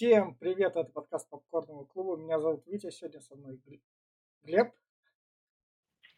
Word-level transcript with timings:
Всем 0.00 0.34
привет, 0.36 0.76
это 0.76 0.90
подкаст 0.90 1.28
Попкорного 1.28 1.84
клуба. 1.84 2.16
Меня 2.16 2.38
зовут 2.38 2.66
Витя, 2.66 2.88
сегодня 2.88 3.20
со 3.20 3.36
мной 3.36 3.60
Глеб. 4.44 4.72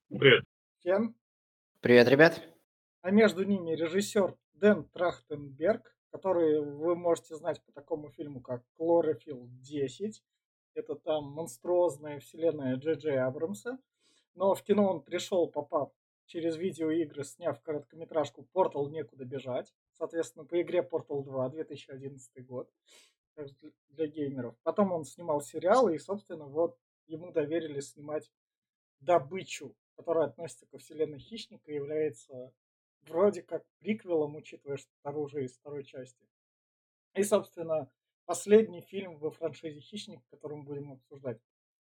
Привет. 0.08 0.44
Кен. 0.84 1.16
Привет, 1.80 2.06
ребят. 2.06 2.40
А 3.00 3.10
между 3.10 3.42
ними 3.42 3.72
режиссер 3.72 4.36
Дэн 4.52 4.84
Трахтенберг, 4.84 5.96
который 6.12 6.60
вы 6.60 6.94
можете 6.94 7.34
знать 7.34 7.60
по 7.64 7.72
такому 7.72 8.10
фильму, 8.10 8.40
как 8.40 8.62
«Клорофилл 8.76 9.48
10». 9.68 10.12
Это 10.74 10.94
там 10.94 11.32
монструозная 11.32 12.20
вселенная 12.20 12.76
Джей 12.76 12.94
Джей 12.94 13.18
Абрамса. 13.18 13.80
Но 14.36 14.54
в 14.54 14.62
кино 14.62 14.92
он 14.92 15.02
пришел, 15.02 15.50
попав 15.50 15.90
через 16.26 16.56
видеоигры, 16.56 17.24
сняв 17.24 17.60
короткометражку 17.60 18.46
Portal 18.54 18.88
«Некуда 18.90 19.24
бежать». 19.24 19.74
Соответственно, 19.94 20.44
по 20.44 20.62
игре 20.62 20.88
Portal 20.88 21.24
2, 21.24 21.48
2011 21.48 22.46
год 22.46 22.70
для 23.90 24.06
геймеров. 24.06 24.56
Потом 24.62 24.92
он 24.92 25.04
снимал 25.04 25.40
сериалы, 25.40 25.94
и, 25.94 25.98
собственно, 25.98 26.46
вот 26.46 26.78
ему 27.06 27.30
доверили 27.30 27.80
снимать 27.80 28.30
«Добычу», 29.00 29.74
которая 29.96 30.26
относится 30.26 30.66
ко 30.66 30.78
вселенной 30.78 31.18
Хищника 31.18 31.70
и 31.70 31.74
является 31.74 32.52
вроде 33.02 33.42
как 33.42 33.64
приквелом, 33.78 34.36
учитывая, 34.36 34.76
что 34.76 34.90
оружие 35.02 35.46
из 35.46 35.56
второй 35.56 35.84
части. 35.84 36.26
И, 37.14 37.22
собственно, 37.22 37.90
последний 38.24 38.80
фильм 38.80 39.18
во 39.18 39.30
франшизе 39.30 39.80
«Хищник», 39.80 40.20
который 40.30 40.58
мы 40.58 40.64
будем 40.64 40.92
обсуждать. 40.92 41.40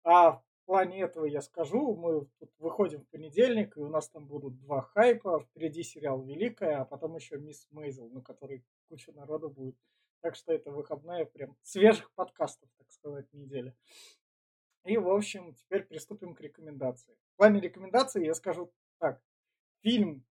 А 0.04 0.34
в 0.34 0.44
плане 0.66 1.02
этого 1.02 1.26
я 1.26 1.41
скажу, 1.41 1.96
мы 1.96 2.27
выходим 2.60 3.02
в 3.02 3.08
понедельник, 3.08 3.77
и 3.77 3.80
у 3.80 3.88
нас 3.88 4.10
там 4.10 4.27
будут 4.27 4.60
два 4.60 4.82
хайпа. 4.82 5.40
Впереди 5.40 5.84
сериал 5.84 6.22
«Великая», 6.22 6.82
а 6.82 6.85
потом 6.85 7.16
еще 7.16 7.38
«Мисс 7.38 7.68
Мейзел», 7.72 8.10
на 8.10 8.22
который 8.22 8.63
куча 8.90 9.12
народу 9.13 9.49
будет. 9.49 9.76
Так 10.21 10.35
что 10.35 10.52
это 10.53 10.71
выходная 10.71 11.26
прям 11.26 11.55
свежих 11.63 12.12
подкастов, 12.13 12.70
так 12.77 12.91
сказать, 12.91 13.31
недели. 13.34 13.73
И, 14.84 14.98
в 14.98 15.09
общем, 15.09 15.54
теперь 15.54 15.84
приступим 15.84 16.34
к 16.34 16.41
рекомендации. 16.41 17.18
В 17.34 17.37
плане 17.37 17.59
рекомендаций 17.59 18.26
я 18.26 18.34
скажу 18.34 18.71
так. 18.99 19.21
Фильм 19.82 20.26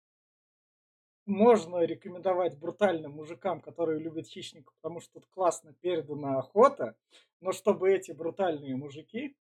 можно 1.27 1.83
рекомендовать 1.83 2.57
брутальным 2.57 3.11
мужикам, 3.11 3.61
которые 3.61 3.99
любят 3.99 4.27
хищников, 4.27 4.73
потому 4.81 5.01
что 5.01 5.15
тут 5.15 5.27
классно 5.27 5.73
передана 5.73 6.39
охота, 6.39 6.95
но 7.41 7.51
чтобы 7.51 7.91
эти 7.91 8.13
брутальные 8.13 8.75
мужики, 8.75 9.35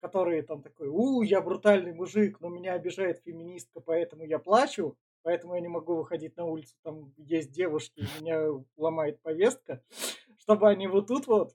которые 0.00 0.42
там 0.42 0.62
такой, 0.62 0.88
у, 0.88 1.22
я 1.22 1.40
брутальный 1.40 1.92
мужик, 1.92 2.40
но 2.40 2.48
меня 2.48 2.74
обижает 2.74 3.22
феминистка, 3.24 3.80
поэтому 3.80 4.24
я 4.24 4.38
плачу, 4.38 4.96
поэтому 5.26 5.56
я 5.56 5.60
не 5.60 5.66
могу 5.66 5.96
выходить 5.96 6.36
на 6.36 6.44
улицу, 6.44 6.76
там 6.84 7.12
есть 7.16 7.50
девушки, 7.50 7.98
и 7.98 8.22
меня 8.22 8.64
ломает 8.76 9.20
повестка, 9.22 9.82
чтобы 10.38 10.68
они 10.68 10.86
вот 10.86 11.08
тут 11.08 11.26
вот 11.26 11.52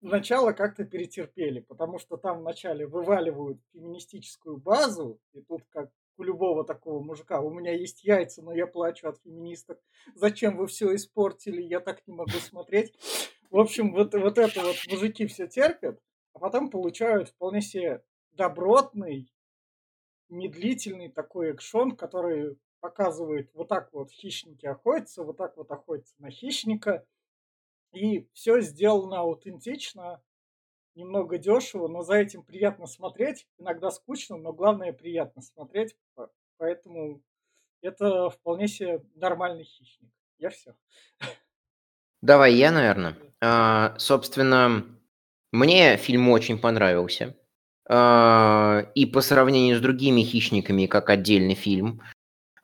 начало 0.00 0.50
как-то 0.50 0.84
перетерпели, 0.84 1.60
потому 1.60 2.00
что 2.00 2.16
там 2.16 2.40
вначале 2.40 2.88
вываливают 2.88 3.60
феминистическую 3.72 4.56
базу, 4.56 5.20
и 5.32 5.42
тут 5.42 5.62
как 5.70 5.92
у 6.16 6.24
любого 6.24 6.64
такого 6.64 7.00
мужика, 7.04 7.40
у 7.40 7.50
меня 7.50 7.70
есть 7.72 8.02
яйца, 8.02 8.42
но 8.42 8.52
я 8.52 8.66
плачу 8.66 9.06
от 9.06 9.20
феминисток, 9.22 9.80
зачем 10.16 10.56
вы 10.56 10.66
все 10.66 10.92
испортили, 10.92 11.62
я 11.62 11.78
так 11.78 12.04
не 12.08 12.14
могу 12.14 12.32
смотреть. 12.32 12.92
В 13.52 13.60
общем, 13.60 13.92
вот, 13.92 14.12
вот 14.14 14.38
это 14.38 14.60
вот 14.60 14.74
мужики 14.90 15.26
все 15.26 15.46
терпят, 15.46 16.00
а 16.32 16.40
потом 16.40 16.68
получают 16.68 17.28
вполне 17.28 17.60
себе 17.60 18.02
добротный, 18.32 19.32
медлительный 20.28 21.10
такой 21.12 21.50
экшон, 21.50 21.96
который 21.96 22.58
показывает 22.84 23.48
вот 23.54 23.68
так 23.68 23.88
вот 23.94 24.10
хищники 24.10 24.66
охотятся, 24.66 25.22
вот 25.22 25.38
так 25.38 25.56
вот 25.56 25.70
охотятся 25.70 26.14
на 26.18 26.30
хищника. 26.30 27.06
И 27.94 28.28
все 28.34 28.60
сделано 28.60 29.20
аутентично, 29.20 30.20
немного 30.94 31.38
дешево, 31.38 31.88
но 31.88 32.02
за 32.02 32.16
этим 32.16 32.42
приятно 32.42 32.86
смотреть. 32.86 33.48
Иногда 33.56 33.90
скучно, 33.90 34.36
но 34.36 34.52
главное 34.52 34.92
приятно 34.92 35.40
смотреть. 35.40 35.96
Поэтому 36.58 37.22
это 37.80 38.28
вполне 38.28 38.68
себе 38.68 39.02
нормальный 39.14 39.64
хищник. 39.64 40.10
Я 40.38 40.50
все. 40.50 40.74
Давай 42.20 42.52
я, 42.52 42.70
наверное. 42.70 43.16
А, 43.40 43.94
собственно, 43.98 44.84
мне 45.52 45.96
фильм 45.96 46.28
очень 46.28 46.58
понравился. 46.58 47.34
А, 47.88 48.90
и 48.94 49.06
по 49.06 49.22
сравнению 49.22 49.78
с 49.78 49.80
другими 49.80 50.20
хищниками, 50.22 50.84
как 50.84 51.08
отдельный 51.08 51.54
фильм, 51.54 52.02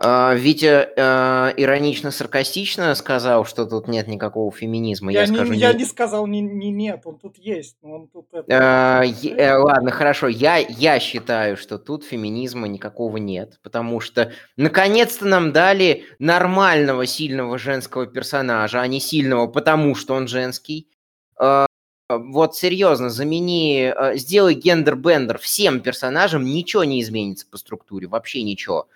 Витя 0.03 0.89
а, 0.97 1.53
иронично-саркастично 1.59 2.95
сказал, 2.95 3.45
что 3.45 3.67
тут 3.67 3.87
нет 3.87 4.09
никакого 4.09 4.51
феминизма. 4.51 5.13
Я, 5.13 5.25
я, 5.25 5.27
не, 5.27 5.37
скажу, 5.37 5.53
я 5.53 5.73
не 5.75 5.85
сказал 5.85 6.27
не, 6.27 6.41
не 6.41 6.71
нет, 6.71 7.03
он 7.05 7.19
тут 7.19 7.37
есть, 7.37 7.77
но 7.83 7.97
он 7.97 8.09
тут... 8.09 8.29
Это... 8.33 8.47
А, 8.49 9.05
э, 9.05 9.57
ладно, 9.57 9.91
хорошо, 9.91 10.29
я, 10.29 10.57
я 10.57 10.99
считаю, 11.01 11.59
что 11.59 11.77
тут 11.77 12.05
феминизма 12.05 12.67
никакого 12.67 13.19
нет, 13.19 13.61
потому 13.63 14.01
что 14.01 14.33
наконец-то 14.57 15.27
нам 15.27 15.53
дали 15.53 16.05
нормального 16.19 17.05
сильного 17.05 17.59
женского 17.59 18.07
персонажа, 18.07 18.81
а 18.81 18.87
не 18.87 19.01
сильного, 19.01 19.49
потому 19.49 19.95
что 19.95 20.15
он 20.15 20.29
женский. 20.29 20.89
А, 21.37 21.67
вот 22.09 22.57
серьезно, 22.57 23.11
замени, 23.11 23.93
а, 23.95 24.17
сделай 24.17 24.55
гендер-бендер 24.55 25.37
всем 25.37 25.81
персонажам, 25.81 26.43
ничего 26.43 26.85
не 26.85 27.03
изменится 27.03 27.47
по 27.47 27.59
структуре, 27.59 28.07
вообще 28.07 28.43
ничего. 28.43 28.89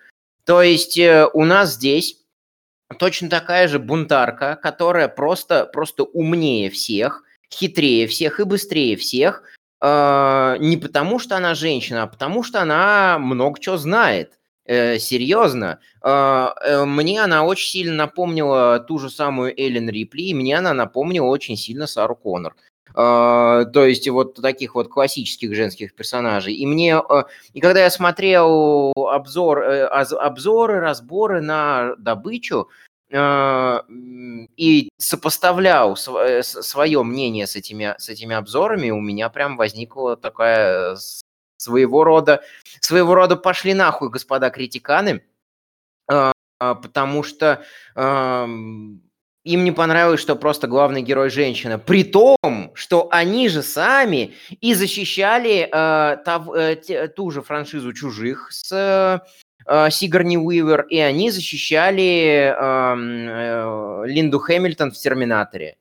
То 0.45 0.61
есть 0.61 0.97
э, 0.97 1.27
у 1.33 1.43
нас 1.43 1.73
здесь 1.73 2.17
точно 2.99 3.29
такая 3.29 3.67
же 3.67 3.79
бунтарка, 3.79 4.57
которая 4.61 5.07
просто, 5.07 5.65
просто 5.65 6.03
умнее 6.03 6.69
всех, 6.69 7.23
хитрее 7.51 8.07
всех 8.07 8.39
и 8.39 8.43
быстрее 8.43 8.95
всех, 8.95 9.43
э, 9.81 10.57
не 10.59 10.77
потому 10.77 11.19
что 11.19 11.35
она 11.35 11.55
женщина, 11.55 12.03
а 12.03 12.07
потому 12.07 12.43
что 12.43 12.61
она 12.61 13.17
много 13.19 13.59
чего 13.59 13.77
знает. 13.77 14.37
Э, 14.67 14.97
серьезно, 14.97 15.79
э, 16.01 16.09
э, 16.09 16.85
мне 16.85 17.23
она 17.23 17.45
очень 17.45 17.69
сильно 17.69 17.95
напомнила 17.95 18.79
ту 18.79 18.97
же 18.97 19.11
самую 19.11 19.53
Эллен 19.59 19.89
Рипли, 19.89 20.23
и 20.23 20.33
мне 20.33 20.57
она 20.57 20.73
напомнила 20.73 21.27
очень 21.27 21.55
сильно 21.55 21.85
Сару 21.85 22.15
Коннор. 22.15 22.55
А, 22.97 23.65
то 23.65 23.85
есть 23.85 24.07
вот 24.07 24.35
таких 24.35 24.73
вот 24.75 24.87
классических 24.87 25.53
женских 25.53 25.93
персонажей. 25.93 26.53
И 26.53 26.65
мне, 26.65 26.95
а, 26.95 27.25
и 27.53 27.59
когда 27.59 27.81
я 27.81 27.89
смотрел 27.89 28.93
обзор, 28.95 29.63
э, 29.63 29.85
обзоры, 29.85 30.79
разборы 30.79 31.41
на 31.41 31.95
добычу, 31.97 32.69
а, 33.13 33.83
и 34.55 34.89
сопоставлял 34.97 35.97
свое 35.97 36.99
э, 36.99 37.03
мнение 37.03 37.47
с 37.47 37.57
этими, 37.57 37.95
с 37.97 38.07
этими 38.07 38.33
обзорами, 38.33 38.91
у 38.91 39.01
меня 39.01 39.27
прям 39.27 39.57
возникла 39.57 40.15
такая 40.15 40.97
своего 41.57 42.05
рода, 42.05 42.43
своего 42.79 43.13
рода 43.13 43.35
пошли 43.35 43.73
нахуй, 43.73 44.09
господа 44.09 44.49
критиканы, 44.49 45.21
потому 46.57 47.23
что 47.23 47.65
им 49.45 49.63
не 49.63 49.71
понравилось, 49.71 50.19
что 50.19 50.35
просто 50.35 50.67
главный 50.67 51.01
герой 51.01 51.29
женщина. 51.29 51.77
При 51.77 52.03
том, 52.03 52.71
что 52.73 53.07
они 53.11 53.47
же 53.47 53.61
сами 53.61 54.33
и 54.59 54.73
защищали 54.73 55.69
э, 55.71 56.17
тав, 56.25 56.49
э, 56.53 56.75
те, 56.75 57.07
ту 57.07 57.31
же 57.31 57.41
франшизу 57.41 57.93
чужих 57.93 58.47
с 58.51 59.21
э, 59.67 59.89
Сигарни 59.91 60.37
Уивер, 60.37 60.81
и 60.89 60.97
они 60.97 61.29
защищали 61.31 62.53
э, 62.53 62.55
э, 62.57 64.07
Линду 64.07 64.39
Хэмилтон 64.39 64.91
в 64.91 64.97
Терминаторе. 64.97 65.77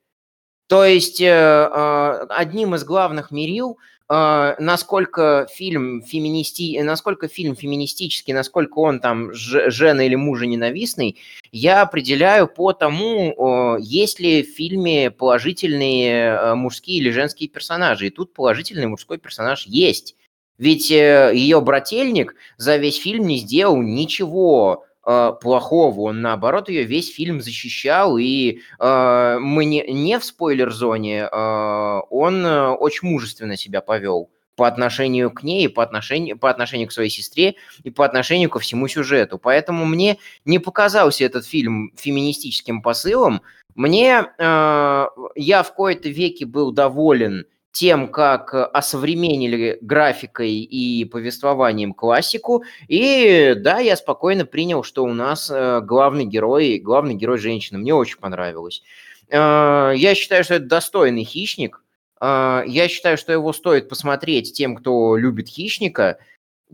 То 0.69 0.85
есть 0.85 1.21
э, 1.21 1.27
э, 1.27 2.27
одним 2.29 2.75
из 2.75 2.85
главных 2.85 3.31
мерил– 3.31 3.79
насколько 4.09 5.47
фильм 5.51 6.03
феминисти... 6.03 6.79
насколько 6.83 7.29
фильм 7.29 7.57
феминистический, 7.57 8.35
насколько 8.35 8.79
он 8.79 9.01
там 9.01 9.33
жена 9.33 10.05
или 10.05 10.15
мужа 10.15 10.47
ненавистный, 10.47 11.17
я 11.53 11.83
определяю 11.83 12.47
по 12.47 12.73
тому, 12.73 13.79
есть 13.79 14.21
ли 14.21 14.43
в 14.43 14.55
фильме 14.55 15.11
положительные 15.11 16.27
э, 16.27 16.55
мужские 16.55 16.99
или 16.99 17.11
женские 17.11 17.49
персонажи. 17.49 18.09
И 18.09 18.11
тут 18.11 18.35
положительный 18.35 18.87
мужской 18.87 19.19
персонаж 19.19 19.67
есть. 19.67 20.17
Ведь 20.59 20.91
э, 20.91 21.33
ее 21.35 21.61
брательник 21.61 22.35
за 22.57 22.77
весь 22.77 23.01
фильм 23.01 23.27
не 23.27 23.39
сделал 23.39 23.81
ничего 23.81 24.85
плохого. 25.05 26.01
Он, 26.03 26.21
наоборот, 26.21 26.69
ее 26.69 26.85
весь 26.85 27.15
фильм 27.15 27.41
защищал, 27.41 28.17
и 28.19 28.61
э, 28.79 29.39
мы 29.41 29.65
не, 29.65 29.83
не 29.83 30.19
в 30.19 30.25
спойлер-зоне, 30.25 31.29
э, 31.31 32.01
он 32.11 32.47
очень 32.47 33.09
мужественно 33.09 33.57
себя 33.57 33.81
повел 33.81 34.31
по 34.57 34.67
отношению 34.67 35.31
к 35.31 35.43
ней, 35.43 35.69
по 35.69 35.83
отношению, 35.83 36.39
по 36.39 36.51
отношению 36.51 36.89
к 36.89 36.93
своей 36.93 37.11
сестре 37.11 37.57
и 37.83 37.91
по 37.91 38.05
отношению 38.05 38.51
ко 38.51 38.59
всему 38.59 38.89
сюжету. 38.89 39.39
Поэтому 39.39 39.85
мне 39.85 40.19
не 40.45 40.59
показался 40.59 41.25
этот 41.25 41.45
фильм 41.47 41.93
феминистическим 41.97 42.83
посылом. 42.83 43.43
Мне 43.75 44.27
э, 44.39 45.07
я 45.35 45.63
в 45.63 45.75
кои-то 45.75 46.09
веке 46.09 46.47
был 46.47 46.73
доволен 46.73 47.47
тем, 47.75 48.07
как 48.07 48.55
осовременили 48.55 49.79
графикой 49.81 50.53
и 50.53 51.05
повествованием 51.05 51.93
классику. 51.93 52.63
И 52.87 53.55
да, 53.57 53.81
я 53.81 53.97
спокойно 53.97 54.47
принял, 54.47 54.85
что 54.85 55.03
у 55.03 55.13
нас 55.13 55.51
э, 55.53 55.81
главный 55.81 56.25
герой, 56.25 56.79
главный 56.79 57.15
герой 57.15 57.39
женщина. 57.39 57.81
Мне 57.81 57.93
очень 57.93 58.19
понравилось. 58.19 58.85
Э, 59.29 59.93
я 59.97 60.15
считаю, 60.15 60.45
что 60.45 60.55
это 60.55 60.67
достойный 60.67 61.25
хищник. 61.25 61.83
А, 62.21 62.63
я 62.65 62.87
считаю, 62.87 63.19
что 63.19 63.33
его 63.33 63.53
стоит 63.53 63.89
посмотреть 63.89 64.53
тем, 64.53 64.77
кто 64.77 65.17
любит 65.17 65.49
«Хищника», 65.49 66.19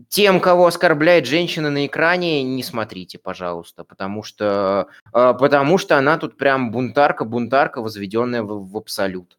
тем, 0.07 0.39
кого 0.39 0.67
оскорбляет 0.67 1.25
женщина 1.25 1.69
на 1.69 1.85
экране, 1.87 2.43
не 2.43 2.63
смотрите, 2.63 3.17
пожалуйста, 3.17 3.83
потому 3.83 4.23
что, 4.23 4.87
э, 5.13 5.33
потому 5.39 5.79
что 5.79 5.97
она 5.97 6.17
тут 6.19 6.37
прям 6.37 6.71
бунтарка, 6.71 7.25
бунтарка, 7.25 7.81
возведенная 7.81 8.43
в, 8.43 8.69
в 8.69 8.77
абсолют. 8.77 9.37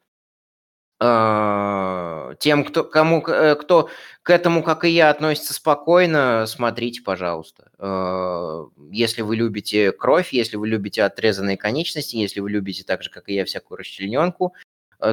Э, 1.05 2.35
тем, 2.39 2.65
кто, 2.65 2.85
кому, 2.85 3.25
э, 3.27 3.57
кто 3.57 3.89
к 4.23 4.31
этому, 4.31 4.63
как 4.63 4.85
и 4.85 4.91
я, 4.91 5.11
относится 5.11 5.53
спокойно, 5.53 6.45
смотрите, 6.47 7.03
пожалуйста. 7.03 7.73
Э, 7.79 8.67
если 8.93 9.23
вы 9.23 9.35
любите 9.35 9.91
кровь, 9.91 10.33
если 10.33 10.57
вы 10.57 10.69
любите 10.69 11.03
отрезанные 11.03 11.57
конечности, 11.57 12.15
если 12.15 12.39
вы 12.39 12.51
любите 12.51 12.85
так 12.85 13.03
же, 13.03 13.11
как 13.11 13.29
и 13.29 13.35
я, 13.35 13.45
всякую 13.45 13.79
расчлененку, 13.79 14.55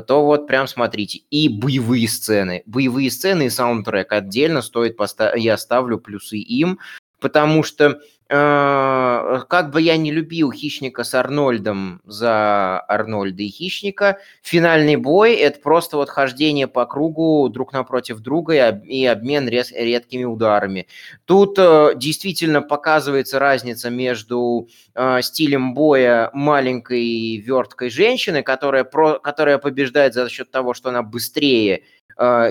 то 0.06 0.24
вот 0.24 0.46
прям 0.46 0.68
смотрите. 0.68 1.24
И 1.32 1.50
боевые 1.50 2.08
сцены. 2.08 2.62
Боевые 2.68 3.10
сцены 3.10 3.48
и 3.48 3.50
саундтрек 3.50 4.12
отдельно 4.12 4.62
стоит 4.62 4.96
поставить. 4.96 5.44
Я 5.44 5.58
ставлю 5.58 5.98
плюсы 5.98 6.38
им, 6.38 6.78
потому 7.20 7.64
что 7.64 8.00
э, 8.30 9.40
как 9.48 9.72
бы 9.72 9.82
я 9.82 9.98
не 9.98 10.12
любил 10.12 10.52
Хищника 10.52 11.04
с 11.04 11.14
Арнольдом 11.14 12.02
за 12.06 12.80
Арнольда 12.82 13.44
и 13.44 13.50
Хищника, 13.50 14.20
финальный 14.42 14.96
бой– 14.96 15.34
это 15.36 15.60
просто 15.60 15.98
вот 15.98 16.10
хождение 16.10 16.68
по 16.68 16.86
кругу 16.86 17.50
друг 17.50 17.74
напротив 17.74 18.20
друга 18.20 18.54
и, 18.54 18.58
об, 18.58 18.86
и 18.86 19.06
обмен 19.06 19.50
редкими 19.50 20.24
ударами. 20.24 20.88
Тут 21.26 21.58
э, 21.58 21.94
действительно 21.96 22.62
показывается 22.62 23.40
разница 23.40 23.90
между 23.90 24.70
э, 24.96 25.22
стилем 25.22 25.74
боя 25.74 26.30
маленькой 26.34 27.38
верткой 27.38 27.90
женщины, 27.90 28.44
которая, 28.44 28.84
про, 28.84 29.20
которая 29.20 29.58
побеждает 29.58 30.14
за 30.14 30.30
счет 30.30 30.52
того, 30.52 30.74
что 30.74 30.90
она 30.90 31.04
быстрее 31.04 31.84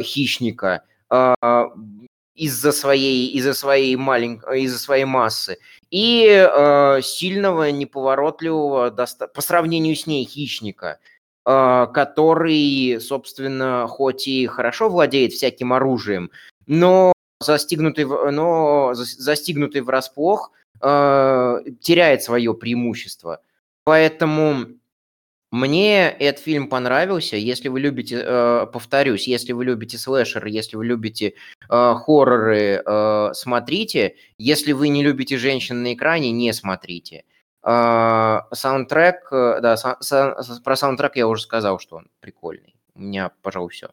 Хищника, 0.01 0.83
из-за 2.39 2.73
своей, 2.73 3.29
из-за 3.33 3.53
своей 3.53 3.97
маленькой, 3.97 4.63
из-за 4.63 4.79
своей 4.79 5.05
массы, 5.05 5.59
и 5.91 6.25
э, 6.27 7.01
сильного, 7.03 7.71
неповоротливого, 7.71 8.91
доста- 8.91 9.27
по 9.29 9.41
сравнению 9.41 9.97
с 9.97 10.07
ней, 10.07 10.25
хищника, 10.25 10.99
э, 11.45 11.87
который, 11.93 13.01
собственно, 13.01 13.87
хоть 13.89 14.29
и 14.29 14.47
хорошо 14.47 14.89
владеет 14.89 15.33
всяким 15.33 15.73
оружием, 15.73 16.31
но 16.67 17.13
застигнутый, 17.41 18.05
но 18.05 18.95
застигнутый 18.95 19.81
врасплох 19.81 20.53
э, 20.81 21.61
теряет 21.81 22.23
свое 22.23 22.55
преимущество. 22.55 23.41
Поэтому 23.85 24.67
мне 25.51 26.11
этот 26.11 26.43
фильм 26.43 26.69
понравился. 26.69 27.37
Если 27.37 27.69
вы 27.69 27.81
любите, 27.81 28.23
э, 28.23 28.67
повторюсь, 28.71 29.27
если 29.27 29.53
вы 29.53 29.65
любите 29.65 29.97
слэшеры, 29.97 30.51
если 30.51 30.77
вы 30.77 30.85
любите 30.85 31.35
э, 31.71 31.95
хорроры, 31.95 32.83
э, 32.85 33.31
смотрите. 33.33 34.17
Если 34.37 34.73
вы 34.73 34.89
не 34.89 35.03
любите 35.03 35.39
женщин 35.39 35.83
на 35.83 35.95
экране, 35.95 36.33
не 36.33 36.53
смотрите. 36.53 37.25
Э, 37.63 38.41
саундтрек, 38.53 39.33
э, 39.33 39.61
да, 39.63 39.77
са, 39.79 39.97
са, 40.01 40.61
про 40.63 40.77
саундтрек 40.77 41.17
я 41.17 41.27
уже 41.27 41.43
сказал, 41.43 41.79
что 41.79 41.97
он 41.97 42.09
прикольный. 42.21 42.75
У 42.95 43.01
меня, 43.01 43.31
пожалуй, 43.43 43.71
все. 43.71 43.89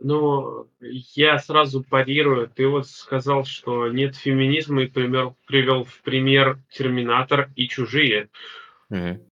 Ну, 0.00 0.66
я 0.80 1.38
сразу 1.38 1.84
парирую. 1.84 2.48
Ты 2.48 2.66
вот 2.66 2.88
сказал, 2.88 3.44
что 3.44 3.88
нет 3.88 4.16
феминизма 4.16 4.82
и 4.82 4.86
пример, 4.86 5.34
привел 5.46 5.84
в 5.84 6.00
пример 6.02 6.58
Терминатор 6.70 7.50
и 7.54 7.68
Чужие. 7.68 8.30
Угу. 8.88 9.29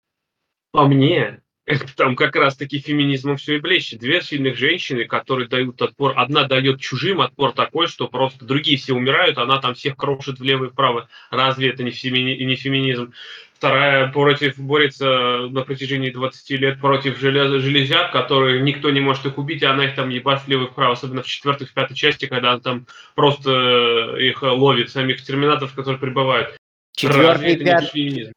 По 0.79 0.87
мне, 0.87 1.41
там 1.97 2.15
как 2.15 2.37
раз-таки 2.37 2.79
феминизмом 2.79 3.37
все 3.37 3.57
и 3.57 3.59
блещет. 3.59 3.99
Две 3.99 4.23
сильных 4.23 4.57
женщины, 4.57 5.07
которые 5.07 5.49
дают 5.49 5.83
отпор. 5.83 6.13
Одна 6.17 6.45
дает 6.45 6.81
чужим 6.81 7.21
отпор 7.21 7.51
такой, 7.51 7.89
что 7.89 8.07
просто 8.07 8.45
другие 8.45 8.79
все 8.79 8.95
умирают, 8.95 9.39
она 9.39 9.59
там 9.59 9.75
всех 9.75 9.97
крошит 9.97 10.39
влево 10.39 10.67
и 10.67 10.69
вправо. 10.69 11.09
Разве 11.33 11.71
это 11.71 11.83
не, 11.83 11.91
фемини... 11.91 12.45
не 12.45 12.55
феминизм? 12.55 13.13
Вторая 13.55 14.07
против, 14.13 14.57
борется 14.57 15.49
на 15.51 15.63
протяжении 15.63 16.11
20 16.11 16.51
лет 16.61 16.81
против 16.81 17.19
желез... 17.19 17.61
железяк, 17.61 18.13
которые 18.13 18.63
никто 18.63 18.91
не 18.91 19.01
может 19.01 19.27
их 19.27 19.37
убить, 19.37 19.65
а 19.65 19.73
она 19.73 19.87
их 19.87 19.97
там 19.97 20.11
ебать 20.11 20.47
влево 20.47 20.67
и 20.67 20.71
вправо. 20.71 20.93
Особенно 20.93 21.25
в 21.25 21.27
четвертой, 21.27 21.67
в 21.67 21.75
пятой 21.75 21.97
части, 21.97 22.27
когда 22.27 22.53
она 22.53 22.61
там 22.61 22.87
просто 23.17 24.15
их 24.17 24.43
ловит, 24.43 24.91
самих 24.91 25.25
терминаторов, 25.25 25.75
которые 25.75 25.99
прибывают. 25.99 26.57
Четвертый, 26.95 27.57
пятый, 27.57 28.33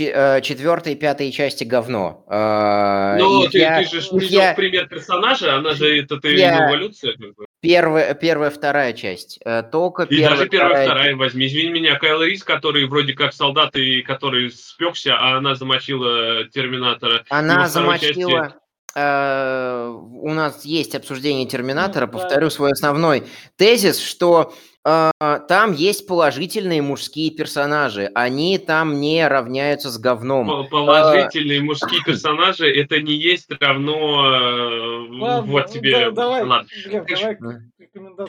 Э, 0.00 0.40
четвертые 0.40 0.96
и 0.96 0.98
пятые 0.98 1.30
части 1.30 1.62
говно. 1.62 2.24
Э, 2.28 3.16
ну, 3.18 3.46
ты, 3.48 3.58
я, 3.58 3.78
ты 3.84 4.00
же 4.00 4.02
я, 4.24 4.52
пример 4.54 4.88
персонажа, 4.88 5.54
она 5.54 5.74
же 5.74 6.00
это 6.00 6.18
ты 6.18 6.34
я, 6.34 6.68
эволюция. 6.68 7.12
Как 7.12 7.34
бы. 7.34 7.46
Первая, 7.60 8.14
первая, 8.14 8.50
вторая 8.50 8.92
часть. 8.92 9.38
Э, 9.44 9.62
только 9.62 10.02
и 10.02 10.16
первая, 10.16 10.30
даже 10.30 10.48
первая, 10.48 10.68
вторая, 10.70 10.86
вторая 10.86 11.16
возьми. 11.16 11.46
Извини 11.46 11.70
меня, 11.70 11.96
Кайл 11.96 12.22
Рис, 12.22 12.42
который 12.42 12.86
вроде 12.86 13.12
как 13.12 13.32
солдат 13.32 13.76
и 13.76 14.02
который 14.02 14.50
спекся, 14.50 15.16
а 15.16 15.38
она 15.38 15.54
замочила 15.54 16.44
Терминатора. 16.48 17.24
Она 17.28 17.68
замочила... 17.68 18.42
Части... 18.42 18.58
у 18.96 20.34
нас 20.34 20.64
есть 20.64 20.94
обсуждение 20.96 21.46
Терминатора. 21.46 22.06
Ну, 22.06 22.12
Повторю 22.12 22.46
да. 22.46 22.50
свой 22.50 22.72
основной 22.72 23.24
тезис, 23.56 24.00
что 24.00 24.54
там 24.84 25.72
есть 25.72 26.06
положительные 26.06 26.82
мужские 26.82 27.30
персонажи. 27.30 28.10
Они 28.14 28.58
там 28.58 29.00
не 29.00 29.26
равняются 29.26 29.90
с 29.90 29.98
говном. 29.98 30.68
Положительные 30.68 31.60
а... 31.60 31.64
мужские 31.64 32.02
персонажи 32.04 32.70
это 32.70 33.00
не 33.00 33.14
есть 33.14 33.50
равно 33.60 34.26
э, 34.26 35.06
Ладно, 35.10 35.52
вот 35.52 35.70
тебе. 35.70 35.92
Да, 35.92 36.10
давай, 36.10 36.42
Ладно. 36.42 36.68
Глеб, 36.84 37.06
давай 37.08 37.36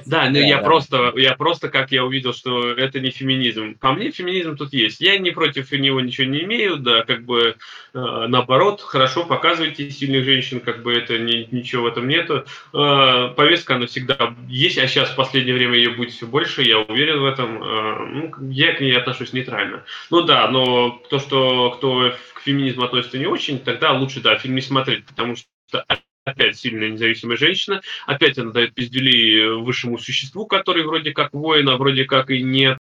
Да, 0.06 0.30
ну 0.30 0.40
я 0.40 0.58
да. 0.58 0.64
просто, 0.64 1.14
я 1.16 1.36
просто 1.36 1.70
как 1.70 1.92
я 1.92 2.06
увидел, 2.06 2.34
что 2.34 2.72
это 2.72 3.02
не 3.02 3.10
феминизм. 3.10 3.76
По 3.76 3.92
мне 3.92 4.12
феминизм 4.12 4.56
тут 4.56 4.72
есть. 4.72 5.02
Я 5.02 5.18
не 5.18 5.32
против 5.32 5.72
него 5.74 6.00
ничего 6.00 6.28
не 6.28 6.44
имею, 6.44 6.78
да, 6.78 7.04
как 7.04 7.26
бы 7.26 7.56
э, 7.94 8.00
наоборот, 8.28 8.82
хорошо 8.82 9.26
показывайте 9.26 9.90
сильных 9.90 10.24
женщин, 10.24 10.62
как 10.62 10.84
бы 10.84 10.94
это 10.94 11.18
ни, 11.18 11.48
ничего 11.52 11.84
в 11.84 11.88
этом 11.88 12.08
нету. 12.08 12.46
Э, 12.74 13.34
повестка 13.36 13.76
она 13.76 13.88
всегда 13.88 14.36
есть, 14.48 14.78
а 14.78 14.88
сейчас 14.88 15.10
в 15.10 15.16
последнее 15.16 15.56
время 15.56 15.76
ее 15.76 15.90
будет 15.90 16.12
все 16.12 16.26
больше 16.26 16.45
больше, 16.46 16.62
я 16.62 16.80
уверен 16.80 17.22
в 17.22 17.26
этом. 17.26 17.64
Э, 17.64 18.06
ну, 18.06 18.50
я 18.52 18.74
к 18.74 18.82
ней 18.82 18.96
отношусь 18.96 19.34
нейтрально. 19.34 19.84
Ну 20.12 20.22
да, 20.22 20.48
но 20.50 21.02
то, 21.10 21.20
что 21.20 21.72
кто 21.72 22.14
к 22.34 22.42
феминизму 22.42 22.84
относится 22.84 23.18
не 23.18 23.26
очень, 23.26 23.60
тогда 23.60 23.94
лучше, 23.94 24.22
да, 24.22 24.38
фильм 24.38 24.56
не 24.56 24.62
смотреть, 24.62 25.06
потому 25.06 25.36
что 25.36 25.86
опять 26.26 26.58
сильная 26.58 26.90
независимая 26.90 27.38
женщина, 27.38 27.82
опять 28.08 28.38
она 28.38 28.52
дает 28.52 28.74
пиздюлей 28.74 29.62
высшему 29.62 30.00
существу, 30.00 30.46
который 30.48 30.84
вроде 30.84 31.12
как 31.12 31.34
воин, 31.34 31.70
а 31.70 31.78
вроде 31.78 32.06
как 32.06 32.32
и 32.32 32.42
нет. 32.42 32.80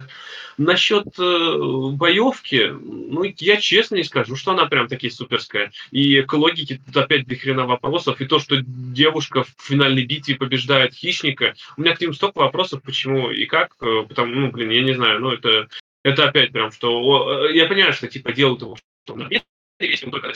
Насчет 0.58 1.06
э, 1.18 1.56
боевки, 1.92 2.66
ну, 2.70 3.24
я 3.38 3.56
честно 3.56 3.96
не 3.96 4.04
скажу, 4.04 4.36
что 4.36 4.52
она 4.52 4.66
прям 4.66 4.88
таки 4.88 5.08
суперская. 5.08 5.72
И 5.90 6.20
к 6.22 6.34
логике 6.34 6.80
тут 6.84 6.94
опять 6.98 7.26
до 7.26 7.34
хрена 7.34 7.66
вопросов. 7.66 8.20
И 8.20 8.26
то, 8.26 8.38
что 8.38 8.56
девушка 8.60 9.44
в 9.44 9.54
финальной 9.58 10.04
битве 10.04 10.34
побеждает 10.34 10.92
хищника, 10.92 11.54
у 11.78 11.80
меня 11.80 11.96
к 11.96 12.00
ним 12.00 12.12
столько 12.12 12.40
вопросов, 12.40 12.82
почему 12.82 13.30
и 13.30 13.46
как, 13.46 13.74
э, 13.80 14.04
потому, 14.06 14.34
ну, 14.34 14.50
блин, 14.50 14.68
я 14.68 14.82
не 14.82 14.92
знаю, 14.92 15.20
ну, 15.20 15.30
это, 15.30 15.68
это 16.04 16.28
опять 16.28 16.52
прям, 16.52 16.72
что, 16.72 17.46
э, 17.46 17.56
я 17.56 17.66
понимаю, 17.66 17.94
что, 17.94 18.06
типа, 18.06 18.32
делают 18.32 18.60
его, 18.60 18.76
что 18.76 19.16
на 19.16 19.28
весь 19.28 20.00
только 20.00 20.34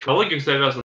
технологиях 0.00 0.42
завязан, 0.42 0.82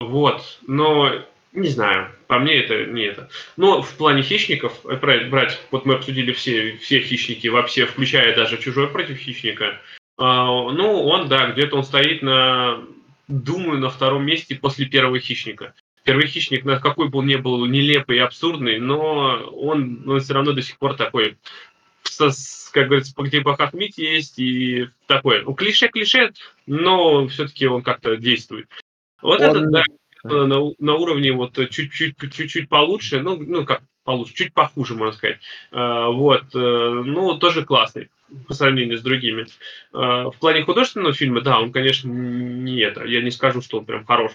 вот, 0.00 0.58
но 0.66 1.24
не 1.52 1.68
знаю, 1.68 2.12
по 2.26 2.38
мне 2.38 2.56
это 2.56 2.84
не 2.84 3.04
это. 3.04 3.30
Но 3.56 3.80
в 3.82 3.96
плане 3.96 4.22
хищников, 4.22 4.84
э, 4.84 4.96
брать, 5.28 5.60
вот 5.70 5.86
мы 5.86 5.94
обсудили 5.94 6.32
все, 6.32 6.76
все 6.76 7.00
хищники, 7.00 7.48
вообще, 7.48 7.86
включая 7.86 8.36
даже 8.36 8.58
чужой 8.58 8.88
против 8.88 9.16
хищника, 9.16 9.80
а, 10.18 10.46
ну, 10.46 11.02
он, 11.02 11.28
да, 11.28 11.50
где-то 11.50 11.76
он 11.76 11.84
стоит 11.84 12.22
на, 12.22 12.82
думаю, 13.28 13.78
на 13.78 13.90
втором 13.90 14.24
месте 14.24 14.54
после 14.54 14.86
первого 14.86 15.18
хищника. 15.18 15.74
Первый 16.04 16.26
хищник, 16.26 16.64
на 16.64 16.78
какой 16.78 17.08
бы 17.08 17.18
он 17.18 17.26
ни 17.26 17.36
был 17.36 17.66
нелепый 17.66 18.16
и 18.16 18.20
абсурдный, 18.20 18.78
но 18.78 19.50
он, 19.52 20.08
он 20.08 20.20
все 20.20 20.34
равно 20.34 20.52
до 20.52 20.62
сих 20.62 20.78
пор 20.78 20.94
такой, 20.94 21.36
как 22.72 22.86
говорится, 22.86 23.14
где 23.18 23.40
похохмить 23.40 23.98
есть 23.98 24.38
и 24.38 24.88
такое. 25.06 25.42
Ну, 25.42 25.54
клише-клише, 25.54 26.32
но 26.66 27.26
все-таки 27.28 27.66
он 27.66 27.82
как-то 27.82 28.16
действует. 28.16 28.68
Вот 29.26 29.40
он... 29.40 29.50
это, 29.50 29.60
да, 29.70 29.82
на, 30.46 30.72
на 30.78 30.94
уровне 30.94 31.32
вот 31.32 31.54
чуть-чуть, 31.54 32.14
чуть-чуть 32.16 32.68
получше, 32.68 33.20
ну, 33.20 33.36
ну, 33.36 33.64
как 33.64 33.82
получше, 34.04 34.34
чуть 34.34 34.54
похуже, 34.54 34.94
можно 34.94 35.12
сказать. 35.12 35.38
А, 35.72 36.08
вот, 36.10 36.54
э, 36.54 36.58
ну, 36.58 37.36
тоже 37.38 37.64
классный 37.64 38.08
по 38.46 38.54
сравнению 38.54 38.98
с 38.98 39.02
другими. 39.02 39.46
А, 39.92 40.30
в 40.30 40.36
плане 40.36 40.62
художественного 40.62 41.12
фильма, 41.12 41.40
да, 41.40 41.60
он, 41.60 41.72
конечно, 41.72 42.08
не 42.08 42.80
это. 42.80 43.04
Я 43.04 43.20
не 43.20 43.32
скажу, 43.32 43.62
что 43.62 43.78
он 43.78 43.84
прям 43.84 44.04
хорош. 44.04 44.30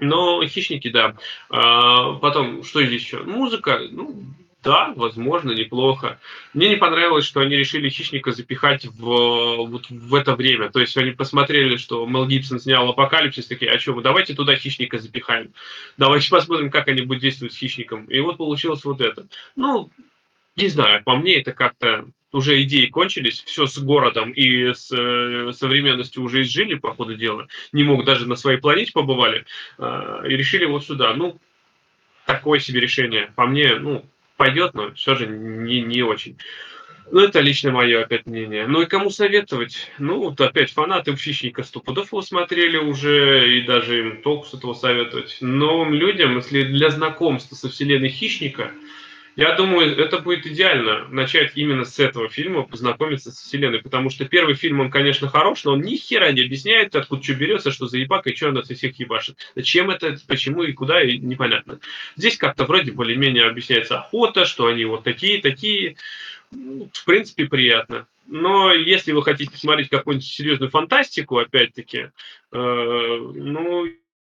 Но 0.00 0.44
хищники, 0.46 0.90
да. 0.90 1.16
А, 1.48 2.12
потом, 2.14 2.62
что 2.64 2.84
здесь 2.84 3.02
еще? 3.02 3.22
Музыка, 3.22 3.80
ну, 3.90 4.22
да, 4.68 4.92
возможно, 4.96 5.52
неплохо. 5.52 6.20
Мне 6.52 6.68
не 6.68 6.76
понравилось, 6.76 7.24
что 7.24 7.40
они 7.40 7.56
решили 7.56 7.88
хищника 7.88 8.32
запихать 8.32 8.84
в, 8.84 9.64
вот 9.64 9.88
в 9.88 10.14
это 10.14 10.36
время. 10.36 10.68
То 10.68 10.78
есть 10.78 10.94
они 10.98 11.12
посмотрели, 11.12 11.78
что 11.78 12.04
Мел 12.06 12.26
Гибсон 12.26 12.60
снял 12.60 12.86
Апокалипсис, 12.86 13.46
такие, 13.46 13.70
а 13.70 13.78
что, 13.78 13.94
мы 13.94 14.02
давайте 14.02 14.34
туда 14.34 14.56
хищника 14.56 14.98
запихаем. 14.98 15.54
Давайте 15.96 16.28
посмотрим, 16.28 16.70
как 16.70 16.86
они 16.88 17.00
будут 17.00 17.22
действовать 17.22 17.54
с 17.54 17.56
хищником. 17.56 18.04
И 18.04 18.20
вот 18.20 18.36
получилось 18.36 18.84
вот 18.84 19.00
это. 19.00 19.26
Ну, 19.56 19.90
не 20.54 20.68
знаю, 20.68 21.02
по 21.02 21.16
мне 21.16 21.40
это 21.40 21.52
как-то 21.52 22.04
уже 22.30 22.62
идеи 22.62 22.88
кончились, 22.88 23.42
все 23.42 23.64
с 23.64 23.78
городом 23.78 24.32
и 24.32 24.74
с 24.74 24.92
э, 24.92 25.50
современностью 25.54 26.22
уже 26.22 26.42
изжили, 26.42 26.74
по 26.74 26.94
ходу 26.94 27.14
дела, 27.14 27.48
не 27.72 27.84
мог 27.84 28.04
даже 28.04 28.28
на 28.28 28.36
своей 28.36 28.58
планете 28.58 28.92
побывали, 28.92 29.46
э, 29.78 30.24
и 30.28 30.36
решили 30.36 30.66
вот 30.66 30.84
сюда. 30.84 31.14
Ну, 31.14 31.40
такое 32.26 32.58
себе 32.58 32.80
решение. 32.80 33.32
По 33.34 33.46
мне, 33.46 33.76
ну, 33.76 34.04
пойдет, 34.38 34.72
но 34.72 34.92
все 34.94 35.14
же 35.14 35.26
не, 35.26 35.82
не 35.82 36.02
очень. 36.02 36.38
Ну, 37.10 37.20
это 37.20 37.40
лично 37.40 37.72
мое 37.72 38.02
опять 38.02 38.26
мнение. 38.26 38.66
Ну 38.66 38.82
и 38.82 38.86
кому 38.86 39.10
советовать? 39.10 39.90
Ну, 39.98 40.18
вот 40.18 40.40
опять 40.40 40.72
фанаты 40.72 41.14
«Хищника» 41.16 41.62
стопудов 41.62 42.12
его 42.12 42.22
смотрели 42.22 42.76
уже, 42.76 43.58
и 43.58 43.62
даже 43.62 43.98
им 44.00 44.22
толку 44.22 44.46
с 44.46 44.54
этого 44.54 44.74
советовать. 44.74 45.38
Новым 45.40 45.94
людям, 45.94 46.36
если 46.36 46.62
для 46.64 46.90
знакомства 46.90 47.54
со 47.54 47.68
вселенной 47.68 48.10
«Хищника», 48.10 48.72
я 49.38 49.52
думаю, 49.52 49.96
это 49.96 50.18
будет 50.18 50.46
идеально 50.46 51.06
начать 51.10 51.52
именно 51.54 51.84
с 51.84 52.00
этого 52.00 52.28
фильма, 52.28 52.64
познакомиться 52.64 53.30
с 53.30 53.36
вселенной, 53.36 53.80
потому 53.80 54.10
что 54.10 54.24
первый 54.24 54.56
фильм, 54.56 54.80
он, 54.80 54.90
конечно, 54.90 55.28
хорош, 55.28 55.62
но 55.62 55.74
он 55.74 55.80
ни 55.80 55.94
хера 55.94 56.32
не 56.32 56.40
объясняет, 56.40 56.96
откуда 56.96 57.22
что 57.22 57.34
берется, 57.34 57.70
что 57.70 57.86
за 57.86 57.98
ебак 57.98 58.26
и 58.26 58.34
что 58.34 58.48
он 58.48 58.58
от 58.58 58.66
всех 58.66 58.98
ебашит. 58.98 59.36
Зачем 59.54 59.90
это, 59.90 60.18
почему 60.26 60.64
и 60.64 60.72
куда, 60.72 61.04
и 61.04 61.18
непонятно. 61.18 61.78
Здесь 62.16 62.36
как-то 62.36 62.64
вроде 62.64 62.90
более-менее 62.90 63.44
объясняется 63.44 64.00
охота, 64.00 64.44
что 64.44 64.66
они 64.66 64.84
вот 64.84 65.04
такие, 65.04 65.40
такие. 65.40 65.94
Ну, 66.50 66.90
в 66.92 67.04
принципе, 67.04 67.44
приятно. 67.44 68.08
Но 68.26 68.72
если 68.72 69.12
вы 69.12 69.22
хотите 69.22 69.52
посмотреть 69.52 69.88
какую-нибудь 69.88 70.26
серьезную 70.26 70.72
фантастику, 70.72 71.38
опять-таки, 71.38 71.98
э, 71.98 72.10
ну, 72.50 73.86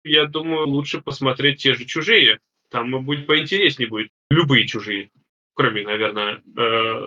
я 0.02 0.24
думаю, 0.24 0.66
лучше 0.66 1.00
посмотреть 1.00 1.62
те 1.62 1.74
же 1.74 1.84
«Чужие». 1.84 2.40
Там 2.70 3.04
будет 3.04 3.26
поинтереснее 3.26 3.88
будет. 3.88 4.10
Любые 4.30 4.66
чужие. 4.66 5.10
Кроме, 5.54 5.82
наверное, 5.82 6.42
э, 6.56 7.06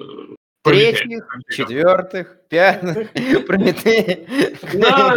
Третьих, 0.63 1.24
четвертых, 1.50 2.38
пятых, 2.48 3.12
Прометей, 3.48 4.27
да, 4.74 5.15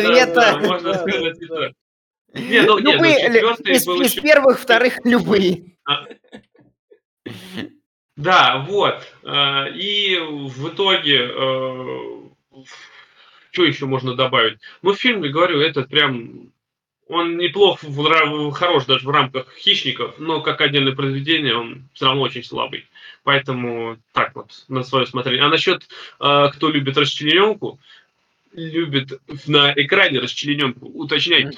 Завета. 0.00 0.58
можно 0.60 0.94
сказать 0.94 1.42
и 1.42 1.46
так. 1.46 1.72
Не, 2.34 2.62
ну, 2.62 2.78
любые, 2.78 3.28
нет, 3.28 3.42
ну, 3.42 3.72
из, 3.72 3.86
из 3.86 4.12
еще... 4.12 4.20
первых, 4.20 4.60
вторых, 4.60 4.98
любые. 5.04 5.76
А. 5.84 6.06
Да, 8.16 8.64
вот. 8.68 9.06
Э, 9.24 9.70
и 9.74 10.18
в 10.18 10.68
итоге, 10.68 11.30
э, 11.30 12.64
что 13.50 13.64
еще 13.64 13.86
можно 13.86 14.14
добавить? 14.14 14.58
Ну, 14.82 14.92
в 14.92 14.98
фильме, 14.98 15.28
говорю, 15.28 15.60
этот 15.60 15.88
прям 15.88 16.52
он 17.08 17.38
неплох, 17.38 17.82
в, 17.82 18.52
хорош 18.52 18.84
даже 18.84 19.06
в 19.06 19.10
рамках 19.10 19.52
хищников, 19.56 20.14
но 20.18 20.40
как 20.40 20.60
отдельное 20.60 20.94
произведение 20.94 21.56
он 21.56 21.88
все 21.94 22.06
равно 22.06 22.22
очень 22.22 22.44
слабый. 22.44 22.86
Поэтому 23.24 23.98
так 24.12 24.34
вот, 24.34 24.64
на 24.68 24.82
свое 24.82 25.06
смотрение. 25.06 25.44
А 25.44 25.48
насчет, 25.48 25.88
э, 26.20 26.48
кто 26.52 26.70
любит 26.70 26.96
расчлененку, 26.96 27.78
любит 28.52 29.20
на 29.46 29.72
экране 29.74 30.20
расчлененку, 30.20 30.86
уточнять. 30.86 31.56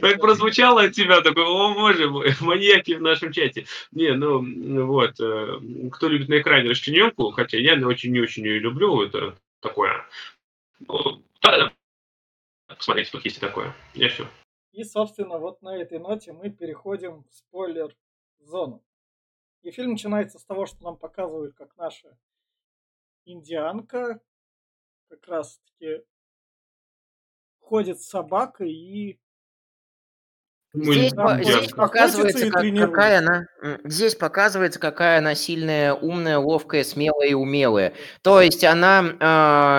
Как 0.00 0.20
прозвучало 0.20 0.82
от 0.82 0.92
тебя, 0.92 1.20
такой, 1.20 1.44
о 1.44 1.74
боже 1.74 2.08
мой, 2.08 2.34
маньяки 2.40 2.92
в 2.92 3.02
нашем 3.02 3.32
чате. 3.32 3.66
Не, 3.92 4.14
ну 4.14 4.86
вот, 4.86 5.18
э, 5.20 5.60
кто 5.92 6.08
любит 6.08 6.28
на 6.28 6.38
экране 6.38 6.70
расчлененку, 6.70 7.30
хотя 7.30 7.58
я 7.58 7.74
очень 7.86 8.12
не 8.12 8.20
очень 8.20 8.44
ее 8.44 8.58
люблю, 8.58 9.02
это 9.02 9.34
такое. 9.60 10.04
Посмотреть, 12.82 13.12
тут 13.12 13.24
есть 13.24 13.36
и 13.36 13.40
такое. 13.40 13.72
Я 13.94 14.08
все. 14.08 14.26
И, 14.72 14.82
собственно, 14.82 15.38
вот 15.38 15.62
на 15.62 15.76
этой 15.76 16.00
ноте 16.00 16.32
мы 16.32 16.50
переходим 16.50 17.22
в 17.22 17.32
спойлер-зону. 17.32 18.84
И 19.62 19.70
фильм 19.70 19.92
начинается 19.92 20.40
с 20.40 20.44
того, 20.44 20.66
что 20.66 20.82
нам 20.82 20.96
показывают, 20.96 21.54
как 21.54 21.76
наша 21.76 22.18
индианка 23.24 24.20
как 25.08 25.28
раз-таки 25.28 26.04
ходит 27.60 28.00
с 28.00 28.08
собакой 28.08 28.72
и 28.72 29.20
Здесь, 30.74 31.12
здесь 31.42 31.72
показывается, 31.72 32.50
как, 32.50 32.64
какая 32.74 33.18
она, 33.18 33.46
здесь 33.84 34.14
показывается, 34.14 34.80
какая 34.80 35.18
она 35.18 35.34
сильная, 35.34 35.92
умная, 35.92 36.38
ловкая, 36.38 36.82
смелая 36.82 37.28
и 37.28 37.34
умелая. 37.34 37.92
То 38.22 38.40
есть 38.40 38.64
она 38.64 39.04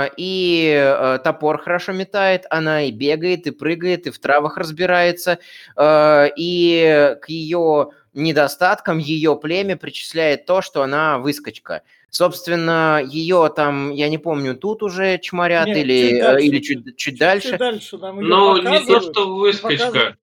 э, 0.06 0.14
и 0.18 0.72
э, 0.72 1.18
топор 1.24 1.58
хорошо 1.58 1.94
метает, 1.94 2.46
она 2.52 2.84
и 2.84 2.92
бегает, 2.92 3.48
и 3.48 3.52
прыгает, 3.52 4.06
и 4.06 4.12
в 4.12 4.20
травах 4.20 4.58
разбирается, 4.58 5.40
э, 5.76 6.28
и 6.38 7.16
к 7.20 7.28
ее 7.28 7.90
недостаткам 8.14 9.00
ее 9.00 9.36
племя 9.36 9.76
причисляет 9.76 10.46
то, 10.46 10.62
что 10.62 10.84
она 10.84 11.18
выскочка. 11.18 11.82
Собственно, 12.12 13.02
ее 13.04 13.52
там, 13.56 13.90
я 13.90 14.10
не 14.10 14.20
помню, 14.20 14.56
тут 14.56 14.84
уже 14.84 15.18
чморят 15.18 15.66
Нет, 15.66 15.78
или, 15.78 16.10
чуть 16.10 16.20
дальше, 16.22 16.46
или 16.46 16.60
чуть, 16.60 16.86
чуть, 16.86 16.98
чуть 16.98 17.18
дальше. 17.18 17.50
Чуть 17.50 17.60
дальше 17.60 17.98
Но 17.98 18.60
не 18.60 18.86
то, 18.86 19.02
что 19.02 19.36
выскочка. 19.36 20.18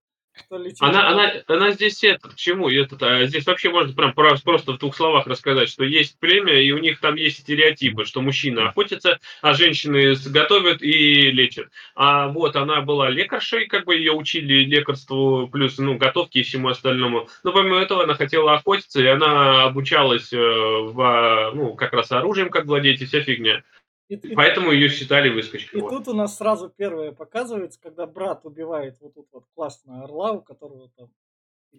Она, 0.81 1.09
она, 1.09 1.33
она 1.47 1.71
здесь 1.73 2.03
это, 2.03 2.29
к 2.29 2.35
чему? 2.35 2.69
Это, 2.69 2.97
а 3.01 3.25
здесь 3.27 3.47
вообще 3.47 3.71
можно 3.71 3.93
прям 3.93 4.15
просто 4.15 4.73
в 4.73 4.79
двух 4.79 4.97
словах 4.97 5.27
рассказать, 5.27 5.69
что 5.69 5.85
есть 5.85 6.19
племя, 6.19 6.61
и 6.61 6.73
у 6.73 6.79
них 6.79 7.01
там 7.01 7.15
есть 7.17 7.41
стереотипы, 7.41 8.05
что 8.05 8.21
мужчины 8.21 8.61
охотятся, 8.61 9.21
а 9.43 9.55
женщины 9.55 10.15
готовят 10.27 10.83
и 10.83 11.31
лечат. 11.31 11.69
А 11.95 12.29
вот 12.29 12.57
она 12.57 12.81
была 12.81 13.11
лекаршей, 13.11 13.67
как 13.67 13.85
бы 13.85 13.97
ее 13.97 14.13
учили 14.13 14.65
лекарству, 14.65 15.49
плюс, 15.49 15.79
ну, 15.79 15.97
готовке 15.97 16.41
и 16.41 16.43
всему 16.43 16.69
остальному. 16.69 17.29
Но 17.45 17.53
помимо 17.53 17.81
этого 17.81 18.05
она 18.05 18.15
хотела 18.15 18.55
охотиться, 18.55 19.03
и 19.03 19.07
она 19.07 19.65
обучалась 19.65 20.33
э, 20.33 20.37
в, 20.37 21.53
ну, 21.55 21.75
как 21.75 21.93
раз 21.93 22.11
оружием, 22.13 22.51
как 22.51 22.67
владеть, 22.67 23.03
и 23.03 23.07
вся 23.07 23.21
фигня. 23.21 23.63
И, 24.11 24.35
Поэтому 24.35 24.73
ее 24.73 24.89
считали 24.89 25.29
выскочкой. 25.29 25.79
И 25.79 25.83
вот. 25.83 25.91
тут 25.91 26.09
у 26.09 26.13
нас 26.13 26.37
сразу 26.37 26.69
первое 26.69 27.13
показывается, 27.13 27.81
когда 27.81 28.07
брат 28.07 28.45
убивает 28.45 28.97
вот 29.01 29.15
тут 29.15 29.29
вот 29.31 29.45
классного 29.55 30.03
орла, 30.03 30.33
у 30.33 30.43
которого 30.43 30.91
там 30.97 31.11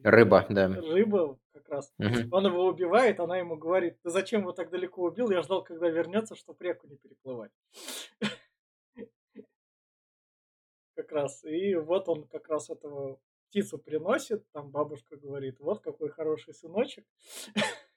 Рыба, 0.03 0.45
да. 0.49 0.67
Рыба 0.69 1.37
как 1.51 1.67
раз. 1.67 1.93
Угу. 1.99 2.29
Он 2.31 2.45
его 2.45 2.67
убивает, 2.67 3.19
она 3.19 3.37
ему 3.37 3.57
говорит, 3.57 4.01
ты 4.01 4.09
зачем 4.09 4.41
его 4.41 4.53
так 4.53 4.69
далеко 4.69 5.03
убил? 5.03 5.29
Я 5.29 5.41
ждал, 5.41 5.61
когда 5.61 5.89
вернется, 5.89 6.35
чтобы 6.35 6.63
реку 6.63 6.87
не 6.87 6.95
переплывать. 6.95 7.51
Как 10.95 11.11
раз. 11.11 11.43
И 11.43 11.75
вот 11.75 12.07
он 12.07 12.25
как 12.27 12.47
раз 12.47 12.69
этого 12.69 13.19
птицу 13.49 13.77
приносит, 13.77 14.49
там 14.51 14.69
бабушка 14.69 15.17
говорит, 15.17 15.59
вот 15.59 15.81
какой 15.81 16.09
хороший 16.09 16.53
сыночек. 16.53 17.05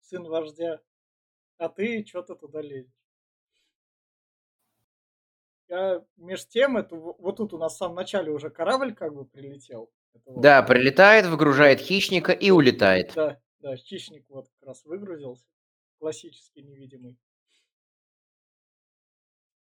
Сын 0.00 0.22
вождя 0.24 0.80
а 1.58 1.68
ты 1.68 2.04
что-то 2.06 2.34
туда 2.34 2.60
лезешь. 2.60 2.92
Я 5.68 6.04
меж 6.16 6.46
тем, 6.46 6.76
это 6.76 6.94
вот 6.94 7.36
тут 7.36 7.52
у 7.52 7.58
нас 7.58 7.74
в 7.74 7.78
самом 7.78 7.96
начале 7.96 8.30
уже 8.30 8.50
корабль 8.50 8.94
как 8.94 9.14
бы 9.14 9.24
прилетел. 9.24 9.90
Это 10.14 10.40
да, 10.40 10.60
вот. 10.60 10.68
прилетает, 10.68 11.26
выгружает 11.26 11.80
хищника 11.80 12.32
и 12.32 12.50
улетает. 12.50 13.12
Да, 13.14 13.40
да, 13.58 13.76
хищник 13.76 14.24
вот 14.28 14.48
как 14.48 14.68
раз 14.68 14.84
выгрузился. 14.84 15.44
Классический 15.98 16.62
невидимый. 16.62 17.16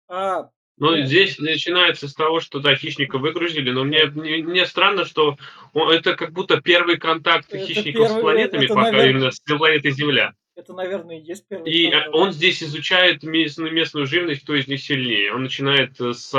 А, 0.08 0.52
ну, 0.78 0.96
нет. 0.96 1.08
здесь 1.08 1.40
начинается 1.40 2.10
с 2.10 2.14
того, 2.14 2.42
что 2.42 2.60
да, 2.60 2.76
хищника 2.76 3.18
выгрузили, 3.18 3.72
но 3.72 3.86
мне, 3.86 4.06
мне, 4.08 4.44
мне 4.44 4.66
странно, 4.66 5.06
что 5.06 5.38
он, 5.74 5.90
это 5.92 6.16
как 6.16 6.34
будто 6.34 6.60
первый 6.60 6.98
контакт 6.98 7.48
это 7.48 7.66
хищников 7.66 8.08
первый, 8.08 8.18
с 8.18 8.22
планетами, 8.22 8.66
это, 8.66 8.74
пока 8.74 8.92
наверное... 8.92 9.10
именно 9.10 9.32
с 9.32 9.40
планетой 9.40 9.92
Земля. 9.92 10.34
Это, 10.56 10.74
наверное, 10.74 11.20
и 11.20 11.22
есть 11.22 11.46
первый. 11.50 11.70
И 11.70 11.92
контроль. 11.92 12.16
он 12.16 12.32
здесь 12.32 12.64
изучает 12.64 13.24
местную, 13.24 13.74
местную 13.74 14.08
живность, 14.08 14.44
кто 14.44 14.56
из 14.56 14.68
них 14.68 14.82
сильнее. 14.82 15.34
Он 15.34 15.44
начинает 15.44 16.00
с 16.00 16.32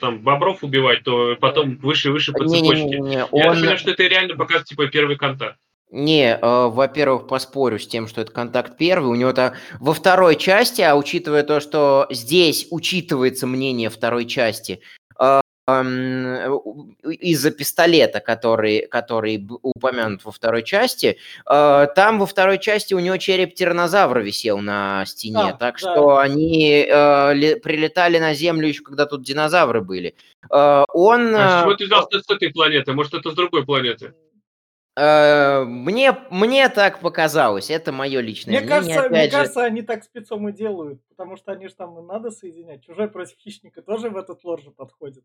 там 0.00 0.22
бобров 0.22 0.64
убивать, 0.64 1.04
то 1.04 1.36
потом 1.40 1.76
выше 1.76 2.10
выше 2.10 2.32
по 2.32 2.46
цепочке. 2.48 2.84
Не, 2.84 2.96
не, 2.96 2.98
не, 2.98 3.14
Я 3.14 3.26
он... 3.30 3.54
понимаю, 3.54 3.78
что 3.78 3.92
это 3.92 4.02
реально 4.02 4.34
показывает 4.34 4.66
типа 4.66 4.88
первый 4.88 5.16
контакт. 5.16 5.56
Не, 5.90 6.36
э, 6.36 6.38
во-первых, 6.40 7.26
поспорю 7.26 7.78
с 7.80 7.86
тем, 7.86 8.06
что 8.06 8.20
это 8.20 8.30
контакт 8.30 8.76
первый. 8.76 9.10
У 9.10 9.16
него-то 9.16 9.54
во 9.80 9.92
второй 9.92 10.36
части, 10.36 10.82
а 10.82 10.94
учитывая 10.94 11.42
то, 11.42 11.58
что 11.58 12.06
здесь 12.10 12.68
учитывается 12.70 13.48
мнение 13.48 13.90
второй 13.90 14.26
части, 14.26 14.80
из-за 17.02 17.50
пистолета, 17.50 18.20
который, 18.20 18.86
который 18.86 19.46
упомянут 19.62 20.24
во 20.24 20.30
второй 20.30 20.62
части. 20.62 21.16
Э, 21.50 21.86
там 21.94 22.18
во 22.18 22.26
второй 22.26 22.58
части 22.58 22.94
у 22.94 22.98
него 22.98 23.16
череп 23.16 23.54
тиранозавра 23.54 24.20
висел 24.20 24.58
на 24.58 25.04
стене, 25.06 25.50
а, 25.50 25.52
так 25.52 25.74
да. 25.74 25.78
что 25.78 26.18
они 26.18 26.86
э, 26.88 27.56
прилетали 27.56 28.18
на 28.18 28.34
Землю 28.34 28.68
еще 28.68 28.82
когда 28.82 29.06
тут 29.06 29.22
динозавры 29.22 29.80
были. 29.80 30.14
Э, 30.50 30.84
он... 30.92 31.34
А 31.34 31.62
чего 31.62 31.74
ты 31.74 31.86
взял 31.86 32.08
с 32.10 32.30
этой 32.30 32.50
планеты? 32.50 32.92
Может, 32.92 33.14
это 33.14 33.30
с 33.30 33.34
другой 33.34 33.64
планеты? 33.64 34.14
Э, 35.00 35.64
мне, 35.64 36.12
мне 36.30 36.68
так 36.68 37.00
показалось, 37.00 37.70
это 37.70 37.90
мое 37.90 38.20
личное 38.20 38.60
мне 38.60 38.60
мнение. 38.60 38.94
Кажется, 38.94 39.08
мне 39.08 39.24
же... 39.24 39.30
кажется, 39.30 39.64
они 39.64 39.80
так 39.80 40.04
спецом 40.04 40.46
и 40.46 40.52
делают, 40.52 41.00
потому 41.08 41.36
что 41.36 41.52
они 41.52 41.68
же 41.68 41.74
там 41.74 41.98
и 41.98 42.02
надо 42.02 42.30
соединять. 42.30 42.84
Чужой 42.84 43.08
против 43.08 43.38
хищника 43.38 43.80
тоже 43.80 44.10
в 44.10 44.16
этот 44.18 44.44
лор 44.44 44.60
же 44.60 44.70
подходит. 44.70 45.24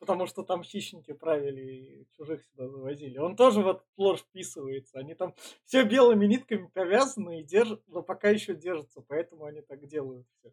Потому 0.00 0.26
что 0.26 0.42
там 0.42 0.64
хищники 0.64 1.12
правили 1.12 1.60
и 1.60 2.06
чужих 2.16 2.42
сюда 2.42 2.68
завозили. 2.68 3.18
Он 3.18 3.36
тоже 3.36 3.60
в 3.60 3.68
этот 3.68 3.86
лор 3.96 4.16
вписывается. 4.16 4.98
Они 4.98 5.14
там 5.14 5.32
все 5.64 5.84
белыми 5.84 6.26
нитками 6.26 6.68
повязаны 6.72 7.40
и 7.40 7.44
держат, 7.44 7.80
но 7.86 8.02
пока 8.02 8.30
еще 8.30 8.56
держатся, 8.56 9.00
поэтому 9.06 9.44
они 9.44 9.60
так 9.60 9.86
делают 9.86 10.26
все. 10.40 10.52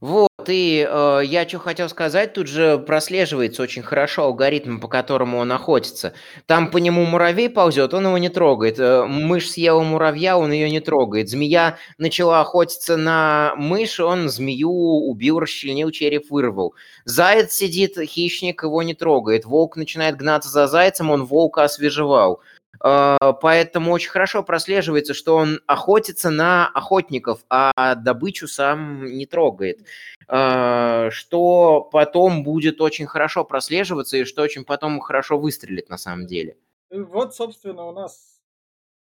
Вот, 0.00 0.28
и 0.46 0.86
э, 0.88 1.22
я 1.24 1.48
что 1.48 1.58
хотел 1.58 1.88
сказать, 1.88 2.32
тут 2.32 2.46
же 2.46 2.78
прослеживается 2.78 3.62
очень 3.64 3.82
хорошо 3.82 4.24
алгоритм, 4.24 4.78
по 4.78 4.86
которому 4.86 5.38
он 5.38 5.50
охотится. 5.50 6.12
Там 6.46 6.70
по 6.70 6.76
нему 6.78 7.04
муравей 7.04 7.50
ползет, 7.50 7.92
он 7.94 8.06
его 8.06 8.16
не 8.18 8.28
трогает. 8.28 8.78
Э, 8.78 9.04
мышь 9.06 9.50
съела 9.50 9.82
муравья, 9.82 10.38
он 10.38 10.52
ее 10.52 10.70
не 10.70 10.78
трогает. 10.78 11.28
Змея 11.28 11.78
начала 11.98 12.40
охотиться 12.40 12.96
на 12.96 13.54
мышь, 13.56 13.98
он 13.98 14.28
змею 14.28 14.70
убил, 14.70 15.40
расчленил, 15.40 15.90
череп 15.90 16.30
вырвал. 16.30 16.74
Заяц 17.04 17.52
сидит, 17.54 17.98
хищник 17.98 18.62
его 18.62 18.82
не 18.84 18.94
трогает. 18.94 19.46
Волк 19.46 19.76
начинает 19.76 20.16
гнаться 20.16 20.48
за 20.48 20.68
зайцем, 20.68 21.10
он 21.10 21.24
волка 21.24 21.64
освежевал. 21.64 22.40
А, 22.80 23.32
поэтому 23.32 23.92
очень 23.92 24.10
хорошо 24.10 24.42
прослеживается, 24.42 25.14
что 25.14 25.36
он 25.36 25.60
охотится 25.66 26.30
на 26.30 26.68
охотников, 26.68 27.40
а 27.48 27.94
добычу 27.94 28.48
сам 28.48 29.06
не 29.06 29.26
трогает. 29.26 29.80
А, 30.26 31.10
что 31.10 31.88
потом 31.92 32.42
будет 32.42 32.80
очень 32.80 33.06
хорошо 33.06 33.44
прослеживаться 33.44 34.16
и 34.16 34.24
что 34.24 34.42
очень 34.42 34.64
потом 34.64 35.00
хорошо 35.00 35.38
выстрелит 35.38 35.88
на 35.88 35.98
самом 35.98 36.26
деле. 36.26 36.56
Вот, 36.90 37.34
собственно, 37.34 37.86
у 37.86 37.92
нас 37.92 38.40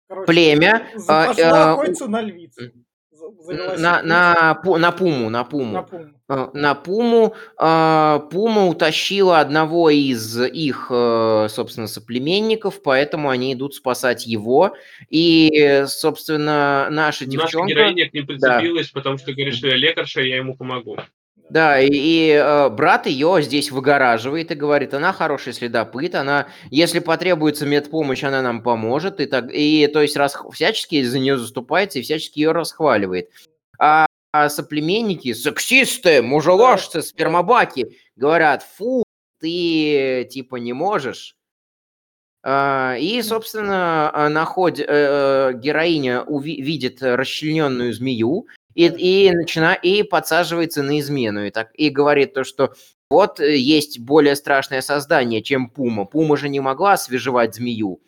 короче, 0.07 0.27
племя. 0.27 0.87
Пошла 1.07 1.71
а, 1.71 1.73
охотиться 1.73 2.07
на 2.07 2.21
львицу 2.21 2.71
на, 3.77 4.01
на, 4.03 4.61
на 4.63 4.91
Пуму, 4.91 5.29
на 5.29 5.43
Пуму. 5.43 5.73
На 5.73 5.83
Пуму. 5.83 6.09
А, 6.27 6.49
на 6.53 6.75
Пуму. 6.75 7.35
А, 7.57 8.19
Пума 8.31 8.67
утащила 8.67 9.39
одного 9.39 9.89
из 9.89 10.39
их, 10.39 10.87
э, 10.89 11.47
собственно, 11.49 11.87
соплеменников, 11.87 12.81
поэтому 12.83 13.29
они 13.29 13.53
идут 13.53 13.75
спасать 13.75 14.27
его. 14.27 14.75
И, 15.09 15.83
собственно, 15.87 16.87
наша 16.91 17.25
девчонка... 17.25 17.59
Наша 17.59 17.73
героиня 17.73 18.09
к 18.09 18.13
ним 18.13 18.27
прицепилась, 18.27 18.87
да. 18.87 18.91
потому 18.93 19.17
что 19.17 19.33
говорит, 19.33 19.55
что 19.55 19.67
я 19.67 19.75
лекарша, 19.75 20.21
я 20.21 20.37
ему 20.37 20.55
помогу. 20.55 20.97
Да, 21.49 21.79
и, 21.79 21.89
и 21.91 22.29
э, 22.31 22.69
брат 22.69 23.07
ее 23.07 23.41
здесь 23.41 23.71
выгораживает 23.71 24.51
и 24.51 24.55
говорит, 24.55 24.93
она 24.93 25.13
хороший 25.13 25.53
следопыт, 25.53 26.13
она, 26.13 26.47
если 26.69 26.99
потребуется 26.99 27.65
медпомощь, 27.65 28.23
она 28.23 28.43
нам 28.43 28.61
поможет, 28.61 29.19
и, 29.19 29.25
так, 29.25 29.49
и 29.51 29.87
то 29.87 30.01
есть 30.01 30.15
рас, 30.15 30.37
всячески 30.53 31.01
за 31.01 31.17
нее 31.17 31.37
заступается 31.37 31.99
и 31.99 32.01
всячески 32.03 32.39
ее 32.39 32.51
расхваливает. 32.51 33.31
А, 33.79 34.05
а 34.31 34.49
соплеменники, 34.49 35.33
сексисты, 35.33 36.21
мужеложцы, 36.21 37.01
спермобаки 37.01 37.97
говорят, 38.15 38.61
фу, 38.61 39.03
ты 39.39 40.27
типа 40.29 40.57
не 40.57 40.73
можешь. 40.73 41.35
А, 42.43 42.95
и, 42.99 43.21
собственно, 43.23 44.11
а, 44.13 44.29
находит, 44.29 44.85
э, 44.87 45.53
героиня 45.55 46.23
уви- 46.27 46.61
видит 46.61 47.01
расчлененную 47.01 47.91
змею, 47.93 48.47
и, 48.75 48.85
и, 48.85 49.31
начина, 49.31 49.73
и 49.73 50.03
подсаживается 50.03 50.83
на 50.83 50.99
измену, 50.99 51.45
и, 51.45 51.51
так, 51.51 51.69
и 51.73 51.89
говорит 51.89 52.33
то, 52.33 52.43
что 52.43 52.73
вот 53.09 53.39
э, 53.39 53.57
есть 53.57 53.99
более 53.99 54.35
страшное 54.35 54.81
создание, 54.81 55.41
чем 55.41 55.69
Пума. 55.69 56.05
Пума 56.05 56.37
же 56.37 56.49
не 56.49 56.59
могла 56.59 56.93
освежевать 56.93 57.55
змею. 57.55 58.01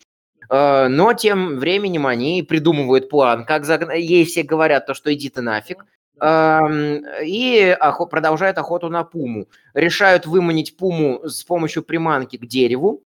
Э, 0.50 0.88
но 0.88 1.14
тем 1.14 1.58
временем 1.58 2.06
они 2.06 2.44
придумывают 2.44 3.10
план, 3.10 3.46
как 3.46 3.66
загнать... 3.66 4.00
Ей 4.00 4.26
все 4.26 4.44
говорят 4.44 4.86
то, 4.86 4.94
что 4.94 5.14
иди 5.14 5.30
ты 5.30 5.42
нафиг. 5.42 5.86
И 6.24 7.78
продолжают 8.12 8.60
охоту 8.60 8.90
на 8.90 9.04
Пуму. 9.04 9.48
Решают 9.74 10.28
выманить 10.28 10.78
Пуму 10.78 11.28
с 11.28 11.44
помощью 11.44 11.82
приманки 11.82 12.38
к 12.38 12.46
дереву. 12.46 13.02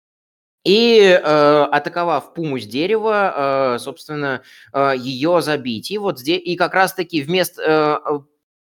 И, 0.63 1.00
э, 1.00 1.63
атаковав 1.72 2.33
пуму 2.33 2.59
с 2.59 2.68
дерева, 2.68 3.75
э, 3.75 3.79
собственно, 3.79 4.44
э, 4.74 4.94
ее 4.98 5.42
забить. 5.42 5.90
И 5.90 5.98
вот 5.98 6.20
здесь, 6.20 6.42
и 6.44 6.55
как 6.55 6.74
раз-таки 6.75 7.24
вместо 7.24 8.01
э, 8.05 8.20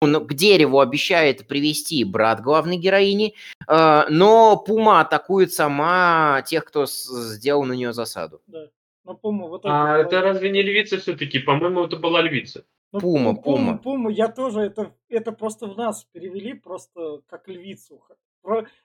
он 0.01 0.27
к 0.27 0.33
дереву 0.33 0.79
обещает 0.79 1.47
привести 1.47 2.03
брат 2.03 2.41
главной 2.41 2.77
героини, 2.77 3.35
э, 3.67 4.03
но 4.09 4.57
пума 4.57 5.01
атакует 5.01 5.53
сама 5.53 6.43
тех, 6.47 6.65
кто 6.65 6.85
с, 6.85 7.05
сделал 7.35 7.63
на 7.63 7.73
нее 7.73 7.93
засаду. 7.93 8.41
Да. 8.47 8.67
Но 9.05 9.15
пума 9.15 9.47
вот 9.47 9.61
а 9.65 9.97
это 9.97 10.21
разве 10.21 10.49
не 10.49 10.61
львица 10.61 10.97
все-таки? 10.97 11.39
По-моему, 11.39 11.83
это 11.83 11.97
была 11.97 12.21
львица. 12.21 12.65
Ну, 12.91 12.99
пума, 13.01 13.35
пума, 13.35 13.41
пума. 13.41 13.77
Пума, 13.77 14.11
я 14.11 14.29
тоже, 14.29 14.61
это, 14.61 14.93
это 15.09 15.31
просто 15.31 15.67
в 15.67 15.77
нас 15.77 16.05
перевели 16.11 16.53
просто 16.53 17.21
как 17.27 17.47
львицу. 17.47 18.03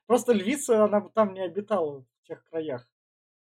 Просто 0.06 0.32
львица, 0.32 0.84
она 0.84 1.00
там 1.14 1.34
не 1.34 1.40
обитала 1.40 2.00
в 2.00 2.26
тех 2.26 2.42
краях. 2.44 2.86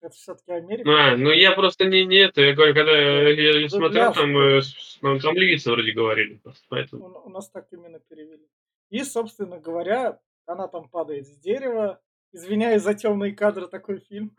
Это 0.01 0.13
все-таки 0.13 0.51
Америка. 0.51 0.89
А, 0.89 1.17
ну 1.17 1.31
я 1.31 1.53
просто 1.53 1.85
не, 1.85 2.05
не 2.05 2.17
это, 2.17 2.41
я 2.41 2.53
говорю, 2.53 2.73
когда 2.75 2.91
я, 2.91 3.59
я 3.59 3.69
смотрел, 3.69 4.13
там, 4.13 4.37
э, 4.37 4.61
там, 5.01 5.19
там 5.19 5.35
ливийцы 5.35 5.71
вроде 5.71 5.93
говорили. 5.93 6.35
Просто, 6.43 6.63
поэтому. 6.69 7.05
У, 7.05 7.27
у 7.27 7.29
нас 7.29 7.49
так 7.49 7.67
именно 7.71 7.99
перевели. 7.99 8.47
И, 8.89 9.03
собственно 9.03 9.59
говоря, 9.59 10.19
она 10.45 10.67
там 10.67 10.89
падает 10.89 11.27
с 11.27 11.37
дерева. 11.37 11.99
Извиняюсь 12.31 12.81
за 12.81 12.93
темные 12.93 13.33
кадры, 13.33 13.67
такой 13.67 13.99
фильм. 13.99 14.35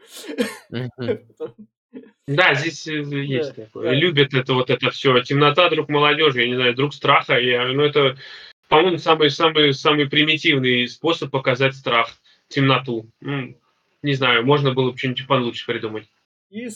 Да, 2.27 2.55
здесь 2.55 2.87
э, 2.89 3.01
есть 3.01 3.55
такое. 3.55 3.93
Любят 3.93 4.35
это 4.35 4.53
вот 4.53 4.69
это 4.69 4.91
все. 4.91 5.23
Темнота, 5.23 5.71
друг 5.71 5.89
молодежи, 5.89 6.43
я 6.43 6.49
не 6.49 6.55
знаю, 6.57 6.75
друг 6.75 6.93
страха. 6.93 7.39
Я, 7.39 7.65
ну 7.69 7.85
это, 7.85 8.19
по-моему, 8.69 8.99
самый, 8.99 9.31
самый, 9.31 9.73
самый 9.73 10.07
примитивный 10.07 10.89
способ 10.89 11.31
показать 11.31 11.75
страх, 11.75 12.11
темноту 12.49 13.09
не 14.07 14.15
знаю, 14.15 14.47
можно 14.47 14.73
было 14.73 14.93
бы 14.93 14.97
что-нибудь 14.97 15.27
получше 15.27 15.67
придумать. 15.67 16.09
И, 16.49 16.69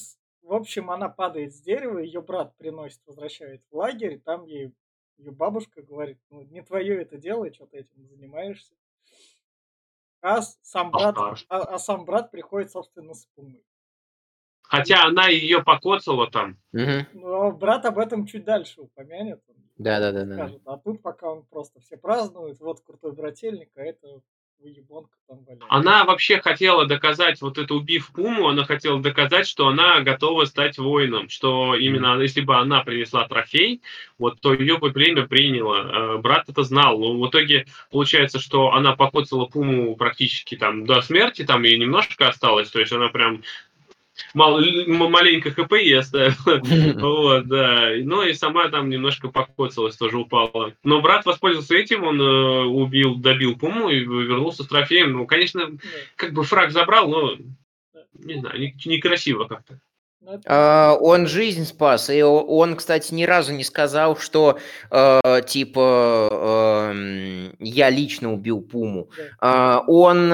в 0.42 0.52
общем, 0.52 0.90
она 0.90 1.08
падает 1.08 1.54
с 1.54 1.60
дерева, 1.60 1.98
ее 1.98 2.20
брат 2.20 2.56
приносит, 2.56 3.00
возвращает 3.06 3.62
в 3.70 3.76
лагерь, 3.76 4.18
там 4.18 4.46
ей 4.46 4.72
ее 5.16 5.30
бабушка 5.30 5.82
говорит, 5.82 6.18
ну, 6.30 6.42
не 6.42 6.62
твое 6.62 7.00
это 7.02 7.18
дело, 7.18 7.52
что 7.52 7.66
ты 7.66 7.78
этим 7.78 8.06
занимаешься. 8.08 8.74
А 10.22 10.42
сам 10.42 10.90
брат, 10.90 11.16
а, 11.48 11.58
а 11.58 11.78
сам 11.78 12.04
брат 12.04 12.30
приходит, 12.30 12.72
собственно, 12.72 13.14
с 13.14 13.26
пумой. 13.34 13.64
Хотя 14.62 15.04
она 15.04 15.28
ее 15.28 15.62
покоцала 15.62 16.30
там. 16.30 16.58
Угу. 16.72 17.20
Но 17.20 17.52
брат 17.52 17.84
об 17.84 17.98
этом 17.98 18.26
чуть 18.26 18.44
дальше 18.44 18.80
упомянет. 18.80 19.42
Да, 19.78 20.00
да, 20.00 20.12
да, 20.12 20.24
да. 20.24 20.50
А 20.64 20.78
тут 20.78 21.00
пока 21.00 21.30
он 21.30 21.44
просто 21.44 21.80
все 21.80 21.96
празднуют, 21.96 22.60
вот 22.60 22.80
крутой 22.80 23.12
брательник, 23.12 23.70
а 23.76 23.82
это 23.82 24.20
она 25.68 26.04
вообще 26.04 26.40
хотела 26.40 26.86
доказать, 26.86 27.40
вот 27.40 27.58
это 27.58 27.74
убив 27.74 28.10
Пуму, 28.12 28.48
она 28.48 28.64
хотела 28.64 29.00
доказать, 29.00 29.46
что 29.46 29.68
она 29.68 30.00
готова 30.00 30.44
стать 30.44 30.78
воином, 30.78 31.28
что 31.28 31.76
именно 31.76 32.20
если 32.20 32.40
бы 32.40 32.56
она 32.56 32.82
принесла 32.82 33.28
трофей, 33.28 33.80
вот, 34.18 34.40
то 34.40 34.52
ее 34.52 34.78
бы 34.78 34.92
племя 34.92 35.26
приняло. 35.26 36.16
Э, 36.16 36.18
брат 36.18 36.48
это 36.48 36.62
знал, 36.64 36.98
но 36.98 37.18
в 37.18 37.28
итоге 37.28 37.66
получается, 37.90 38.40
что 38.40 38.72
она 38.72 38.96
покоцала 38.96 39.46
Пуму 39.46 39.94
практически 39.96 40.56
там 40.56 40.84
до 40.84 41.00
смерти, 41.00 41.44
там 41.44 41.64
и 41.64 41.78
немножко 41.78 42.28
осталось, 42.28 42.70
то 42.70 42.80
есть 42.80 42.92
она 42.92 43.08
прям 43.08 43.42
мал, 44.34 44.60
маленько 44.86 45.50
хп 45.50 45.72
есть, 45.74 46.12
да. 46.12 46.30
вот, 46.44 47.46
да. 47.46 47.90
Ну 48.02 48.22
и 48.22 48.32
сама 48.32 48.68
там 48.68 48.88
немножко 48.88 49.28
покоцалась, 49.28 49.96
тоже 49.96 50.18
упала. 50.18 50.74
Но 50.84 51.00
брат 51.00 51.24
воспользовался 51.26 51.76
этим, 51.76 52.04
он 52.04 52.20
э, 52.20 52.64
убил, 52.64 53.16
добил 53.16 53.56
Пуму 53.56 53.88
и 53.88 54.00
вернулся 54.00 54.64
с 54.64 54.66
трофеем. 54.66 55.12
Ну, 55.12 55.26
конечно, 55.26 55.70
как 56.16 56.32
бы 56.32 56.44
фраг 56.44 56.70
забрал, 56.72 57.08
но 57.08 57.36
не 58.14 58.40
знаю, 58.40 58.60
некрасиво 58.84 59.44
как-то. 59.44 59.80
Uh, 60.22 60.98
он 61.00 61.26
жизнь 61.26 61.64
спас, 61.64 62.10
и 62.10 62.22
он, 62.22 62.76
кстати, 62.76 63.14
ни 63.14 63.24
разу 63.24 63.54
не 63.54 63.64
сказал, 63.64 64.18
что 64.18 64.58
uh, 64.90 65.42
типа 65.46 66.90
uh, 66.92 67.56
я 67.58 67.88
лично 67.88 68.34
убил 68.34 68.60
Пуму. 68.60 69.08
Он 69.40 70.32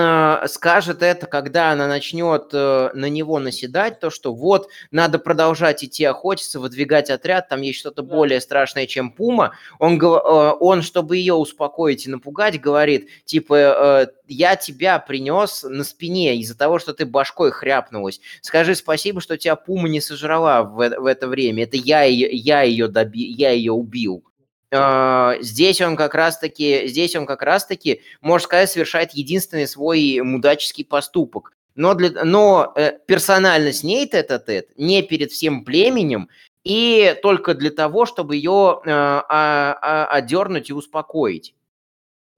скажет 0.49 1.03
это, 1.03 1.27
когда 1.29 1.70
она 1.70 1.87
начнет 1.87 2.53
на 2.53 3.09
него 3.09 3.38
наседать, 3.38 4.01
то 4.01 4.11
что 4.11 4.35
вот 4.35 4.68
надо 4.90 5.20
продолжать 5.20 5.85
идти 5.85 6.05
охотиться, 6.05 6.59
выдвигать 6.59 7.09
отряд, 7.09 7.49
там 7.49 7.62
есть 7.62 7.79
что-то 7.79 8.03
более 8.03 8.40
страшное, 8.40 8.87
чем 8.87 9.12
Пума. 9.12 9.53
Он, 9.79 10.03
он, 10.03 10.83
чтобы 10.83 11.16
ее 11.16 11.35
успокоить 11.35 12.07
и 12.07 12.11
напугать, 12.11 12.61
говорит 12.61 13.09
типа 13.25 14.09
я 14.28 14.56
тебя 14.56 14.98
принес 14.98 15.62
на 15.62 15.84
спине 15.84 16.36
из-за 16.36 16.56
того, 16.56 16.78
что 16.78 16.92
ты 16.92 17.06
башкой 17.06 17.50
хряпнулась. 17.50 18.20
Скажи 18.40 18.74
спасибо, 18.74 19.20
что 19.20 19.36
тебя 19.36 19.56
Пума 19.56 19.88
не 19.88 20.00
сожрала 20.00 20.62
в, 20.62 20.76
в 20.76 21.06
это 21.06 21.28
время. 21.28 21.64
Это 21.64 21.76
я 21.76 22.02
ее, 22.02 22.28
я 22.30 22.62
ее, 22.62 22.88
доби, 22.88 23.24
я 23.24 23.50
ее 23.50 23.72
убил. 23.72 24.24
Uh, 24.72 25.40
здесь 25.42 25.80
он 25.80 25.94
как 25.96 26.16
раз-таки, 26.16 26.88
здесь 26.88 27.14
он 27.14 27.24
как 27.24 27.42
раз-таки, 27.42 28.02
можно 28.20 28.44
сказать, 28.44 28.70
совершает 28.70 29.12
единственный 29.12 29.68
свой 29.68 30.20
мудаческий 30.22 30.84
поступок. 30.84 31.52
но, 31.76 31.94
для, 31.94 32.24
но 32.24 32.72
э, 32.74 32.98
персонально 33.06 33.72
с 33.72 33.84
ней 33.84 34.08
тет-а-тет, 34.08 34.70
не 34.76 35.02
перед 35.02 35.30
всем 35.30 35.64
племенем, 35.64 36.28
и 36.64 37.14
только 37.22 37.54
для 37.54 37.70
того, 37.70 38.06
чтобы 38.06 38.34
ее 38.34 38.80
э, 38.84 38.90
а, 38.90 39.22
а, 39.28 40.06
одернуть 40.06 40.68
и 40.70 40.72
успокоить. 40.72 41.54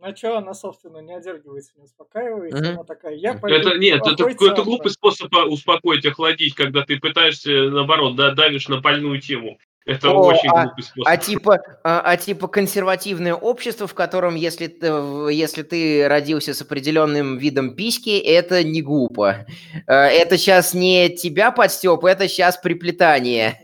На 0.01 0.15
что 0.15 0.39
она, 0.39 0.55
собственно, 0.55 0.99
не 0.99 1.13
одергивается, 1.13 1.73
не 1.77 1.83
успокаивается. 1.83 2.57
Мгм. 2.59 2.69
Она 2.75 2.85
такая, 2.85 3.15
я 3.15 3.35
пойду 3.35 3.69
Это 3.69 3.79
нет, 3.79 4.01
это, 4.07 4.25
обратно». 4.25 4.63
глупый 4.63 4.91
способ 4.93 5.35
а, 5.35 5.45
успокоить, 5.47 6.07
охладить, 6.07 6.55
когда 6.55 6.85
ты 6.85 7.01
пытаешься, 7.01 7.51
наоборот, 7.51 8.15
да, 8.15 8.33
давишь 8.33 8.69
на 8.69 8.81
больную 8.81 9.21
тему. 9.21 9.59
Это 9.87 10.11
О, 10.11 10.27
очень 10.27 10.51
а, 10.51 10.67
глупый 10.67 10.85
способ. 10.85 11.05
а 11.09 11.17
типа, 11.17 11.59
а, 11.83 12.01
а 12.01 12.17
типа 12.17 12.47
консервативное 12.47 13.35
общество, 13.35 13.87
в 13.89 13.95
котором, 13.95 14.37
если 14.37 14.69
ты, 14.69 14.93
в- 14.93 15.29
если 15.31 15.63
ты 15.63 16.07
родился 16.07 16.55
с 16.55 16.63
определенным 16.63 17.39
видом 17.39 17.75
письки, 17.75 18.19
это 18.21 18.63
не 18.63 18.83
глупо. 18.83 19.47
Э, 19.89 19.93
Это 19.95 20.37
сейчас 20.39 20.75
не 20.75 21.09
тебя 21.09 21.51
подстеп, 21.51 22.05
это 22.05 22.29
сейчас 22.29 22.57
приплетание. 22.59 23.59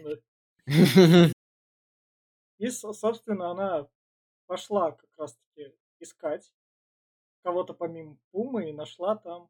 И, 2.58 2.70
со- 2.70 2.92
собственно, 2.92 3.50
она 3.50 3.86
пошла 4.46 4.92
как 4.92 5.10
раз-таки 5.18 5.72
искать 6.00 6.50
кого-то 7.42 7.74
помимо 7.74 8.16
Пумы 8.32 8.70
и 8.70 8.72
нашла 8.72 9.16
там, 9.16 9.48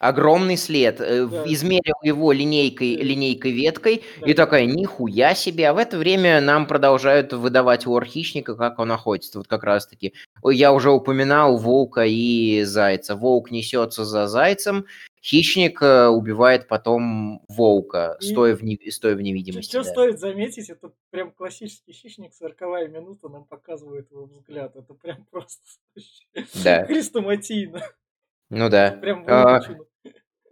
Огромный 0.00 0.56
след. 0.56 1.00
э, 1.00 1.26
Да. 1.26 1.44
Измерил 1.46 1.94
его 2.02 2.32
линейкой, 2.32 2.96
линейкой 2.96 3.52
веткой 3.52 4.02
Да. 4.20 4.26
и 4.26 4.34
такая, 4.34 4.66
нихуя 4.66 5.34
себе. 5.36 5.68
А 5.68 5.72
в 5.72 5.78
это 5.78 5.96
время 5.96 6.40
нам 6.40 6.66
продолжают 6.66 7.32
выдавать 7.32 7.86
лор 7.86 8.04
хищника, 8.04 8.56
как 8.56 8.80
он 8.80 8.90
охотится. 8.90 9.38
Вот 9.38 9.46
как 9.46 9.62
раз-таки. 9.62 10.12
Я 10.42 10.72
уже 10.72 10.90
упоминал 10.90 11.58
волка 11.58 12.04
и 12.06 12.64
зайца. 12.64 13.14
Волк 13.14 13.52
несется 13.52 14.04
за 14.04 14.26
зайцем, 14.26 14.84
хищник 15.24 15.80
э, 15.80 16.08
убивает 16.08 16.68
потом 16.68 17.42
волка, 17.48 18.18
И- 18.20 18.24
стоя 18.26 18.54
в, 18.54 18.62
не- 18.62 18.90
стоя 18.90 19.14
в 19.16 19.22
невидимости. 19.22 19.70
Что 19.70 19.82
да. 19.82 19.90
стоит 19.90 20.18
заметить, 20.20 20.68
это 20.68 20.92
прям 21.10 21.32
классический 21.32 21.92
хищник, 21.92 22.34
сороковая 22.34 22.88
минута 22.88 23.28
нам 23.30 23.44
показывает 23.44 24.10
его 24.10 24.26
взгляд. 24.26 24.76
Это 24.76 24.92
прям 24.94 25.24
просто 25.30 25.62
Да. 26.62 26.84
хрестоматийно. 26.84 27.80
Ну 28.50 28.68
да. 28.68 28.90
Прям 29.00 29.24
А. 29.26 29.60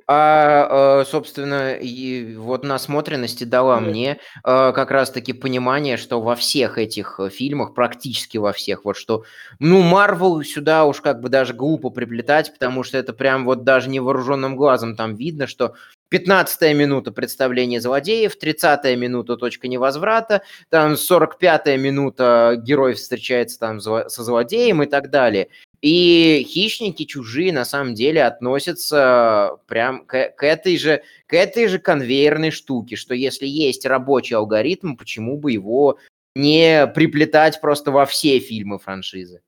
А, 0.06 1.00
э, 1.02 1.04
собственно, 1.04 1.74
и 1.74 2.34
вот 2.36 2.64
насмотренности 2.64 3.44
дала 3.44 3.76
Да. 3.76 3.80
мне 3.80 4.18
э, 4.44 4.72
как 4.74 4.90
раз-таки 4.90 5.32
понимание, 5.32 5.96
что 5.96 6.20
во 6.20 6.34
всех 6.34 6.78
этих 6.78 7.20
э, 7.20 7.28
фильмах, 7.30 7.74
практически 7.74 8.38
во 8.38 8.52
всех, 8.52 8.84
вот 8.84 8.96
что, 8.96 9.24
ну, 9.58 9.80
Марвел 9.82 10.42
сюда 10.42 10.84
уж 10.84 11.00
как 11.00 11.20
бы 11.20 11.28
даже 11.28 11.54
глупо 11.54 11.90
приплетать, 11.90 12.52
потому 12.52 12.82
что 12.82 12.98
это 12.98 13.12
прям 13.12 13.44
вот 13.44 13.64
даже 13.64 13.88
невооруженным 13.90 14.56
глазом 14.56 14.96
там 14.96 15.14
видно, 15.14 15.46
что 15.46 15.74
15 16.08 16.74
минута 16.74 17.10
представления 17.10 17.80
злодеев, 17.80 18.36
30 18.36 18.84
минута 18.96 19.36
точка 19.36 19.66
невозврата, 19.68 20.42
там 20.68 20.96
45 20.96 21.78
минута 21.78 22.54
герой 22.58 22.94
встречается 22.94 23.58
там 23.58 23.78
зло- 23.78 24.08
со 24.08 24.22
злодеем 24.22 24.82
и 24.82 24.86
так 24.86 25.08
далее. 25.10 25.48
И 25.82 26.46
хищники 26.48 27.04
чужие 27.04 27.52
на 27.52 27.64
самом 27.64 27.94
деле 27.94 28.22
относятся 28.22 29.58
прям 29.66 30.06
к, 30.06 30.30
к 30.30 30.44
этой 30.44 30.76
же 30.78 31.02
к 31.26 31.34
этой 31.34 31.66
же 31.66 31.80
конвейерной 31.80 32.52
штуке, 32.52 32.94
что 32.94 33.14
если 33.14 33.46
есть 33.46 33.84
рабочий 33.84 34.36
алгоритм, 34.36 34.94
почему 34.94 35.36
бы 35.36 35.50
его 35.50 35.98
не 36.36 36.86
приплетать 36.86 37.60
просто 37.60 37.90
во 37.90 38.06
все 38.06 38.38
фильмы 38.38 38.78
франшизы? 38.78 39.42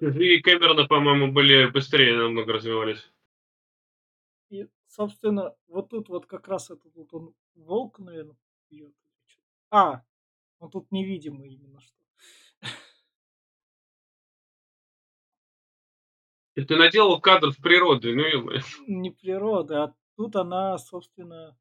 Ну. 0.00 0.10
И 0.10 0.40
Кэмерона, 0.42 0.86
по-моему, 0.86 1.32
были 1.32 1.66
быстрее 1.66 2.16
намного 2.18 2.52
развивались. 2.52 3.10
И, 4.50 4.66
собственно, 4.88 5.54
вот 5.68 5.88
тут 5.88 6.10
вот 6.10 6.26
как 6.26 6.48
раз 6.48 6.70
этот 6.70 6.94
вот 6.94 7.14
он 7.14 7.34
волк, 7.54 7.98
наверное, 7.98 8.36
бьет. 8.70 8.92
А, 9.70 10.02
он 10.58 10.70
тут 10.70 10.92
невидимый 10.92 11.48
именно 11.48 11.80
что. 11.80 11.97
Ты 16.64 16.76
наделал 16.76 17.20
кадров 17.20 17.56
природы, 17.58 18.14
ну 18.14 18.22
ё-моё. 18.26 18.60
Не 18.86 19.10
природа, 19.10 19.84
а 19.84 19.94
тут 20.16 20.36
она, 20.36 20.78
собственно, 20.78 21.56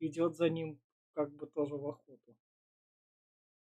идет 0.00 0.36
за 0.36 0.50
ним 0.50 0.80
как 1.14 1.34
бы 1.36 1.46
тоже 1.46 1.76
в 1.76 1.86
охоту. 1.88 2.36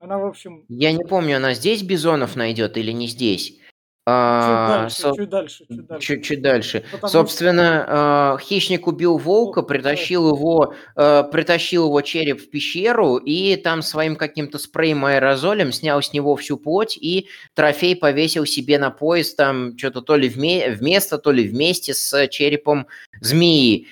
Она, 0.01 0.19
в 0.19 0.27
общем, 0.27 0.67
Я 0.69 0.93
не 0.93 1.05
помню, 1.05 1.37
она 1.37 1.55
здесь 1.55 1.83
Бизонов 1.83 2.37
найдет 2.37 2.77
или 2.77 2.93
не 2.93 3.07
здесь. 3.09 3.59
Чуть 4.05 4.09
А, 4.13 4.79
дальше, 4.81 4.97
со- 5.03 5.15
чуть 5.15 5.29
дальше, 5.31 5.65
чуть 5.69 5.87
дальше. 5.87 6.07
Чуть-чуть 6.07 6.43
дальше. 6.43 6.81
Потому 6.91 6.99
что- 6.99 7.09
Собственно, 7.09 8.37
э, 8.37 8.43
хищник 8.43 8.89
убил 8.89 9.17
волка, 9.17 9.63
притащил 9.63 10.29
его, 10.35 10.75
э, 10.97 11.23
притащил 11.31 11.85
его 11.87 12.01
череп 12.01 12.41
в 12.41 12.51
пещеру 12.51 13.19
и 13.19 13.55
там 13.55 13.81
своим 13.81 14.17
каким-то 14.17 14.59
спреем 14.59 15.05
аэрозолем 15.05 15.71
снял 15.71 16.03
с 16.03 16.13
него 16.13 16.35
всю 16.35 16.57
плоть 16.57 16.97
и 16.97 17.29
трофей 17.55 17.95
повесил 17.95 18.45
себе 18.45 18.79
на 18.81 18.91
пояс 18.91 19.35
там 19.37 19.79
что-то 19.79 20.01
то 20.03 20.17
ли 20.17 20.29
вме- 20.29 20.73
вместо, 20.73 21.19
то 21.19 21.31
ли 21.31 21.47
вместе 21.47 21.95
с 21.95 22.27
черепом 22.27 22.89
змеи. 23.21 23.87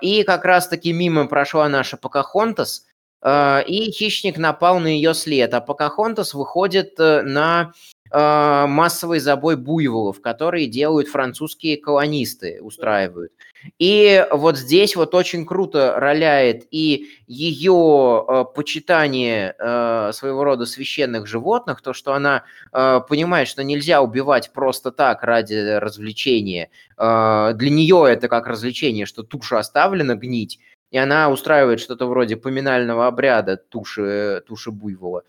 И 0.00 0.22
как 0.22 0.44
раз-таки 0.44 0.92
мимо 0.92 1.26
прошла 1.26 1.68
наша 1.68 1.96
Покахонтас, 1.96 2.86
и 3.26 3.90
хищник 3.92 4.38
напал 4.38 4.78
на 4.78 4.86
ее 4.86 5.12
след, 5.12 5.52
а 5.54 5.60
Покахонтас 5.60 6.34
выходит 6.34 6.94
э, 7.00 7.22
на 7.22 7.72
массовый 8.12 9.20
забой 9.20 9.56
буйволов, 9.56 10.20
которые 10.20 10.66
делают 10.66 11.08
французские 11.08 11.76
колонисты, 11.76 12.60
устраивают. 12.62 13.32
И 13.78 14.24
вот 14.30 14.56
здесь 14.56 14.96
вот 14.96 15.14
очень 15.14 15.46
круто 15.46 15.94
роляет 15.98 16.66
и 16.70 17.08
ее 17.26 18.24
э, 18.28 18.44
почитание 18.54 19.54
э, 19.58 20.10
своего 20.12 20.44
рода 20.44 20.66
священных 20.66 21.26
животных, 21.26 21.82
то, 21.82 21.92
что 21.92 22.14
она 22.14 22.44
э, 22.72 23.00
понимает, 23.08 23.48
что 23.48 23.64
нельзя 23.64 24.02
убивать 24.02 24.52
просто 24.52 24.92
так 24.92 25.22
ради 25.22 25.54
развлечения. 25.78 26.70
Э, 26.96 27.52
для 27.54 27.70
нее 27.70 28.06
это 28.08 28.28
как 28.28 28.46
развлечение, 28.46 29.06
что 29.06 29.22
туша 29.22 29.58
оставлена 29.58 30.14
гнить, 30.14 30.60
и 30.90 30.98
она 30.98 31.30
устраивает 31.30 31.80
что-то 31.80 32.06
вроде 32.06 32.36
поминального 32.36 33.06
обряда 33.06 33.56
туши, 33.56 34.42
туши 34.46 34.70
буйвола. 34.70 35.22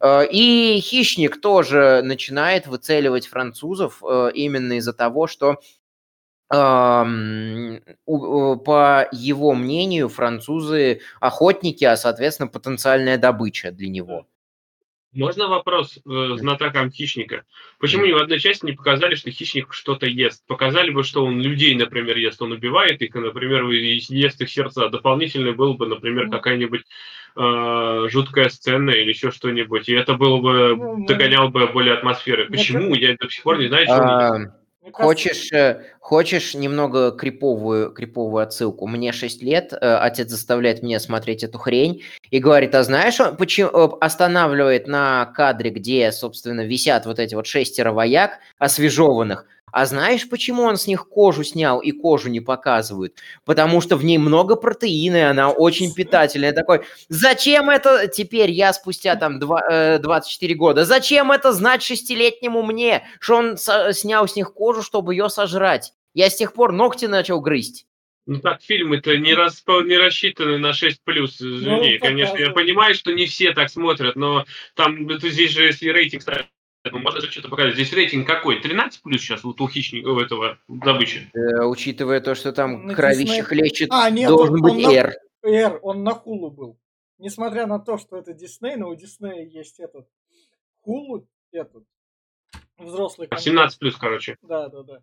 Э, 0.00 0.26
И 0.30 0.80
хищник 0.80 1.40
тоже 1.40 2.02
начинает 2.04 2.66
выцеливать 2.66 3.26
французов 3.28 4.02
э, 4.08 4.30
именно 4.34 4.74
из-за 4.74 4.92
того, 4.92 5.26
что 5.26 5.60
э, 6.50 7.04
по 8.06 9.08
его 9.12 9.54
мнению, 9.54 10.08
французы 10.08 11.00
охотники, 11.20 11.84
а, 11.84 11.96
соответственно, 11.96 12.48
потенциальная 12.48 13.18
добыча 13.18 13.72
для 13.72 13.88
него. 13.88 14.26
Можно 15.14 15.48
вопрос 15.48 15.98
э, 15.98 16.36
знатокам 16.36 16.90
хищника? 16.90 17.44
Почему 17.78 18.04
ни 18.04 18.12
в 18.12 18.16
одной 18.16 18.40
части 18.40 18.66
не 18.66 18.72
показали, 18.72 19.14
что 19.14 19.30
хищник 19.30 19.72
что-то 19.72 20.06
ест? 20.06 20.44
Показали 20.46 20.90
бы, 20.90 21.04
что 21.04 21.24
он 21.24 21.40
людей, 21.40 21.74
например, 21.74 22.16
ест, 22.16 22.42
он 22.42 22.52
убивает 22.52 23.00
их, 23.00 23.14
и, 23.14 23.18
например, 23.18 23.64
ест 23.68 24.40
их 24.40 24.50
сердца. 24.50 24.88
Дополнительно 24.88 25.52
было 25.52 25.74
бы, 25.74 25.86
например, 25.86 26.30
какая-нибудь 26.30 26.82
э, 27.36 28.08
жуткая 28.10 28.48
сцена 28.48 28.90
или 28.90 29.10
еще 29.10 29.30
что-нибудь, 29.30 29.88
и 29.88 29.94
это 29.94 30.14
было 30.14 30.40
бы 30.40 30.76
Ну, 30.76 31.06
догонял 31.06 31.48
бы 31.48 31.66
более 31.68 31.94
атмосферы. 31.94 32.46
Почему? 32.48 32.94
Я 32.94 33.16
до 33.18 33.28
сих 33.28 33.42
пор 33.42 33.58
не 33.58 33.68
знаю, 33.68 33.86
что 33.86 33.94
А. 33.96 34.63
Кажется, 34.92 35.02
Хочешь, 35.02 35.52
э, 35.52 35.82
хочешь 36.00 36.54
немного 36.54 37.10
криповую, 37.10 37.90
криповую 37.90 38.42
отсылку? 38.42 38.86
Мне 38.86 39.12
6 39.12 39.42
лет, 39.42 39.72
э, 39.72 39.76
отец 39.96 40.28
заставляет 40.28 40.82
меня 40.82 41.00
смотреть 41.00 41.42
эту 41.42 41.58
хрень 41.58 42.02
и 42.30 42.38
говорит, 42.38 42.74
а 42.74 42.82
знаешь, 42.82 43.18
он 43.18 43.36
почему 43.36 43.70
э, 43.70 43.88
останавливает 44.00 44.86
на 44.86 45.26
кадре, 45.34 45.70
где, 45.70 46.12
собственно, 46.12 46.60
висят 46.66 47.06
вот 47.06 47.18
эти 47.18 47.34
вот 47.34 47.46
шестеро 47.46 47.92
вояк 47.92 48.38
освежеванных, 48.58 49.46
а 49.76 49.86
знаешь, 49.86 50.28
почему 50.28 50.62
он 50.62 50.76
с 50.76 50.86
них 50.86 51.08
кожу 51.08 51.42
снял 51.42 51.80
и 51.80 51.90
кожу 51.90 52.28
не 52.28 52.40
показывают? 52.40 53.16
Потому 53.44 53.80
что 53.80 53.96
в 53.96 54.04
ней 54.04 54.18
много 54.18 54.54
протеина, 54.54 55.16
и 55.16 55.20
она 55.20 55.50
очень 55.50 55.92
питательная. 55.92 56.50
Я 56.50 56.54
такой, 56.54 56.82
зачем 57.08 57.68
это 57.70 58.06
теперь 58.06 58.52
я 58.52 58.72
спустя 58.72 59.16
там 59.16 59.40
два- 59.40 59.64
э, 59.68 59.98
24 59.98 60.54
года? 60.54 60.84
Зачем 60.84 61.32
это 61.32 61.52
знать 61.52 61.82
шестилетнему 61.82 62.62
мне, 62.62 63.04
что 63.18 63.34
он 63.34 63.56
снял 63.56 64.28
с 64.28 64.36
них 64.36 64.54
кожу, 64.54 64.80
чтобы 64.84 65.12
ее 65.12 65.28
сожрать? 65.28 65.92
Я 66.14 66.30
с 66.30 66.36
тех 66.36 66.52
пор 66.52 66.70
ногти 66.70 67.06
начал 67.06 67.40
грызть. 67.40 67.86
Ну 68.26 68.38
так, 68.38 68.62
фильмы-то 68.62 69.18
не, 69.18 69.32
распо- 69.34 69.82
не 69.84 69.98
рассчитаны 69.98 70.56
на 70.58 70.72
6 70.72 71.02
плюс, 71.02 71.42
извини, 71.42 71.94
Ну, 71.94 72.06
конечно. 72.06 72.38
Я 72.38 72.50
понимаю, 72.50 72.94
что 72.94 73.12
не 73.12 73.26
все 73.26 73.52
так 73.52 73.68
смотрят, 73.70 74.14
но 74.14 74.44
там 74.76 75.08
это 75.08 75.28
здесь 75.30 75.50
же, 75.50 75.64
если 75.64 75.88
рейтинг 75.88 76.22
ставят, 76.22 76.46
ну, 76.90 76.98
можно 76.98 77.20
же 77.20 77.30
что-то 77.30 77.48
показать. 77.48 77.74
Здесь 77.74 77.92
рейтинг 77.92 78.26
какой? 78.26 78.60
13 78.60 79.02
плюс 79.02 79.20
сейчас 79.20 79.42
вот 79.44 79.60
у 79.60 79.68
хищника, 79.68 80.08
у 80.08 80.20
этого 80.20 80.58
добычи. 80.68 81.30
Э, 81.34 81.64
учитывая 81.64 82.20
то, 82.20 82.34
что 82.34 82.52
там 82.52 82.86
На 82.86 82.94
кровище 82.94 83.40
Disney- 83.40 83.42
хлещет, 83.42 83.88
А, 83.90 84.10
нет, 84.10 84.28
должен 84.28 84.54
он- 84.56 84.62
быть 84.62 84.72
он 84.74 84.82
на- 84.82 84.92
R. 84.92 85.78
Он 85.82 86.02
на 86.02 86.12
Хулу 86.14 86.50
был. 86.50 86.78
Несмотря 87.18 87.66
на 87.66 87.78
то, 87.78 87.96
что 87.96 88.16
это 88.16 88.32
Дисней, 88.34 88.76
но 88.76 88.88
у 88.88 88.94
Диснея 88.94 89.46
есть 89.46 89.78
этот 89.80 90.06
Хулу, 90.80 91.26
этот 91.52 91.84
взрослый 92.78 93.28
контент. 93.28 93.44
17 93.44 93.78
плюс, 93.78 93.96
короче. 93.96 94.36
Да, 94.42 94.68
да, 94.68 94.82
да. 94.82 95.00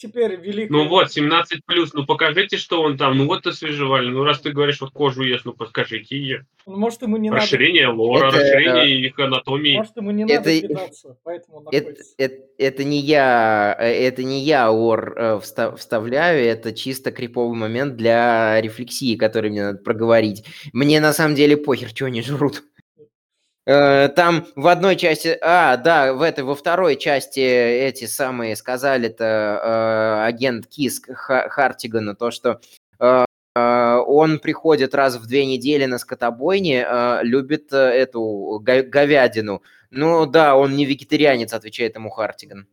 Теперь 0.00 0.36
великий... 0.36 0.72
Ну 0.72 0.88
вот, 0.88 1.12
17 1.12 1.62
плюс, 1.66 1.92
ну 1.92 2.06
покажите, 2.06 2.56
что 2.56 2.80
он 2.80 2.96
там. 2.96 3.18
Ну 3.18 3.26
вот 3.26 3.46
освежевали. 3.46 4.08
Ну 4.08 4.24
раз 4.24 4.40
ты 4.40 4.50
говоришь, 4.50 4.80
вот 4.80 4.92
кожу 4.92 5.22
ест, 5.22 5.44
ну 5.44 5.52
покажите 5.52 6.16
ее. 6.16 6.46
Ну, 6.66 6.78
может, 6.78 7.02
ему 7.02 7.18
не 7.18 7.30
расширение 7.30 7.88
надо... 7.88 7.98
лора, 7.98 8.28
это... 8.28 8.38
расширение 8.38 8.98
их 8.98 9.18
анатомии. 9.18 9.76
Может, 9.76 9.96
ему 9.98 10.10
не 10.12 10.24
надо 10.24 10.50
это... 10.50 10.68
питаться, 10.68 11.18
поэтому 11.22 11.68
это, 11.70 11.94
это, 12.16 12.34
это 12.56 12.84
не 12.84 13.00
я, 13.00 13.76
э, 13.78 14.06
это 14.06 14.24
не 14.24 14.40
я 14.40 14.72
ор 14.72 15.14
э, 15.18 15.40
вставляю, 15.40 16.46
это 16.46 16.72
чисто 16.72 17.12
криповый 17.12 17.58
момент 17.58 17.96
для 17.96 18.58
рефлексии, 18.58 19.16
который 19.16 19.50
мне 19.50 19.64
надо 19.64 19.78
проговорить. 19.80 20.46
Мне 20.72 21.00
на 21.00 21.12
самом 21.12 21.34
деле 21.34 21.58
похер, 21.58 21.90
что 21.90 22.06
они 22.06 22.22
жрут. 22.22 22.62
Э, 23.70 24.08
там 24.08 24.46
в 24.56 24.66
одной 24.66 24.96
части, 24.96 25.38
а, 25.40 25.76
да, 25.76 26.12
в 26.12 26.22
этой, 26.22 26.42
во 26.42 26.56
второй 26.56 26.96
части 26.96 27.38
эти 27.38 28.06
самые 28.06 28.56
сказали-то 28.56 29.24
э, 29.24 30.24
агент 30.26 30.66
Киск 30.66 31.08
Хартигана, 31.14 32.16
то, 32.16 32.32
что 32.32 32.60
э, 32.98 33.24
он 33.54 34.40
приходит 34.40 34.92
раз 34.92 35.18
в 35.18 35.26
две 35.28 35.46
недели 35.46 35.84
на 35.84 35.98
скотобойне, 35.98 36.84
любит 37.22 37.72
эту 37.72 38.60
говядину. 38.60 39.62
Ну 39.90 40.26
да, 40.26 40.56
он 40.56 40.74
не 40.74 40.84
вегетарианец, 40.84 41.52
отвечает 41.52 41.94
ему 41.94 42.10
Хартиган. 42.10 42.66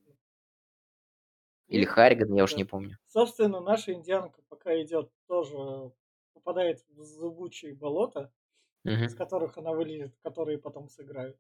Или 1.68 1.86
Харриган, 1.86 2.34
я 2.34 2.44
уж 2.44 2.56
не 2.56 2.64
помню. 2.64 2.98
Собственно, 3.08 3.60
наша 3.60 3.94
индианка 3.94 4.42
пока 4.50 4.82
идет 4.82 5.12
тоже 5.28 5.92
попадает 6.34 6.80
в 6.96 7.04
зубучие 7.04 7.76
болота, 7.76 8.32
угу. 8.88 9.04
из 9.04 9.16
которых 9.16 9.58
она 9.58 9.74
вылезет, 9.74 10.16
которые 10.24 10.58
потом 10.58 10.90
сыграют. 10.90 11.38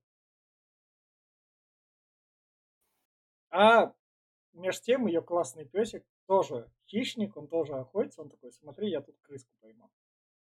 А 3.50 3.94
между 4.54 4.84
тем 4.84 5.08
ее 5.08 5.22
классный 5.22 5.66
песик 5.66 6.06
тоже 6.28 6.70
хищник, 6.88 7.38
он 7.38 7.48
тоже 7.48 7.74
охотится, 7.74 8.22
он 8.22 8.30
такой, 8.30 8.52
смотри, 8.52 8.90
я 8.90 9.02
тут 9.02 9.18
крыску 9.22 9.52
поймал. 9.62 9.90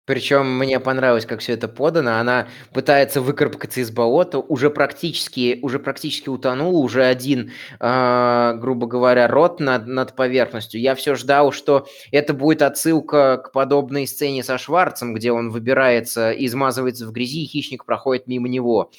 Причем 0.06 0.58
мне 0.58 0.82
понравилось, 0.82 1.26
как 1.26 1.40
все 1.40 1.54
это 1.54 1.70
подано. 1.70 2.18
Она 2.20 2.50
пытается 2.74 3.22
выкарабкаться 3.22 3.80
из 3.80 3.90
болота, 3.90 4.40
уже 4.40 4.70
практически, 4.70 5.60
уже 5.62 5.80
практически 5.80 6.28
утонула, 6.28 6.78
уже 6.78 7.06
один, 7.06 7.52
э, 7.80 8.54
грубо 8.58 8.86
говоря, 8.86 9.30
рот 9.30 9.62
над, 9.62 9.88
над 9.88 10.14
поверхностью. 10.16 10.82
Я 10.82 10.96
все 10.96 11.16
ждал, 11.16 11.54
что 11.54 11.88
это 12.12 12.34
будет 12.34 12.62
отсылка 12.62 13.38
к 13.38 13.54
подобной 13.54 14.06
сцене 14.06 14.44
со 14.44 14.58
Шварцем, 14.58 15.14
где 15.14 15.32
он 15.32 15.52
выбирается, 15.52 16.32
измазывается 16.32 17.08
в 17.08 17.14
грязи, 17.14 17.44
и 17.44 17.48
хищник 17.48 17.86
проходит 17.86 18.28
мимо 18.28 18.50
него. 18.50 18.92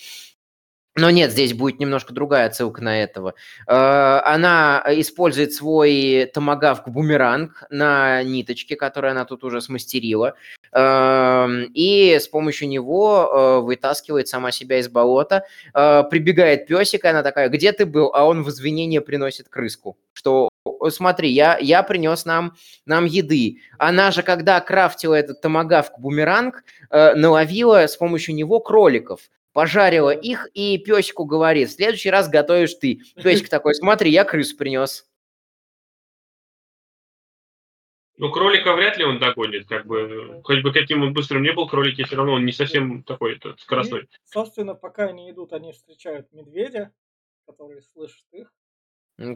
Но 0.97 1.11
нет, 1.11 1.33
здесь 1.33 1.55
будет 1.55 1.81
немножко 1.81 2.15
другая 2.15 2.47
отсылка 2.47 2.81
на 2.81 3.03
этого. 3.03 3.35
Э, 3.67 4.21
она 4.25 4.83
использует 4.89 5.53
свой 5.53 6.31
томагавк-бумеранг 6.33 7.65
на 7.69 8.23
ниточке, 8.23 8.77
которую 8.77 9.11
она 9.11 9.25
тут 9.25 9.43
уже 9.43 9.61
смастерила, 9.61 10.35
и 10.77 12.19
с 12.21 12.27
помощью 12.29 12.69
него 12.69 13.31
э, 13.31 13.61
вытаскивает 13.61 14.29
сама 14.29 14.51
себя 14.51 14.79
из 14.79 14.89
болота. 14.89 15.45
Э, 15.73 16.03
прибегает 16.11 16.67
песик, 16.67 17.05
и 17.05 17.09
она 17.09 17.23
такая, 17.23 17.49
где 17.49 17.73
ты 17.73 17.87
был? 17.87 18.11
А 18.15 18.25
он 18.25 18.43
в 18.43 18.49
извинение 18.51 19.01
приносит 19.01 19.49
крыску, 19.49 19.97
что 20.13 20.49
смотри, 20.91 21.31
я, 21.31 21.59
я 21.59 21.83
принес 21.83 22.25
нам, 22.25 22.55
нам 22.87 23.05
еды. 23.05 23.59
Она 23.79 24.11
же, 24.11 24.23
когда 24.23 24.61
крафтила 24.61 25.15
этот 25.15 25.41
томагавк-бумеранг, 25.41 26.65
наловила 26.91 27.87
с 27.87 27.97
помощью 27.97 28.35
него 28.35 28.61
кроликов 28.61 29.21
пожарила 29.55 30.11
их, 30.11 30.49
и 30.53 30.77
песику 30.79 31.25
говорит, 31.25 31.71
в 31.71 31.75
следующий 31.75 32.11
раз 32.11 32.29
готовишь 32.29 32.75
ты. 32.75 33.01
Песик 33.23 33.49
такой, 33.49 33.75
смотри, 33.75 34.11
я 34.11 34.25
крысу 34.25 34.57
принес. 34.57 35.07
Ну, 38.17 38.31
кролика 38.31 38.75
вряд 38.75 38.97
ли 38.97 39.05
он 39.05 39.19
догонит, 39.19 39.69
как 39.69 39.87
бы, 39.87 40.41
хоть 40.45 40.63
бы 40.63 40.73
каким 40.73 41.03
он 41.03 41.13
быстрым 41.13 41.43
не 41.43 41.53
был, 41.53 41.69
кролики 41.69 42.05
все 42.05 42.17
равно 42.17 42.35
он 42.35 42.45
не 42.45 42.53
совсем 42.53 43.03
такой 43.03 43.37
этот, 43.37 43.61
скоростной. 43.61 44.03
И, 44.03 44.09
собственно, 44.25 44.75
пока 44.75 45.07
они 45.07 45.31
идут, 45.31 45.53
они 45.53 45.73
встречают 45.73 46.33
медведя, 46.33 46.93
который 47.47 47.83
слышит 47.83 48.25
их, 48.31 48.53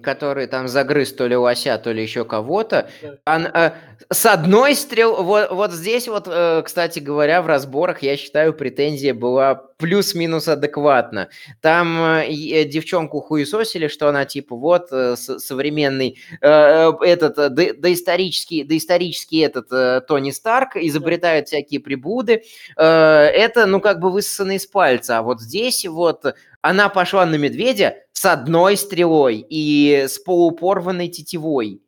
который 0.03 0.47
там 0.49 0.67
загрыз 0.67 1.13
то 1.13 1.27
ли 1.27 1.37
лося, 1.37 1.79
то 1.79 1.93
ли 1.93 2.03
еще 2.03 2.25
кого-то. 2.25 2.91
Да. 3.25 3.77
э, 4.09 4.13
с 4.13 4.27
одной 4.27 4.75
стрел, 4.75 5.23
вот, 5.23 5.51
вот 5.51 5.73
здесь 5.73 6.09
вот, 6.09 6.27
э, 6.27 6.63
кстати 6.65 6.99
говоря, 6.99 7.43
в 7.43 7.47
разборах, 7.47 8.03
я 8.03 8.17
считаю, 8.17 8.55
претензия 8.55 9.15
была 9.15 9.68
плюс-минус 9.79 10.49
адекватна. 10.49 11.29
Там 11.61 11.99
э, 11.99 12.29
э 12.29 12.65
девчонку 12.65 13.21
хуесосили, 13.21 13.89
что 13.89 14.09
она 14.09 14.25
типа 14.25 14.57
вот 14.57 14.89
э, 14.93 15.17
современный 15.17 16.19
этот 16.41 17.55
доисторический, 17.81 18.65
доисторический 18.65 19.45
этот 19.45 20.07
Тони 20.07 20.31
Старк 20.31 20.77
изобретает 20.77 21.49
всякие 21.49 21.81
прибуды. 21.81 22.43
Это, 22.77 23.67
ну, 23.67 23.81
как 23.81 24.01
бы 24.01 24.11
высосано 24.11 24.53
из 24.53 24.67
пальца. 24.67 25.19
А 25.19 25.23
вот 25.23 25.41
здесь 25.41 25.87
вот 25.87 26.25
она 26.61 26.89
пошла 26.89 27.25
на 27.27 27.37
медведя 27.37 27.97
с 28.13 28.25
одной 28.25 28.77
стрелой 28.77 29.45
и 29.49 30.07
с 30.09 30.19
полупорванной 30.19 31.09
тетивой. 31.09 31.81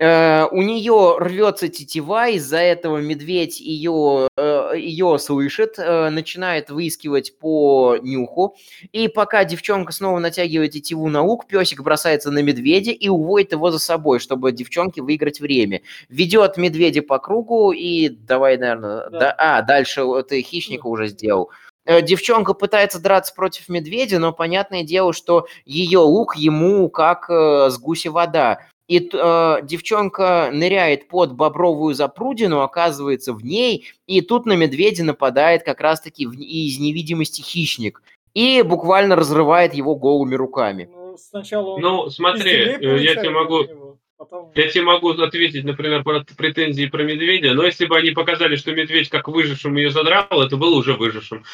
Э, 0.00 0.46
у 0.50 0.62
нее 0.62 1.16
рвется 1.18 1.68
тетива, 1.68 2.28
из-за 2.30 2.56
этого 2.56 2.96
медведь 2.98 3.60
ее, 3.60 4.28
э, 4.34 4.72
ее 4.76 5.18
слышит, 5.18 5.74
э, 5.78 6.08
начинает 6.08 6.70
выискивать 6.70 7.38
по 7.38 7.98
нюху. 8.00 8.56
И 8.92 9.08
пока 9.08 9.44
девчонка 9.44 9.92
снова 9.92 10.18
натягивает 10.18 10.72
тетиву 10.72 11.10
на 11.10 11.22
лук, 11.22 11.46
песик 11.46 11.82
бросается 11.82 12.30
на 12.30 12.38
медведя 12.38 12.92
и 12.92 13.08
уводит 13.08 13.52
его 13.52 13.70
за 13.70 13.78
собой, 13.78 14.20
чтобы 14.20 14.52
девчонке 14.52 15.02
выиграть 15.02 15.38
время. 15.38 15.82
Ведет 16.08 16.56
медведя 16.56 17.02
по 17.02 17.18
кругу 17.18 17.72
и 17.72 18.08
давай, 18.08 18.56
наверное, 18.56 19.10
да. 19.10 19.18
Да, 19.20 19.34
а, 19.36 19.62
дальше 19.62 20.02
ты 20.26 20.40
хищника 20.40 20.86
уже 20.86 21.08
сделал. 21.08 21.50
Девчонка 21.86 22.54
пытается 22.54 23.00
драться 23.00 23.34
против 23.34 23.68
медведя, 23.68 24.18
но 24.18 24.32
понятное 24.32 24.82
дело, 24.82 25.12
что 25.12 25.46
ее 25.66 25.98
лук 25.98 26.36
ему 26.36 26.88
как 26.88 27.28
э, 27.28 27.68
с 27.68 27.78
гуся 27.78 28.10
вода. 28.10 28.60
И 28.90 29.08
э, 29.12 29.58
девчонка 29.62 30.50
ныряет 30.52 31.06
под 31.06 31.32
бобровую 31.32 31.94
запрудину, 31.94 32.62
оказывается 32.62 33.32
в 33.32 33.44
ней, 33.44 33.86
и 34.08 34.20
тут 34.20 34.46
на 34.46 34.54
медведя 34.54 35.04
нападает 35.04 35.62
как 35.62 35.80
раз-таки 35.80 36.26
в, 36.26 36.32
из 36.32 36.80
невидимости 36.80 37.40
хищник. 37.40 38.02
И 38.34 38.62
буквально 38.62 39.14
разрывает 39.14 39.74
его 39.74 39.94
голыми 39.94 40.34
руками. 40.34 40.88
Ну, 40.90 41.16
сначала 41.16 41.68
он 41.74 41.80
ну 41.80 42.10
смотри, 42.10 42.50
э, 42.50 42.98
я 43.00 43.14
тебе 43.14 43.30
могу... 43.30 43.98
Потом... 44.18 44.50
Я 44.56 44.68
тебе 44.68 44.82
могу 44.82 45.10
ответить, 45.10 45.62
например, 45.62 46.02
про 46.02 46.24
претензии 46.36 46.86
про 46.86 47.04
медведя, 47.04 47.54
но 47.54 47.62
если 47.62 47.86
бы 47.86 47.96
они 47.96 48.10
показали, 48.10 48.56
что 48.56 48.72
медведь 48.72 49.08
как 49.08 49.28
выжившим 49.28 49.76
ее 49.76 49.90
задрал, 49.90 50.42
это 50.42 50.56
было 50.56 50.74
уже 50.74 50.94
выжившим. 50.94 51.44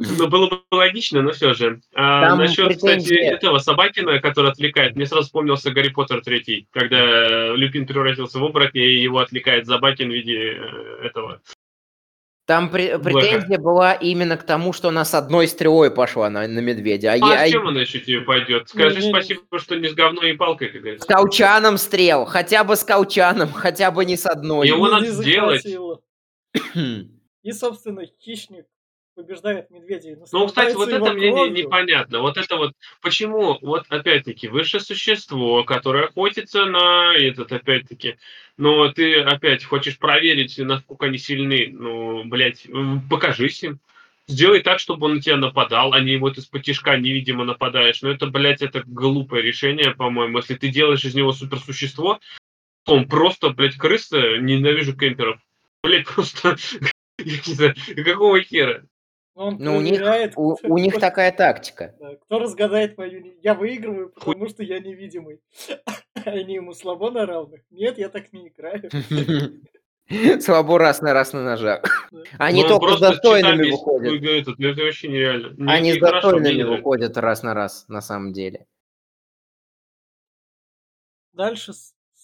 Ну, 0.00 0.28
было 0.28 0.48
бы 0.48 0.62
логично, 0.70 1.20
но 1.20 1.32
все 1.32 1.52
же. 1.52 1.82
А, 1.94 2.34
насчет, 2.34 2.74
кстати, 2.74 3.12
этого 3.12 3.58
Собакина, 3.58 4.18
который 4.18 4.50
отвлекает, 4.50 4.96
мне 4.96 5.04
сразу 5.04 5.26
вспомнился 5.26 5.70
Гарри 5.70 5.90
Поттер 5.90 6.22
третий, 6.22 6.66
когда 6.70 7.54
Люпин 7.54 7.86
превратился 7.86 8.38
в 8.38 8.44
оборотня, 8.44 8.82
и 8.82 9.02
его 9.02 9.18
отвлекает 9.18 9.66
Собакин 9.66 10.08
в 10.08 10.12
виде 10.12 10.54
э, 10.54 11.04
этого 11.04 11.42
там 12.46 12.68
при, 12.68 12.98
претензия 12.98 13.58
была 13.58 13.92
именно 13.92 14.36
к 14.36 14.42
тому, 14.42 14.72
что 14.72 14.88
она 14.88 15.04
с 15.04 15.14
одной 15.14 15.46
стрелой 15.46 15.88
пошла 15.88 16.28
на, 16.30 16.48
на 16.48 16.58
медведя. 16.58 17.12
А, 17.12 17.14
а 17.14 17.44
я, 17.44 17.48
чем 17.48 17.68
она 17.68 17.82
еще 17.82 18.00
тебе 18.00 18.22
пойдет? 18.22 18.68
Скажи 18.68 19.04
не, 19.04 19.10
спасибо, 19.10 19.42
что 19.58 19.76
не 19.76 19.86
с 19.86 19.94
говной 19.94 20.30
и 20.30 20.32
палкой, 20.32 20.70
как 20.70 20.80
говорится. 20.80 21.04
С 21.04 21.06
каучаном 21.06 21.76
стрел. 21.76 22.24
Хотя 22.24 22.64
бы 22.64 22.74
с 22.74 22.82
каучаном, 22.82 23.52
хотя 23.52 23.92
бы 23.92 24.04
не 24.04 24.16
с 24.16 24.26
одной. 24.26 24.66
Его 24.66 24.88
надо 24.88 25.06
сделать. 25.06 25.64
И, 27.44 27.52
собственно, 27.52 28.02
хищник 28.20 28.66
побеждает 29.22 29.70
медведей. 29.70 30.16
Ну, 30.32 30.46
кстати, 30.46 30.74
вот 30.74 30.88
это 30.88 31.12
мне 31.12 31.30
не, 31.30 31.62
непонятно. 31.62 32.20
Вот 32.20 32.36
это 32.36 32.56
вот, 32.56 32.72
почему, 33.02 33.58
вот 33.60 33.84
опять-таки, 33.88 34.48
высшее 34.48 34.80
существо, 34.80 35.64
которое 35.64 36.06
охотится 36.06 36.64
на 36.64 37.14
этот, 37.14 37.52
опять-таки, 37.52 38.16
но 38.56 38.90
ты 38.92 39.20
опять 39.20 39.64
хочешь 39.64 39.98
проверить, 39.98 40.58
насколько 40.58 41.06
они 41.06 41.18
сильны, 41.18 41.68
ну, 41.72 42.24
блядь, 42.24 42.66
покажись 43.08 43.62
им. 43.62 43.80
Сделай 44.26 44.60
так, 44.60 44.78
чтобы 44.78 45.06
он 45.06 45.14
на 45.16 45.20
тебя 45.20 45.36
нападал, 45.36 45.92
а 45.92 46.00
не 46.00 46.16
вот 46.16 46.38
из-под 46.38 46.62
тишка 46.62 46.96
невидимо 46.96 47.44
нападаешь. 47.44 48.00
Но 48.02 48.10
это, 48.10 48.26
блядь, 48.26 48.62
это 48.62 48.84
глупое 48.86 49.42
решение, 49.42 49.92
по-моему. 49.92 50.38
Если 50.38 50.54
ты 50.54 50.68
делаешь 50.68 51.04
из 51.04 51.14
него 51.14 51.32
суперсущество, 51.32 52.20
то 52.84 52.94
он 52.94 53.08
просто, 53.08 53.50
блядь, 53.50 53.76
крыса, 53.76 54.38
ненавижу 54.38 54.96
кемперов. 54.96 55.40
Блядь, 55.82 56.06
просто 56.14 56.56
какого 58.04 58.40
хера? 58.40 58.84
Он 59.40 59.56
ну, 59.58 59.78
у 59.78 59.80
них, 59.80 60.02
у, 60.36 60.54
у 60.64 60.76
них 60.76 60.94
такая 61.00 61.32
тактика. 61.32 61.94
Да, 61.98 62.14
кто 62.16 62.40
разгадает 62.40 62.98
мою... 62.98 63.38
Я 63.42 63.54
выигрываю, 63.54 64.10
потому 64.10 64.50
что 64.50 64.62
я 64.62 64.78
невидимый. 64.80 65.40
Они 66.26 66.56
ему 66.56 66.74
слабо 66.74 67.10
на 67.10 67.24
равных. 67.24 67.62
Нет, 67.70 67.96
я 67.96 68.10
так 68.10 68.34
не 68.34 68.48
играю. 68.48 68.90
Слабо 70.42 70.78
раз 70.78 71.00
на 71.00 71.14
раз 71.14 71.32
на 71.32 71.42
ножах. 71.42 71.82
Они 72.36 72.64
ну, 72.64 72.68
только 72.68 72.96
с 72.96 73.00
достойными 73.00 73.70
выходят. 73.70 74.58
Это 74.58 74.82
вообще 74.82 75.08
нереально. 75.08 75.72
Они 75.72 75.94
с 75.94 75.98
достойными 75.98 76.64
выходят 76.64 77.16
раз 77.16 77.42
на 77.42 77.54
раз, 77.54 77.86
на 77.88 78.02
самом 78.02 78.34
деле. 78.34 78.66
Дальше, 81.32 81.72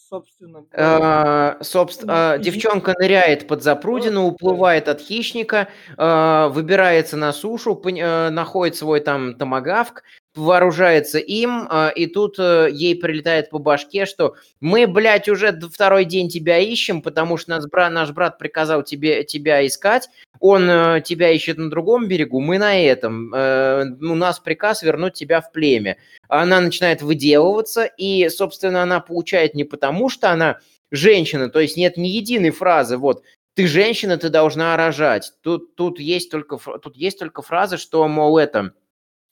собственно 0.09 0.65
говоря... 0.71 1.59
Собственно, 1.61 2.39
девчонка 2.39 2.95
ныряет 2.99 3.47
под 3.47 3.63
запрудину, 3.63 4.27
уплывает 4.27 4.89
от 4.89 5.01
хищника, 5.01 5.69
а, 5.97 6.49
выбирается 6.49 7.17
на 7.17 7.33
сушу, 7.33 7.81
э, 7.85 8.31
находит 8.31 8.77
свой 8.77 9.01
там 9.01 9.35
томагавк, 9.35 10.03
вооружается 10.37 11.19
им, 11.19 11.67
а, 11.71 11.89
и 11.89 12.07
тут 12.07 12.39
э, 12.39 12.69
ей 12.73 12.95
прилетает 12.95 13.51
по 13.51 13.59
башке, 13.59 14.07
что 14.07 14.37
мы, 14.61 14.87
блядь, 14.87 15.29
уже 15.29 15.59
второй 15.73 16.05
день 16.05 16.29
тебя 16.29 16.59
ищем, 16.59 17.03
потому 17.03 17.37
что 17.37 17.51
наш 17.51 17.65
брат, 17.67 17.93
наш 17.93 18.11
брат 18.11 18.39
приказал 18.39 18.83
тебе, 18.83 19.25
тебя 19.25 19.67
искать, 19.67 20.09
он 20.41 20.69
э, 20.69 21.01
тебя 21.01 21.31
ищет 21.31 21.59
на 21.59 21.71
другом 21.71 22.09
берегу, 22.09 22.41
мы 22.41 22.59
на 22.59 22.79
этом. 22.79 23.33
Э, 23.35 23.85
у 24.01 24.15
нас 24.15 24.39
приказ 24.39 24.83
вернуть 24.83 25.15
тебя 25.15 25.41
в 25.41 25.53
племя. 25.53 25.97
Она 26.29 26.61
начинает 26.61 27.03
выделываться, 27.03 27.85
и, 27.85 28.29
собственно, 28.29 28.83
она 28.83 29.01
получает 29.01 29.55
не 29.55 29.65
потому, 29.65 30.09
что 30.09 30.31
она 30.31 30.61
женщина, 30.91 31.49
то 31.49 31.61
есть 31.61 31.77
нет 31.77 31.97
ни 31.97 32.09
единой 32.09 32.51
фразы, 32.51 32.97
вот, 32.97 33.23
ты 33.55 33.67
женщина, 33.67 34.19
ты 34.19 34.29
должна 34.29 34.77
рожать. 34.77 35.33
Тут, 35.43 35.77
тут, 35.77 35.99
есть, 35.99 36.31
только, 36.31 36.59
тут 36.79 36.95
есть 36.95 37.19
только 37.19 37.41
фраза, 37.41 37.79
что, 37.79 38.07
мол, 38.07 38.37
это 38.37 38.73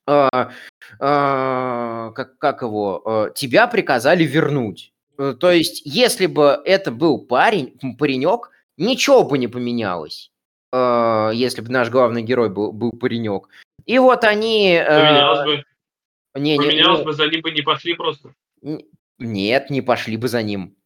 а, 0.07 0.51
а, 1.01 2.11
как, 2.13 2.39
как 2.39 2.63
его, 2.63 3.03
а, 3.05 3.31
тебя 3.31 3.67
приказали 3.67 4.25
вернуть. 4.25 4.93
Э, 5.19 5.35
то 5.39 5.51
есть, 5.51 5.83
если 5.85 6.27
бы 6.27 6.61
это 6.65 6.91
был 6.91 7.19
парень, 7.19 7.79
паренек, 7.99 8.51
ничего 8.77 9.25
бы 9.25 9.39
не 9.39 9.49
поменялось, 9.49 10.31
а, 10.73 11.31
если 11.31 11.61
бы 11.61 11.71
наш 11.71 11.89
главный 11.91 12.23
герой 12.23 12.51
был, 12.51 12.73
был 12.73 12.93
паренек. 12.93 13.49
И 13.87 13.99
вот 13.99 14.25
они... 14.25 14.75
Э, 14.75 14.87
поменялось 14.87 15.45
бы. 15.45 15.65
Не, 16.37 16.57
Поменялось 16.57 17.01
не, 17.01 17.05
бы, 17.05 17.13
за 17.13 17.27
ним 17.29 17.43
бы 17.43 17.53
не 17.53 17.63
пошли 17.63 17.95
просто. 17.95 18.35
Нет, 19.19 19.71
не 19.71 19.83
пошли 19.83 20.17
бы 20.17 20.27
за 20.27 20.43
ним. 20.43 20.77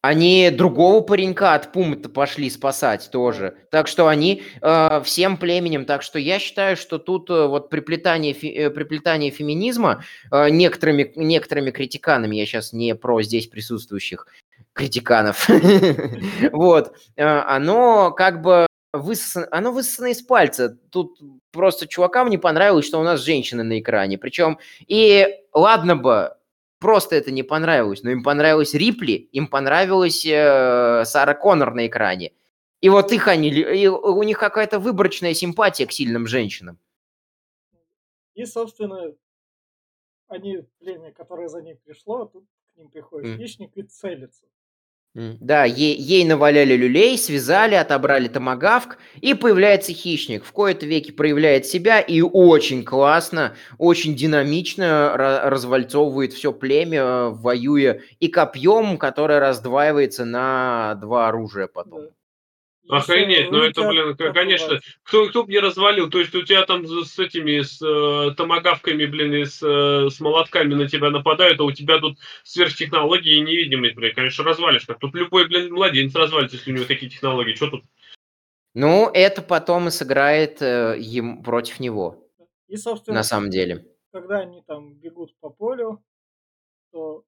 Они 0.00 0.50
другого 0.50 1.00
паренька 1.00 1.54
от 1.54 1.72
Пумы-то 1.72 2.08
пошли 2.08 2.48
спасать 2.50 3.08
тоже. 3.10 3.56
Так 3.70 3.88
что 3.88 4.06
они 4.06 4.44
э, 4.62 5.02
всем 5.04 5.36
племенем. 5.36 5.86
Так 5.86 6.02
что 6.02 6.20
я 6.20 6.38
считаю, 6.38 6.76
что 6.76 6.98
тут 6.98 7.28
э, 7.30 7.46
вот 7.46 7.68
приплетание, 7.68 8.32
фи, 8.32 8.48
э, 8.48 8.70
приплетание 8.70 9.32
феминизма 9.32 10.04
э, 10.30 10.50
некоторыми, 10.50 11.12
некоторыми 11.16 11.72
критиканами, 11.72 12.36
я 12.36 12.46
сейчас 12.46 12.72
не 12.72 12.94
про 12.94 13.20
здесь 13.22 13.48
присутствующих 13.48 14.28
критиканов, 14.72 15.48
вот, 16.52 16.92
э, 17.16 17.24
оно 17.24 18.12
как 18.12 18.40
бы 18.40 18.68
высосано, 18.92 19.48
оно 19.50 19.72
высосано 19.72 20.06
из 20.06 20.22
пальца. 20.22 20.76
Тут 20.90 21.18
просто 21.50 21.88
чувакам 21.88 22.30
не 22.30 22.38
понравилось, 22.38 22.86
что 22.86 23.00
у 23.00 23.02
нас 23.02 23.20
женщины 23.20 23.64
на 23.64 23.80
экране. 23.80 24.18
Причем 24.18 24.58
и 24.86 25.26
ладно 25.52 25.96
бы 25.96 26.34
просто 26.78 27.16
это 27.16 27.30
не 27.30 27.42
понравилось, 27.42 28.02
но 28.02 28.10
им 28.10 28.22
понравилась 28.22 28.74
Рипли, 28.74 29.12
им 29.12 29.48
понравилась 29.48 30.24
э, 30.24 31.04
Сара 31.04 31.34
Коннор 31.34 31.74
на 31.74 31.86
экране. 31.86 32.32
И 32.80 32.88
вот 32.88 33.12
их 33.12 33.26
они, 33.26 33.50
и 33.50 33.86
у 33.88 34.22
них 34.22 34.38
какая-то 34.38 34.78
выборочная 34.78 35.34
симпатия 35.34 35.86
к 35.86 35.92
сильным 35.92 36.26
женщинам. 36.26 36.78
И, 38.34 38.44
собственно, 38.44 39.14
они, 40.28 40.64
племя, 40.78 41.12
которое 41.12 41.48
за 41.48 41.60
ним 41.60 41.76
пришло, 41.84 42.26
тут 42.26 42.44
к 42.72 42.76
ним 42.76 42.88
приходит 42.88 43.34
mm. 43.34 43.36
хищник 43.38 43.76
и 43.76 43.82
целится. 43.82 44.46
Да, 45.14 45.64
ей, 45.64 45.96
ей 45.96 46.24
наваляли 46.24 46.74
люлей, 46.76 47.18
связали, 47.18 47.74
отобрали 47.74 48.28
томагавк, 48.28 48.98
и 49.20 49.34
появляется 49.34 49.92
хищник. 49.92 50.44
В 50.44 50.52
кои-то 50.52 50.86
веке 50.86 51.12
проявляет 51.12 51.66
себя 51.66 52.00
и 52.00 52.20
очень 52.20 52.84
классно, 52.84 53.56
очень 53.78 54.14
динамично 54.14 55.16
развальцовывает 55.16 56.32
все 56.34 56.52
племя, 56.52 57.30
воюя 57.30 58.00
и 58.20 58.28
копьем, 58.28 58.96
которое 58.96 59.40
раздваивается 59.40 60.24
на 60.24 60.94
два 60.96 61.28
оружия 61.28 61.66
потом. 61.66 62.10
Охренеть, 62.88 63.50
ну 63.50 63.58
это, 63.58 63.86
блин, 63.86 64.16
конечно, 64.16 64.80
кто, 65.02 65.28
кто 65.28 65.44
бы 65.44 65.52
не 65.52 65.58
развалил, 65.58 66.08
то 66.08 66.18
есть 66.18 66.34
у 66.34 66.42
тебя 66.42 66.64
там 66.64 66.86
с 66.86 67.18
этими, 67.18 67.60
с 67.60 67.82
э, 67.82 68.34
томогавками, 68.34 69.04
блин, 69.04 69.34
и 69.34 69.44
с, 69.44 69.62
э, 69.62 70.08
с 70.08 70.20
молотками 70.20 70.74
на 70.74 70.88
тебя 70.88 71.10
нападают, 71.10 71.60
а 71.60 71.64
у 71.64 71.72
тебя 71.72 71.98
тут 71.98 72.18
сверхтехнологии 72.44 73.36
и 73.36 73.40
невидимость, 73.40 73.94
блин, 73.94 74.14
конечно, 74.14 74.42
развалишь. 74.42 74.86
Как 74.86 74.98
тут 74.98 75.14
любой, 75.14 75.46
блин, 75.48 75.72
младенец 75.72 76.14
развалится, 76.14 76.56
если 76.56 76.72
у 76.72 76.76
него 76.76 76.86
такие 76.86 77.10
технологии, 77.10 77.54
что 77.54 77.68
тут? 77.68 77.84
Ну, 78.74 79.10
это 79.12 79.42
потом 79.42 79.88
и 79.88 79.90
сыграет 79.90 80.62
э, 80.62 80.98
им 80.98 81.42
против 81.42 81.80
него. 81.80 82.26
И, 82.68 82.76
собственно, 82.76 83.16
на 83.16 83.22
самом 83.22 83.50
деле. 83.50 83.84
Когда 84.12 84.38
они 84.38 84.62
там 84.66 84.94
бегут 84.94 85.34
по 85.40 85.50
полю, 85.50 86.02
то 86.90 87.24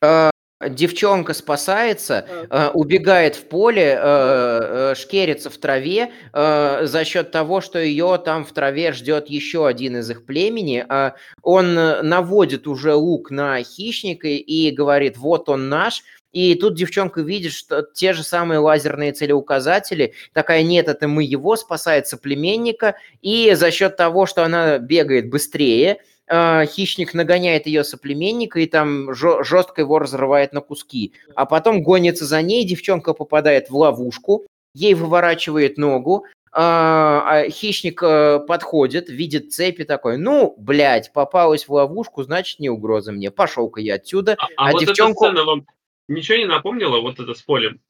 а, 0.00 0.30
Девчонка 0.60 1.34
спасается, 1.34 2.26
э, 2.50 2.70
убегает 2.74 3.36
в 3.36 3.44
поле, 3.44 3.96
э, 3.96 4.00
э, 4.02 4.94
шкерится 4.96 5.50
в 5.50 5.56
траве 5.56 6.10
э, 6.32 6.80
за 6.84 7.04
счет 7.04 7.30
того, 7.30 7.60
что 7.60 7.78
ее 7.78 8.20
там 8.24 8.44
в 8.44 8.52
траве 8.52 8.92
ждет 8.92 9.28
еще 9.28 9.68
один 9.68 9.98
из 9.98 10.10
их 10.10 10.26
племени. 10.26 10.84
Э, 10.88 11.12
он 11.42 11.74
наводит 11.74 12.66
уже 12.66 12.94
лук 12.94 13.30
на 13.30 13.62
хищника 13.62 14.26
и 14.26 14.72
говорит, 14.72 15.16
вот 15.16 15.48
он 15.48 15.68
наш. 15.68 16.02
И 16.32 16.56
тут 16.56 16.74
девчонка 16.74 17.20
видит, 17.20 17.52
что 17.52 17.82
те 17.82 18.12
же 18.12 18.24
самые 18.24 18.58
лазерные 18.58 19.12
целеуказатели, 19.12 20.14
такая, 20.32 20.64
нет, 20.64 20.88
это 20.88 21.06
мы 21.06 21.22
его, 21.22 21.54
спасает 21.54 22.08
соплеменника, 22.08 22.96
и 23.22 23.54
за 23.54 23.70
счет 23.70 23.96
того, 23.96 24.26
что 24.26 24.42
она 24.42 24.78
бегает 24.78 25.30
быстрее, 25.30 26.00
э, 26.28 26.66
хищник 26.66 27.14
нагоняет 27.14 27.66
ее 27.66 27.84
соплеменника 27.84 28.60
и 28.60 28.66
там 28.66 29.14
жестко 29.14 29.80
его 29.80 29.98
разрывает 29.98 30.52
на 30.52 30.60
куски. 30.60 31.12
А 31.34 31.46
потом 31.46 31.82
гонится 31.82 32.24
за 32.24 32.42
ней, 32.42 32.64
девчонка 32.64 33.14
попадает 33.14 33.70
в 33.70 33.76
ловушку, 33.76 34.46
ей 34.74 34.94
выворачивает 34.94 35.78
ногу, 35.78 36.24
а, 36.52 37.22
а 37.26 37.50
хищник 37.50 38.02
а, 38.02 38.38
подходит, 38.40 39.08
видит 39.08 39.52
цепи 39.52 39.84
такой, 39.84 40.16
ну, 40.16 40.54
блядь, 40.58 41.12
попалась 41.12 41.68
в 41.68 41.72
ловушку, 41.72 42.22
значит, 42.22 42.58
не 42.58 42.70
угроза 42.70 43.12
мне, 43.12 43.30
пошел-ка 43.30 43.80
я 43.80 43.94
отсюда. 43.94 44.36
А, 44.38 44.46
а, 44.56 44.68
а 44.68 44.72
вот 44.72 44.80
девчонку... 44.80 45.24
эта 45.24 45.34
сцена 45.34 45.44
вам 45.44 45.66
ничего 46.08 46.38
не 46.38 46.46
напомнила, 46.46 47.00
вот 47.00 47.20
это 47.20 47.34
с 47.34 47.42
полем? 47.42 47.80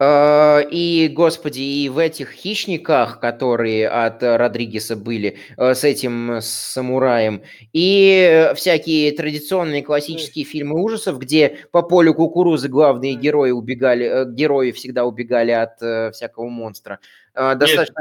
Э, 0.00 0.62
и, 0.68 1.08
господи, 1.08 1.60
и 1.60 1.88
в 1.88 1.98
этих 1.98 2.32
хищниках, 2.32 3.20
которые 3.20 3.88
от 3.88 4.22
Родригеса 4.22 4.96
были, 4.96 5.38
э, 5.56 5.74
с 5.74 5.84
этим 5.84 6.40
самураем, 6.40 7.42
и 7.72 8.50
всякие 8.56 9.12
традиционные 9.12 9.82
классические 9.82 10.44
фильмы 10.44 10.82
ужасов, 10.82 11.18
где 11.18 11.58
по 11.70 11.82
полю 11.82 12.14
кукурузы 12.14 12.68
главные 12.68 13.14
герои 13.14 13.52
убегали, 13.52 14.06
э, 14.06 14.24
герои 14.32 14.72
всегда 14.72 15.04
убегали 15.04 15.52
от 15.52 15.76
всякого 16.14 16.48
монстра. 16.48 16.98
Достаточно... 17.34 17.94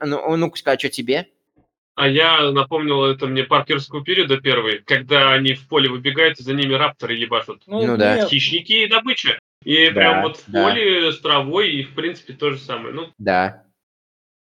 Ну, 0.00 0.36
ну-ка, 0.36 0.72
а 0.72 0.78
что 0.78 0.88
тебе? 0.88 1.28
А 1.94 2.08
я 2.08 2.50
напомнил 2.50 3.04
это 3.04 3.26
мне 3.26 3.44
паркерского 3.44 4.04
периода 4.04 4.38
первый, 4.38 4.80
когда 4.80 5.32
они 5.32 5.54
в 5.54 5.66
поле 5.68 5.88
выбегают, 5.88 6.40
и 6.40 6.42
за 6.42 6.52
ними 6.52 6.74
рапторы 6.74 7.14
ебашут. 7.14 7.62
Ну, 7.66 7.86
ну 7.86 7.96
да. 7.96 8.26
Хищники 8.26 8.72
и 8.72 8.86
добыча. 8.88 9.38
И 9.66 9.88
да, 9.88 9.94
прям 9.94 10.22
вот 10.22 10.36
в 10.36 10.48
да. 10.48 10.62
поле 10.62 11.10
с 11.10 11.20
травой, 11.20 11.72
и 11.72 11.82
в 11.82 11.96
принципе 11.96 12.34
то 12.34 12.52
же 12.52 12.58
самое. 12.60 12.94
Ну, 12.94 13.12
да. 13.18 13.66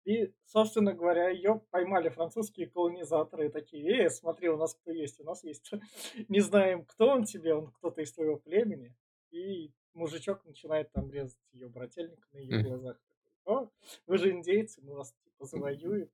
И, 0.05 0.33
собственно 0.47 0.93
говоря, 0.93 1.29
ее 1.29 1.61
поймали 1.69 2.09
французские 2.09 2.65
колонизаторы 2.65 3.49
такие, 3.49 4.05
эй, 4.05 4.09
смотри, 4.09 4.49
у 4.49 4.57
нас 4.57 4.73
кто 4.73 4.91
есть, 4.91 5.19
у 5.19 5.23
нас 5.23 5.43
есть. 5.43 5.71
Не 6.29 6.39
знаем, 6.39 6.83
кто 6.83 7.09
он 7.09 7.25
тебе, 7.25 7.53
он 7.53 7.67
кто-то 7.67 8.01
из 8.01 8.11
твоего 8.11 8.37
племени. 8.37 8.95
И 9.29 9.69
мужичок 9.93 10.43
начинает 10.45 10.91
там 10.91 11.11
резать 11.11 11.37
ее 11.51 11.69
брательник 11.69 12.27
на 12.31 12.39
ее 12.39 12.63
глазах. 12.63 12.97
О, 13.45 13.69
вы 14.07 14.17
же 14.17 14.31
индейцы, 14.31 14.81
мы 14.81 14.95
вас 14.95 15.13
типа 15.23 15.45
завоюем. 15.45 16.09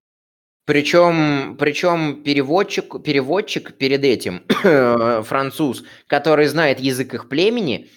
Причем, 0.65 1.55
причем 1.57 2.21
переводчик, 2.21 3.01
переводчик 3.01 3.77
перед 3.77 4.03
этим, 4.03 4.43
француз, 5.23 5.85
который 6.07 6.47
знает 6.47 6.81
язык 6.81 7.13
их 7.13 7.29
племени, 7.29 7.87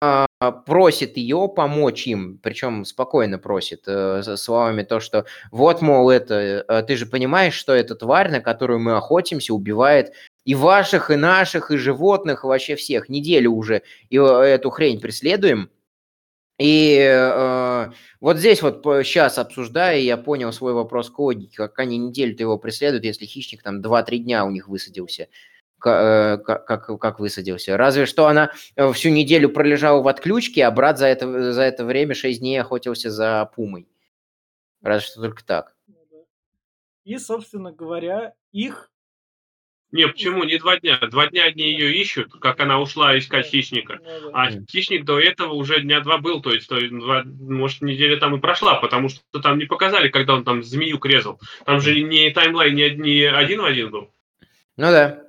а, 0.00 0.27
просит 0.38 1.16
ее 1.16 1.48
помочь 1.54 2.06
им, 2.06 2.38
причем 2.42 2.84
спокойно 2.84 3.38
просит, 3.38 3.84
э, 3.86 4.22
словами 4.36 4.84
то, 4.84 5.00
что 5.00 5.26
вот, 5.50 5.82
мол, 5.82 6.10
это, 6.10 6.64
э, 6.68 6.82
ты 6.84 6.96
же 6.96 7.06
понимаешь, 7.06 7.54
что 7.54 7.72
эта 7.74 7.96
тварь, 7.96 8.30
на 8.30 8.40
которую 8.40 8.78
мы 8.78 8.96
охотимся, 8.96 9.52
убивает 9.52 10.12
и 10.44 10.54
ваших, 10.54 11.10
и 11.10 11.16
наших, 11.16 11.72
и 11.72 11.76
животных, 11.76 12.44
и 12.44 12.46
вообще 12.46 12.76
всех. 12.76 13.08
Неделю 13.08 13.52
уже 13.52 13.82
и 14.10 14.16
э, 14.16 14.20
эту 14.22 14.70
хрень 14.70 15.00
преследуем. 15.00 15.70
И 16.58 16.98
э, 17.00 17.90
вот 18.20 18.36
здесь 18.38 18.62
вот 18.62 18.82
сейчас 18.84 19.38
обсуждая, 19.38 19.98
я 19.98 20.16
понял 20.16 20.52
свой 20.52 20.72
вопрос 20.72 21.10
к 21.10 21.18
логике, 21.18 21.56
как 21.56 21.78
они 21.80 21.98
неделю-то 21.98 22.42
его 22.44 22.58
преследуют, 22.58 23.04
если 23.04 23.26
хищник 23.26 23.62
там 23.62 23.80
2-3 23.80 24.18
дня 24.18 24.44
у 24.44 24.50
них 24.50 24.68
высадился. 24.68 25.28
Э, 25.84 26.38
как, 26.38 26.66
как, 26.66 26.98
как 26.98 27.20
высадился. 27.20 27.76
Разве 27.76 28.06
что 28.06 28.26
она 28.26 28.52
э, 28.74 28.92
всю 28.92 29.10
неделю 29.10 29.48
пролежала 29.48 30.02
в 30.02 30.08
отключке, 30.08 30.64
а 30.64 30.70
брат 30.72 30.98
за 30.98 31.06
это, 31.06 31.52
за 31.52 31.62
это 31.62 31.84
время 31.84 32.14
6 32.14 32.40
дней 32.40 32.60
охотился 32.60 33.10
за 33.10 33.48
пумой. 33.54 33.88
Разве 34.82 35.06
что 35.06 35.20
только 35.20 35.44
так. 35.44 35.76
И, 37.04 37.16
собственно 37.18 37.72
говоря, 37.72 38.34
их 38.50 38.90
Не, 39.92 40.08
почему? 40.08 40.42
Не 40.42 40.58
два 40.58 40.78
дня. 40.80 40.98
Два 41.10 41.28
дня 41.28 41.44
они 41.44 41.62
ее 41.62 41.94
ищут, 41.94 42.32
как 42.40 42.58
она 42.58 42.80
ушла 42.80 43.16
искать 43.16 43.46
хищника. 43.46 44.00
А 44.32 44.50
хищник 44.50 45.04
до 45.04 45.20
этого 45.20 45.52
уже 45.52 45.80
дня 45.80 46.00
два 46.00 46.18
был, 46.18 46.42
то 46.42 46.52
есть, 46.52 46.68
то 46.68 46.76
есть 46.76 46.92
два, 46.92 47.22
может, 47.24 47.82
неделя 47.82 48.18
там 48.18 48.34
и 48.36 48.40
прошла, 48.40 48.74
потому 48.80 49.08
что 49.08 49.22
там 49.40 49.58
не 49.58 49.66
показали, 49.66 50.08
когда 50.08 50.34
он 50.34 50.44
там 50.44 50.64
змею 50.64 50.98
крезал. 50.98 51.40
Там 51.64 51.80
же 51.80 52.00
не 52.02 52.30
таймлайн 52.30 52.74
не, 52.74 52.90
не 52.90 53.22
один 53.24 53.60
в 53.60 53.64
один 53.64 53.90
был. 53.90 54.12
Ну 54.76 54.90
да. 54.90 55.27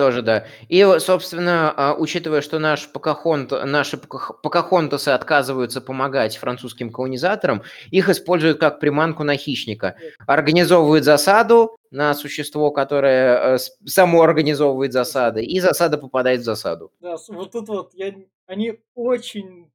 Тоже, 0.00 0.22
да. 0.22 0.46
И, 0.70 0.82
собственно, 0.98 1.74
а, 1.76 1.94
учитывая, 1.94 2.40
что 2.40 2.58
наш 2.58 2.90
Покахонт, 2.90 3.50
наши 3.50 3.98
Покахонтасы 3.98 5.10
отказываются 5.10 5.82
помогать 5.82 6.38
французским 6.38 6.90
колонизаторам, 6.90 7.64
их 7.90 8.08
используют 8.08 8.58
как 8.58 8.80
приманку 8.80 9.24
на 9.24 9.36
хищника. 9.36 9.96
Организовывают 10.26 11.04
засаду 11.04 11.76
на 11.90 12.14
существо, 12.14 12.70
которое 12.70 13.56
э, 13.56 13.58
само 13.84 14.22
организовывает 14.22 14.94
засады, 14.94 15.44
и 15.44 15.60
засада 15.60 15.98
попадает 15.98 16.40
в 16.40 16.44
засаду. 16.44 16.92
Да, 17.00 17.16
вот 17.28 17.52
тут 17.52 17.68
вот 17.68 17.90
я, 17.92 18.14
они 18.46 18.80
очень 18.94 19.70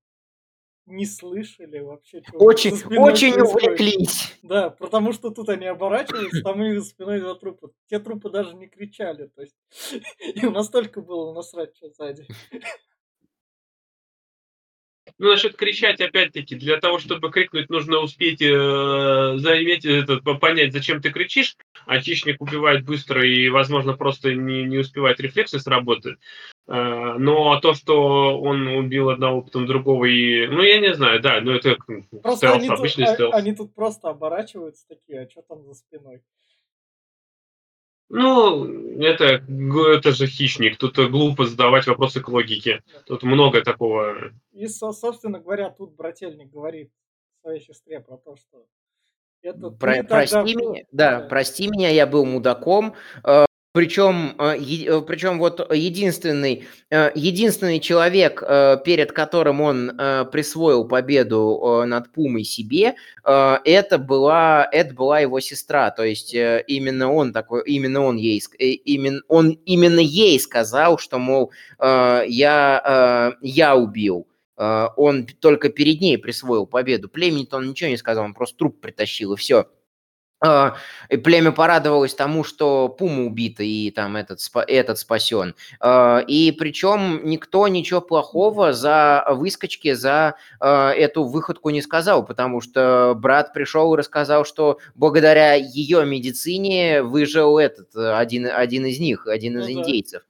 не 0.86 1.06
слышали 1.06 1.80
вообще. 1.80 2.22
Очень, 2.34 2.74
очень 2.98 3.34
увлеклись. 3.40 4.38
Да, 4.44 4.70
потому 4.70 5.14
что 5.14 5.32
тут 5.32 5.50
они 5.50 5.66
оборачиваются, 5.66 6.42
там 6.42 6.60
у 6.60 6.64
них 6.64 6.80
за 6.80 6.86
спиной 6.86 7.20
два 7.20 7.36
трупа. 7.36 7.72
Те 7.90 8.00
трупы 8.00 8.30
даже 8.30 8.56
не 8.56 8.68
кричали, 8.68 9.28
то 9.28 9.42
есть 9.42 9.56
им 10.36 10.54
настолько 10.54 11.02
было 11.02 11.34
насрать, 11.34 11.76
что 11.76 11.90
сзади. 11.90 12.28
Ну, 15.18 15.30
насчет 15.30 15.56
кричать, 15.56 16.02
опять-таки, 16.02 16.56
для 16.56 16.78
того, 16.78 17.00
чтобы 17.00 17.32
крикнуть, 17.32 17.70
нужно 17.70 18.00
успеть 18.00 18.42
э, 18.42 19.34
заиметь, 19.38 19.86
это, 19.86 20.18
понять, 20.18 20.74
зачем 20.74 21.02
ты 21.02 21.10
кричишь, 21.10 21.56
а 21.86 22.02
хищник 22.02 22.42
убивает 22.42 22.84
быстро 22.84 23.26
и, 23.26 23.48
возможно, 23.48 23.94
просто 23.94 24.34
не, 24.34 24.66
не 24.66 24.78
успевает 24.78 25.22
рефлексы 25.22 25.60
сработать. 25.60 26.18
Э, 26.68 27.16
но 27.18 27.60
то, 27.60 27.74
что 27.74 28.40
он 28.40 28.68
убил 28.68 29.10
одного, 29.10 29.42
потом 29.42 29.68
другого 29.68 30.06
и... 30.06 30.48
Ну, 30.48 30.62
я 30.62 30.80
не 30.80 30.94
знаю, 30.94 31.22
да, 31.22 31.40
но 31.42 31.54
это 31.54 31.78
просто 32.22 32.48
стелс, 32.48 32.56
они 32.56 32.68
обычный 32.70 33.06
тут, 33.06 33.14
стелс. 33.14 33.34
Они 33.36 33.56
тут 33.56 33.76
просто 33.76 34.10
оборачиваются 34.10 34.88
такие, 34.88 35.22
а 35.22 35.30
что 35.30 35.44
там 35.44 35.64
за 35.64 35.76
спиной? 35.76 36.24
Ну, 38.10 38.66
это, 39.02 39.44
это 39.48 40.12
же 40.12 40.28
хищник. 40.28 40.78
Тут 40.78 40.98
глупо 40.98 41.46
задавать 41.46 41.88
вопросы 41.88 42.22
к 42.22 42.30
логике. 42.30 42.84
Тут 43.06 43.24
много 43.24 43.62
такого. 43.64 44.32
И, 44.52 44.68
собственно 44.68 45.40
говоря, 45.40 45.70
тут 45.70 45.96
брательник 45.96 46.52
говорит 46.52 46.92
своей 47.42 47.62
сестре 47.62 48.00
про 48.00 48.18
то, 48.18 48.36
что 48.36 48.66
это 49.42 49.70
про, 49.70 50.04
прости 50.04 50.34
тогда... 50.34 50.44
меня, 50.44 50.84
да, 50.92 51.20
да, 51.20 51.28
прости 51.28 51.68
меня, 51.68 51.90
я 51.90 52.08
был 52.08 52.26
мудаком. 52.26 52.96
Причем, 53.76 54.36
э, 54.40 54.56
э, 54.58 55.02
причем 55.02 55.38
вот 55.38 55.70
единственный, 55.70 56.64
э, 56.90 57.12
единственный 57.14 57.82
человек, 57.82 58.40
перед 58.86 59.12
которым 59.12 59.60
он 59.60 59.92
присвоил 60.32 60.88
победу 60.88 61.84
над 61.86 62.10
Пумой 62.14 62.46
себе, 62.46 62.96
это 63.26 63.98
была, 63.98 64.66
это 64.72 64.94
была 64.94 65.20
его 65.20 65.42
сестра. 65.42 65.92
То 65.92 66.06
есть 66.06 66.34
именно 66.34 67.12
он 67.12 67.34
такой, 67.34 67.64
именно 67.66 68.06
он 68.06 68.16
ей, 68.16 68.42
именно, 68.58 69.20
он 69.28 69.60
именно 69.66 70.00
ей 70.00 70.40
сказал, 70.40 70.98
что, 70.98 71.20
мол, 71.20 71.52
я, 71.82 73.36
я 73.42 73.76
убил. 73.76 74.26
Он 74.56 75.28
только 75.42 75.68
перед 75.68 76.00
ней 76.00 76.18
присвоил 76.18 76.66
победу. 76.66 77.10
Племени-то 77.10 77.58
он 77.58 77.68
ничего 77.72 77.90
не 77.90 77.98
сказал, 77.98 78.24
он 78.24 78.36
просто 78.36 78.58
труп 78.58 78.80
притащил, 78.80 79.34
и 79.34 79.38
все. 79.38 79.68
А, 80.42 80.76
и 81.10 81.18
племя 81.18 81.52
порадовалось 81.52 82.14
тому, 82.14 82.44
что 82.44 82.90
Пума 82.90 83.26
убита 83.26 83.64
и 83.64 83.90
там 83.90 84.18
этот, 84.18 84.40
этот 84.68 85.00
спасен. 85.00 85.56
А, 85.80 86.20
и 86.28 86.52
причем 86.52 87.22
никто 87.24 87.68
ничего 87.68 88.02
плохого 88.02 88.74
за 88.74 89.26
выскочки, 89.30 89.94
за 89.94 90.36
а, 90.60 90.92
эту 90.92 91.24
выходку 91.24 91.70
не 91.70 91.82
сказал, 91.82 92.26
потому 92.26 92.60
что 92.60 93.14
брат 93.16 93.54
пришел 93.54 93.94
и 93.94 93.98
рассказал, 93.98 94.46
что 94.46 94.80
благодаря 94.94 95.54
ее 95.54 96.06
медицине 96.06 97.02
выжил 97.02 97.58
этот, 97.58 97.96
один, 97.96 98.48
один 98.48 98.86
из 98.86 99.00
них, 99.00 99.28
один 99.28 99.60
из 99.60 99.68
ну, 99.68 99.72
индейцев. 99.72 100.24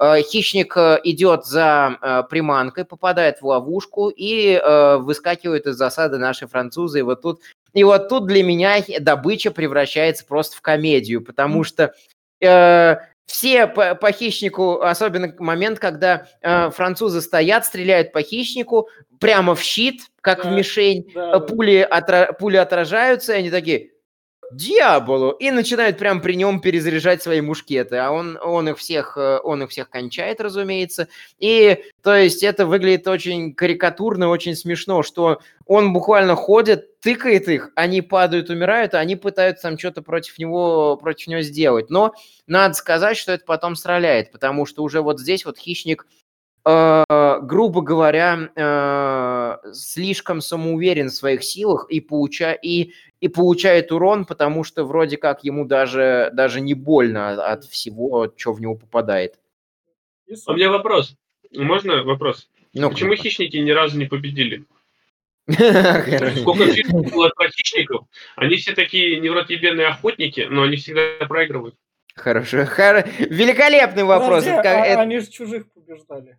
Хищник 0.00 0.74
идет 1.04 1.44
за 1.44 2.26
приманкой, 2.30 2.86
попадает 2.86 3.40
в 3.40 3.46
ловушку 3.46 4.08
и 4.08 4.60
выскакивают 5.00 5.66
из 5.66 5.76
засады 5.76 6.16
наши 6.16 6.48
французы. 6.48 7.00
И 7.00 7.02
вот 7.02 7.20
тут 7.20 7.42
и 7.72 7.84
вот 7.84 8.08
тут 8.08 8.26
для 8.26 8.42
меня 8.42 8.76
добыча 9.00 9.50
превращается 9.50 10.26
просто 10.26 10.56
в 10.56 10.60
комедию, 10.60 11.22
потому 11.22 11.64
что 11.64 11.94
э, 12.40 12.96
все 13.26 13.66
по, 13.66 13.94
по 13.94 14.12
хищнику, 14.12 14.82
особенно 14.82 15.34
момент, 15.38 15.78
когда 15.78 16.26
э, 16.42 16.70
французы 16.70 17.22
стоят, 17.22 17.64
стреляют 17.64 18.12
по 18.12 18.22
хищнику 18.22 18.88
прямо 19.20 19.54
в 19.54 19.62
щит, 19.62 20.02
как 20.20 20.42
да, 20.42 20.50
в 20.50 20.52
мишень, 20.52 21.10
да, 21.14 21.38
пули, 21.40 21.86
отра, 21.88 22.32
пули 22.32 22.56
отражаются, 22.56 23.32
и 23.32 23.38
они 23.38 23.50
такие, 23.50 23.90
дьяволу! 24.56 25.30
И 25.32 25.50
начинают 25.50 25.98
прямо 25.98 26.20
при 26.20 26.34
нем 26.34 26.60
перезаряжать 26.60 27.22
свои 27.22 27.40
мушкеты. 27.40 27.96
А 27.96 28.10
он, 28.10 28.38
он, 28.42 28.68
их 28.68 28.78
всех, 28.78 29.16
э, 29.16 29.38
он 29.42 29.62
их 29.62 29.70
всех 29.70 29.90
кончает, 29.90 30.40
разумеется. 30.40 31.08
И, 31.38 31.84
то 32.02 32.14
есть, 32.14 32.42
это 32.42 32.66
выглядит 32.66 33.08
очень 33.08 33.54
карикатурно, 33.54 34.28
очень 34.28 34.54
смешно, 34.54 35.02
что 35.02 35.40
он 35.66 35.92
буквально 35.92 36.36
ходит, 36.36 37.00
тыкает 37.00 37.48
их, 37.48 37.70
они 37.76 38.02
падают, 38.02 38.50
умирают, 38.50 38.94
а 38.94 38.98
они 38.98 39.16
пытаются 39.16 39.62
там 39.62 39.78
что-то 39.78 40.02
против 40.02 40.38
него, 40.38 40.96
против 40.96 41.28
него 41.28 41.40
сделать. 41.42 41.90
Но 41.90 42.14
надо 42.46 42.74
сказать, 42.74 43.16
что 43.16 43.32
это 43.32 43.44
потом 43.44 43.76
сраляет, 43.76 44.32
потому 44.32 44.66
что 44.66 44.82
уже 44.82 45.00
вот 45.00 45.20
здесь 45.20 45.44
вот 45.44 45.58
хищник 45.58 46.06
грубо 46.64 47.80
говоря, 47.80 48.50
э, 48.54 49.72
слишком 49.72 50.40
самоуверен 50.40 51.08
в 51.08 51.14
своих 51.14 51.42
силах 51.42 51.86
и, 51.90 52.00
получа... 52.00 52.52
и 52.52 52.92
и 53.22 53.28
получает 53.28 53.92
урон, 53.92 54.24
потому 54.24 54.64
что 54.64 54.84
вроде 54.84 55.16
как 55.16 55.44
ему 55.44 55.64
даже, 55.64 56.30
даже 56.32 56.60
не 56.60 56.74
больно 56.74 57.30
от 57.52 57.64
всего, 57.64 58.28
что 58.36 58.52
в 58.52 58.60
него 58.60 58.74
попадает. 58.74 59.38
А 60.44 60.50
у 60.50 60.56
меня 60.56 60.72
вопрос. 60.72 61.14
Можно 61.52 62.02
вопрос? 62.02 62.50
Ну, 62.74 62.90
Почему 62.90 63.14
хищники 63.14 63.56
ни 63.58 63.70
разу 63.70 63.96
не 63.96 64.06
победили? 64.06 64.64
Сколько 65.48 66.66
фильмов 66.72 67.12
было 67.12 67.28
про 67.28 67.48
хищников, 67.48 68.06
они 68.34 68.56
все 68.56 68.72
такие 68.72 69.20
невротебенные 69.20 69.86
охотники, 69.86 70.48
но 70.50 70.62
они 70.62 70.76
всегда 70.76 71.24
проигрывают. 71.28 71.76
Хорошо. 72.16 72.66
Хор... 72.66 73.04
Великолепный 73.20 74.02
вопрос. 74.02 74.44
Подожди, 74.44 74.68
а, 74.68 74.84
это... 74.84 75.00
Они 75.00 75.20
же 75.20 75.30
чужих 75.30 75.70
побеждали. 75.72 76.38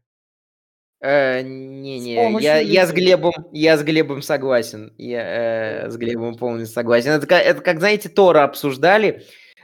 Э, 1.03 1.41
не-не, 1.41 2.41
я, 2.41 2.59
я 2.59 2.87
с 2.87 2.93
Глебом, 2.93 3.33
я 3.51 3.77
с 3.77 3.83
Глебом 3.83 4.21
согласен. 4.21 4.93
Я 4.97 5.87
э, 5.87 5.89
с 5.89 5.97
Глебом 5.97 6.35
полностью 6.35 6.73
согласен. 6.73 7.11
Это, 7.11 7.35
это 7.35 7.59
как, 7.59 7.79
знаете, 7.79 8.07
Тора 8.07 8.45
обсуждали. 8.45 9.23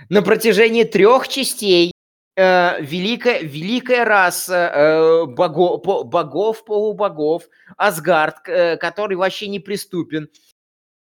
На 0.10 0.22
протяжении 0.22 0.84
трех 0.84 1.30
частей 1.30 1.94
э, 2.36 2.82
великая, 2.82 3.40
великая 3.40 4.04
раса 4.04 4.70
э, 4.76 5.26
богов, 5.28 5.82
богов, 5.82 6.66
полубогов, 6.66 7.44
Асгард, 7.78 8.36
э, 8.50 8.76
который 8.76 9.16
вообще 9.16 9.48
неприступен, 9.48 10.28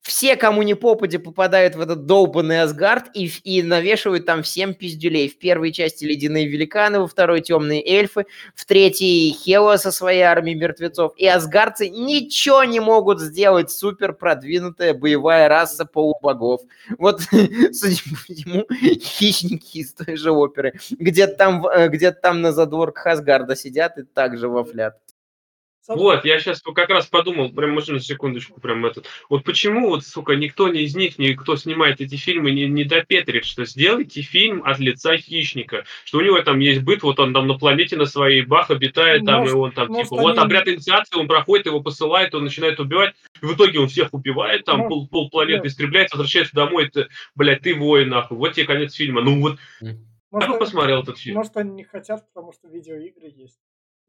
все, 0.03 0.37
кому 0.37 0.63
не 0.63 0.75
попади, 0.75 1.19
попадают 1.19 1.75
в 1.75 1.81
этот 1.81 2.07
долбанный 2.07 2.63
Асгард 2.63 3.11
и, 3.15 3.31
и 3.45 3.63
навешивают 3.63 4.27
там 4.27 4.43
всем 4.43 4.73
пиздюлей. 4.73 5.29
В 5.29 5.39
первой 5.39 5.73
части 5.73 6.05
ледяные 6.05 6.47
великаны, 6.47 7.01
во 7.01 7.07
второй 7.07 7.41
темные 7.41 7.87
эльфы, 7.87 8.25
в 8.55 8.65
третьей 8.65 9.33
Хела 9.33 9.77
со 9.77 9.93
своей 9.93 10.23
армией 10.23 10.57
мертвецов. 10.57 11.13
И 11.17 11.27
асгардцы 11.27 11.89
ничего 11.89 12.65
не 12.65 12.81
могут 12.81 13.21
сделать. 13.21 13.71
Супер 13.71 14.13
продвинутая 14.15 14.95
боевая 14.95 15.49
раса 15.49 15.85
полубогов. 15.85 16.63
Вот, 16.97 17.21
судя 17.73 18.03
по 18.09 18.17
всему, 18.17 18.67
хищники 18.71 19.79
из 19.79 19.93
той 19.93 20.17
же 20.17 20.31
оперы. 20.31 20.75
Где-то 20.91 21.37
там, 21.37 21.67
э, 21.67 21.89
где 21.89 22.13
там 22.13 22.41
на 22.41 22.53
задворках 22.53 23.07
Асгарда 23.07 23.57
сидят 23.57 23.99
и 23.99 24.05
также 24.05 24.49
вафлят. 24.49 24.97
Вот, 25.89 26.27
я 26.27 26.39
сейчас 26.39 26.61
как 26.61 26.91
раз 26.91 27.07
подумал, 27.07 27.51
прям 27.51 27.71
можно 27.71 27.95
на 27.95 28.01
секундочку, 28.01 28.61
прям 28.61 28.85
этот. 28.85 29.07
Вот 29.31 29.43
почему 29.43 29.89
вот, 29.89 30.05
сука, 30.05 30.37
никто 30.37 30.69
не 30.69 30.83
из 30.83 30.95
них, 30.95 31.19
никто 31.19 31.57
снимает 31.57 32.03
эти 32.03 32.17
фильмы, 32.17 32.51
не, 32.51 32.67
не 32.67 32.85
допетрит, 32.85 33.47
что 33.47 33.65
сделайте 33.65 34.21
фильм 34.21 34.63
от 34.65 34.79
лица 34.79 35.17
хищника, 35.17 35.85
что 36.05 36.19
у 36.19 36.21
него 36.21 36.41
там 36.43 36.59
есть 36.59 36.83
быт, 36.83 37.03
вот 37.03 37.19
он 37.21 37.33
там 37.33 37.47
на 37.47 37.55
планете 37.55 37.97
на 37.97 38.05
своей 38.05 38.43
бах 38.43 38.71
обитает, 38.71 39.25
там, 39.25 39.41
может, 39.41 39.55
и 39.55 39.57
он 39.57 39.73
там, 39.73 39.89
может, 39.89 40.05
типа, 40.05 40.17
они... 40.17 40.29
вот 40.29 40.39
обряд 40.39 40.69
инициации, 40.69 41.19
он 41.19 41.27
проходит, 41.27 41.67
его 41.67 41.81
посылает, 41.81 42.35
он 42.35 42.45
начинает 42.45 42.79
убивать, 42.81 43.15
и 43.41 43.47
в 43.47 43.55
итоге 43.55 43.81
он 43.81 43.89
всех 43.89 44.13
убивает, 44.13 44.67
там, 44.67 44.81
может, 44.81 44.91
пол, 44.91 45.09
пол 45.09 45.31
планеты 45.31 45.63
нет. 45.63 45.73
истребляется, 45.73 46.17
возвращается 46.17 46.55
домой, 46.55 46.91
ты, 46.91 47.09
блядь, 47.35 47.63
ты 47.63 47.75
воин, 47.75 48.11
нахуй, 48.11 48.37
вот 48.37 48.53
тебе 48.53 48.67
конец 48.67 48.93
фильма. 48.93 49.23
Ну 49.23 49.41
вот, 49.41 49.59
может, 50.31 50.49
я 50.49 50.53
бы 50.53 50.59
посмотрел 50.59 51.03
этот 51.03 51.19
фильм. 51.19 51.37
Может, 51.37 51.57
они 51.57 51.71
не 51.71 51.85
хотят, 51.85 52.27
потому 52.29 52.53
что 52.53 52.69
видеоигры 52.69 53.33
есть 53.35 53.59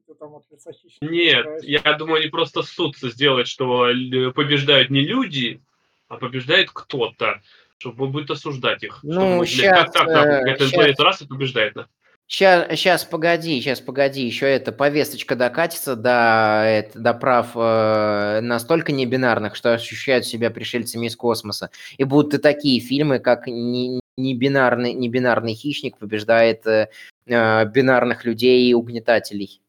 ты 0.09 0.15
там 0.15 0.35
от 0.35 0.43
лица 0.49 0.71
хищника. 0.71 1.05
Нет, 1.05 1.45
я 1.63 1.93
думаю, 1.93 2.21
они 2.21 2.29
просто 2.29 2.63
суд 2.63 2.97
сделать, 2.97 3.47
что 3.47 3.87
побеждают 4.35 4.89
не 4.89 5.01
люди, 5.01 5.61
а 6.07 6.17
побеждает 6.17 6.71
кто-то, 6.73 7.41
чтобы 7.77 8.07
будет 8.07 8.31
осуждать 8.31 8.83
их. 8.83 8.99
Ну, 9.03 9.45
сейчас, 9.45 9.91
как 9.91 9.93
так, 9.93 10.07
как, 10.07 10.47
это 10.47 10.67
сейчас... 10.67 10.99
раса 10.99 11.27
побеждает, 11.27 11.73
да? 11.75 11.87
Сейчас, 12.25 12.67
сейчас, 12.79 13.05
погоди, 13.05 13.59
сейчас, 13.59 13.81
погоди, 13.81 14.25
еще 14.25 14.47
эта 14.47 14.71
повесточка 14.71 15.35
докатится 15.35 15.95
до, 15.95 16.63
это, 16.63 16.99
до 16.99 17.13
прав 17.15 17.51
э, 17.55 18.39
настолько 18.41 18.91
небинарных, 18.91 19.55
что 19.55 19.73
ощущают 19.73 20.25
себя 20.25 20.51
пришельцами 20.51 21.07
из 21.07 21.15
космоса. 21.15 21.71
И 21.97 22.03
будут 22.03 22.35
и 22.35 22.37
такие 22.37 22.79
фильмы, 22.81 23.17
как 23.17 23.47
небинарный, 23.47 24.93
небинарный 24.93 25.55
хищник 25.55 25.97
побеждает 25.97 26.67
э, 26.67 26.89
э, 27.25 27.65
бинарных 27.65 28.25
людей 28.25 28.69
и 28.69 28.75
угнетателей. 28.75 29.59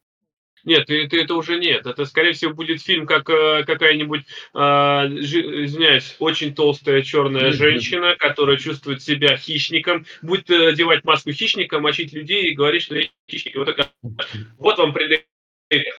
Нет, 0.64 0.90
это, 0.90 1.16
это 1.16 1.34
уже 1.34 1.58
нет. 1.58 1.86
Это, 1.86 2.04
скорее 2.04 2.32
всего, 2.32 2.52
будет 2.52 2.82
фильм, 2.82 3.06
как 3.06 3.28
э, 3.30 3.64
какая-нибудь, 3.64 4.22
э, 4.54 4.58
извиняюсь, 4.58 6.16
очень 6.18 6.54
толстая 6.54 7.02
черная 7.02 7.52
женщина, 7.52 8.16
которая 8.18 8.56
чувствует 8.56 9.02
себя 9.02 9.36
хищником, 9.36 10.04
будет 10.22 10.50
э, 10.50 10.68
одевать 10.68 11.04
маску 11.04 11.32
хищника, 11.32 11.80
мочить 11.80 12.12
людей 12.12 12.50
и 12.50 12.54
говорить, 12.54 12.82
что 12.82 12.96
я 12.96 13.08
хищник. 13.30 13.56
Вот, 13.56 13.68
это, 13.68 13.90
вот 14.58 14.78
вам 14.78 14.92
предъявление. 14.92 15.94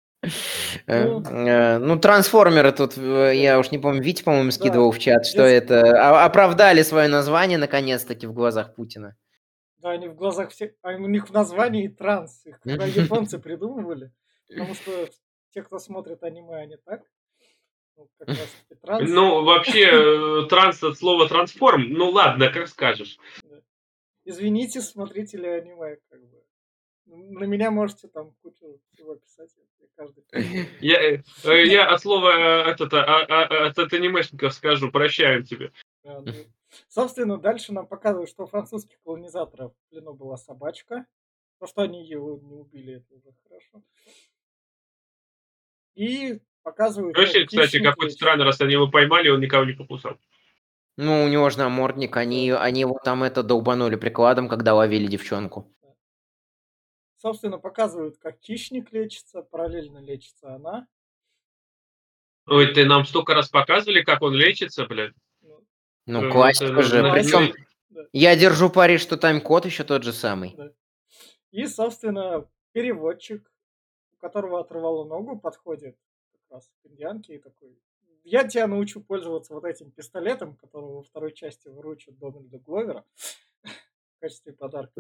Э, 0.86 1.05
ну, 1.05 1.80
ну, 1.80 1.99
трансформеры 1.99 2.72
тут, 2.72 2.97
я 2.97 3.59
уж 3.59 3.72
не 3.72 3.80
помню, 3.80 4.03
Витя, 4.03 4.24
по-моему, 4.24 4.51
скидывал 4.51 4.91
да, 4.91 4.97
в 4.97 5.01
чат, 5.01 5.26
что 5.26 5.43
это 5.43 6.24
оправдали 6.24 6.84
свое 6.84 7.07
название 7.07 7.57
наконец-таки 7.57 8.28
в 8.28 8.34
глазах 8.34 8.76
Путина. 8.76 9.16
Да, 9.82 9.91
они 9.91 10.07
в 10.07 10.16
глазах 10.16 10.51
всех, 10.51 10.74
а 10.84 10.91
у 10.91 11.07
них 11.07 11.28
в 11.28 11.34
названии 11.34 11.88
транс, 11.88 12.45
их 12.45 12.59
когда 12.62 12.86
японцы 12.86 13.39
придумывали, 13.39 14.12
Потому 14.52 14.76
что 14.76 15.10
те, 15.54 15.64
кто 15.64 15.80
смотрит 15.80 16.24
аниме, 16.24 16.56
они 16.56 16.78
так. 16.78 17.04
Ну, 17.97 18.10
как 18.18 18.28
раз 18.30 18.56
транс. 18.82 19.10
ну 19.10 19.43
вообще, 19.43 19.89
э, 19.91 20.45
транс 20.49 20.84
от 20.84 20.97
слова 20.97 21.28
трансформ. 21.28 21.89
Ну 21.89 22.10
ладно, 22.10 22.52
как 22.52 22.68
скажешь. 22.68 23.18
Извините, 24.24 24.82
смотрители 24.82 25.47
аниме, 25.47 25.97
как 26.10 26.22
бы. 26.22 26.43
На 27.06 27.43
меня 27.45 27.72
можете 27.72 28.08
там 28.08 28.34
кучу 28.41 28.80
всего 28.93 29.16
писать. 29.16 29.49
Я, 30.80 31.02
э, 31.02 31.24
э, 31.43 31.66
я 31.68 31.88
от 31.88 32.02
слова 32.02 32.70
этот, 32.70 32.93
а, 32.93 33.04
а, 33.04 33.68
от 33.68 33.93
анимешников 33.93 34.54
скажу, 34.54 34.91
прощаем 34.91 35.43
тебе. 35.43 35.72
Да, 36.04 36.22
ну, 36.22 36.32
собственно, 36.88 37.38
дальше 37.38 37.74
нам 37.74 37.86
показывают, 37.86 38.30
что 38.30 38.43
у 38.43 38.47
французских 38.47 38.97
колонизаторов 39.04 39.74
в 39.74 39.89
плену 39.89 40.14
была 40.14 40.38
собачка. 40.38 41.06
То, 41.60 41.68
что 41.68 41.84
они 41.84 42.08
его 42.08 42.39
не 42.41 42.56
убили, 42.56 42.95
это 42.95 43.14
уже 43.14 43.36
хорошо. 43.43 43.84
И 45.96 46.39
показывают... 46.64 47.18
Вообще, 47.18 47.46
кстати, 47.46 47.82
какой-то 47.82 48.14
странный, 48.14 48.46
раз 48.46 48.62
они 48.62 48.74
его 48.74 48.88
поймали, 48.88 49.30
он 49.30 49.39
никого 49.39 49.66
не 49.66 49.74
покусал. 49.74 50.18
Ну, 50.98 51.24
у 51.24 51.28
него 51.28 51.50
же 51.50 51.58
намордник, 51.58 52.18
они, 52.18 52.52
они 52.52 52.82
его 52.82 53.00
там 53.04 53.24
это 53.24 53.44
долбанули 53.44 53.96
прикладом, 53.96 54.48
когда 54.50 54.76
ловили 54.76 55.08
девчонку. 55.08 55.74
Собственно, 57.18 57.60
показывают, 57.60 58.18
как 58.18 58.39
хищник 58.42 58.92
лечится, 58.92 59.42
параллельно 59.42 60.00
лечится 60.00 60.56
она. 60.56 60.88
Ой, 62.48 62.74
ты 62.74 62.86
нам 62.86 63.06
столько 63.06 63.36
раз 63.36 63.50
показывали, 63.50 64.02
как 64.02 64.22
он 64.24 64.34
лечится, 64.34 64.86
блядь. 64.86 65.14
Ну, 65.42 65.62
ну 66.08 66.28
э, 66.28 66.32
классика 66.32 66.74
это, 66.74 66.84
же. 66.84 67.12
Причем 67.12 67.54
да. 67.89 68.02
я 68.12 68.36
держу 68.36 68.70
пари, 68.70 68.98
что 68.98 69.18
тайм-код 69.18 69.66
еще 69.66 69.84
тот 69.84 70.04
же 70.04 70.14
самый. 70.14 70.56
Да. 70.58 70.72
И, 71.52 71.68
собственно, 71.68 72.50
переводчик 72.72 73.52
которого 74.22 74.62
оторвало 74.62 75.04
ногу, 75.06 75.38
подходит 75.40 75.98
как 76.32 76.58
раз 76.58 76.72
к 76.82 76.88
индианке 76.88 77.36
и 77.36 77.40
такой, 77.40 77.78
я 78.24 78.48
тебя 78.48 78.68
научу 78.68 79.02
пользоваться 79.02 79.54
вот 79.54 79.66
этим 79.66 79.92
пистолетом, 79.92 80.56
которого 80.56 80.98
во 80.98 81.04
второй 81.04 81.34
части 81.34 81.68
выручат 81.68 82.18
Дональда 82.20 82.60
Гловера 82.60 83.04
в 83.64 84.22
качестве 84.22 84.54
подарка. 84.54 84.94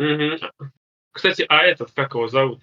Кстати, 1.11 1.45
а 1.47 1.63
этот, 1.63 1.91
как 1.91 2.13
его 2.15 2.27
зовут? 2.27 2.61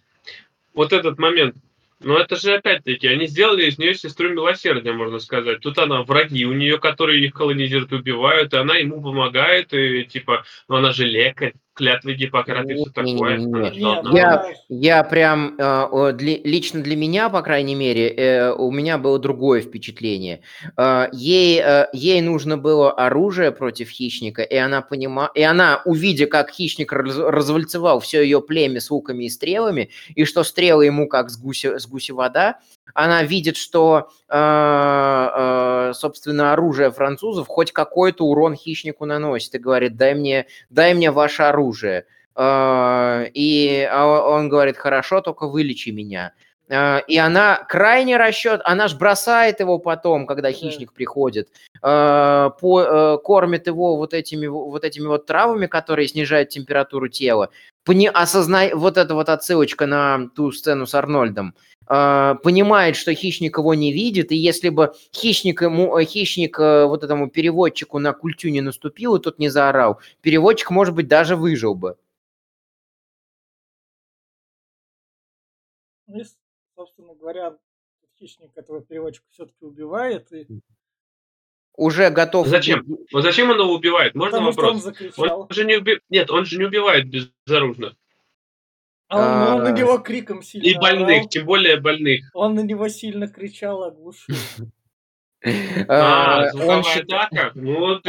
Вот 0.74 0.92
этот 0.92 1.18
момент, 1.18 1.56
но 2.00 2.16
это 2.18 2.36
же 2.36 2.54
опять-таки, 2.54 3.08
они 3.08 3.26
сделали 3.26 3.66
из 3.66 3.78
нее 3.78 3.94
сестру 3.94 4.30
милосердия, 4.30 4.92
можно 4.92 5.18
сказать. 5.18 5.60
Тут 5.60 5.78
она 5.78 6.02
враги 6.02 6.46
у 6.46 6.52
нее, 6.52 6.78
которые 6.78 7.24
их 7.24 7.34
колонизируют, 7.34 7.92
убивают, 7.92 8.54
и 8.54 8.56
она 8.56 8.76
ему 8.76 9.02
помогает, 9.02 9.72
и 9.72 10.04
типа, 10.04 10.44
ну 10.68 10.76
она 10.76 10.92
же 10.92 11.06
лекарь, 11.06 11.54
клятвы 11.78 12.14
Гиппократа 12.14 12.72
и 12.72 12.74
все 12.74 12.90
такое. 12.90 13.38
Нет, 13.38 13.74
нет, 13.76 14.04
я, 14.12 14.52
я 14.68 15.04
прям, 15.04 15.54
э, 15.56 16.12
для, 16.12 16.38
лично 16.38 16.82
для 16.82 16.96
меня, 16.96 17.28
по 17.28 17.40
крайней 17.40 17.76
мере, 17.76 18.08
э, 18.08 18.52
у 18.52 18.70
меня 18.72 18.98
было 18.98 19.18
другое 19.18 19.60
впечатление. 19.60 20.40
Э, 20.76 21.06
ей, 21.12 21.62
э, 21.64 21.86
ей 21.92 22.20
нужно 22.20 22.58
было 22.58 22.90
оружие 22.90 23.52
против 23.52 23.90
хищника, 23.90 24.42
и 24.42 24.56
она 24.56 24.82
понима... 24.82 25.30
и 25.34 25.42
она, 25.42 25.80
увидя, 25.84 26.26
как 26.26 26.50
хищник 26.50 26.92
раз, 26.92 27.16
развальцевал 27.16 28.00
все 28.00 28.22
ее 28.22 28.42
племя 28.42 28.80
с 28.80 28.90
луками 28.90 29.24
и 29.24 29.30
стрелами, 29.30 29.90
и 30.14 30.24
что 30.24 30.42
стрелы 30.42 30.86
ему 30.86 31.08
как 31.08 31.30
с 31.30 31.38
гуся, 31.38 31.78
с 31.78 31.86
гуся 31.86 32.12
вода, 32.14 32.58
она 32.94 33.22
видит, 33.22 33.56
что, 33.56 34.10
э, 34.28 34.36
э, 34.36 35.92
собственно, 35.94 36.52
оружие 36.52 36.90
французов 36.90 37.48
хоть 37.48 37.72
какой-то 37.72 38.24
урон 38.24 38.54
хищнику 38.54 39.04
наносит, 39.04 39.54
и 39.54 39.58
говорит, 39.58 39.96
дай 39.96 40.14
мне, 40.14 40.46
дай 40.70 40.94
мне 40.94 41.10
ваше 41.10 41.44
оружие. 41.44 42.06
Э, 42.36 43.26
и 43.32 43.88
а 43.90 44.06
он 44.06 44.48
говорит, 44.48 44.76
хорошо, 44.76 45.20
только 45.20 45.46
вылечи 45.48 45.90
меня. 45.90 46.32
И 46.70 47.16
она 47.16 47.64
крайне 47.66 48.18
расчет, 48.18 48.60
она 48.62 48.88
ж 48.88 48.94
бросает 48.94 49.60
его 49.60 49.78
потом, 49.78 50.26
когда 50.26 50.52
хищник 50.52 50.92
приходит, 50.92 51.48
по, 51.80 53.18
кормит 53.24 53.66
его 53.66 53.96
вот 53.96 54.12
этими 54.12 54.46
вот 54.46 54.84
этими 54.84 55.06
вот 55.06 55.24
травами, 55.24 55.64
которые 55.64 56.08
снижают 56.08 56.50
температуру 56.50 57.08
тела. 57.08 57.48
Пони, 57.84 58.10
осознай 58.12 58.74
вот 58.74 58.98
эта 58.98 59.14
вот 59.14 59.30
отсылочка 59.30 59.86
на 59.86 60.28
ту 60.36 60.52
сцену 60.52 60.84
с 60.86 60.94
Арнольдом. 60.94 61.54
А, 61.90 62.34
понимает, 62.34 62.96
что 62.96 63.14
хищник 63.14 63.56
его 63.56 63.72
не 63.72 63.92
видит, 63.94 64.30
и 64.30 64.36
если 64.36 64.68
бы 64.68 64.92
хищник, 65.10 65.62
ему, 65.62 65.96
э, 65.96 66.04
хищник 66.04 66.60
э, 66.60 66.84
вот 66.84 67.02
этому 67.02 67.30
переводчику 67.30 67.98
на 67.98 68.12
культю 68.12 68.50
не 68.50 68.60
наступил 68.60 69.16
и 69.16 69.22
тот 69.22 69.38
не 69.38 69.48
заорал, 69.48 69.98
переводчик, 70.20 70.70
может 70.70 70.94
быть, 70.94 71.08
даже 71.08 71.34
выжил 71.34 71.74
бы. 71.74 71.96
Ну, 76.06 76.22
собственно 76.76 77.14
говоря, 77.14 77.56
хищник 78.18 78.50
этого 78.54 78.82
переводчика 78.82 79.24
все-таки 79.30 79.64
убивает. 79.64 80.30
И... 80.30 80.46
Уже 81.74 82.10
готов... 82.10 82.48
Зачем? 82.48 82.84
Вот 83.12 83.22
зачем 83.22 83.48
он 83.48 83.60
его 83.60 83.72
убивает? 83.72 84.14
Можно 84.14 84.38
Потому 84.38 84.50
вопрос? 84.50 84.80
Что 84.80 84.88
он, 84.88 84.94
закричал. 84.94 85.40
он 85.40 85.50
же 85.50 85.64
не 85.64 85.76
уби... 85.76 86.00
Нет, 86.10 86.30
он 86.30 86.44
же 86.44 86.58
не 86.58 86.66
убивает 86.66 87.06
безоружно. 87.08 87.96
А 89.08 89.52
он, 89.54 89.56
он 89.58 89.64
на 89.64 89.72
него 89.72 89.98
криком 89.98 90.42
сильно 90.42 90.66
И 90.66 90.74
больных, 90.74 91.16
орал. 91.18 91.28
тем 91.28 91.46
более 91.46 91.80
больных. 91.80 92.30
Он 92.34 92.54
на 92.54 92.60
него 92.60 92.88
сильно 92.88 93.26
кричал, 93.26 93.84
оглушил. 93.84 94.36
А, 95.88 96.48
атака? 96.48 97.52
Ну. 97.54 98.00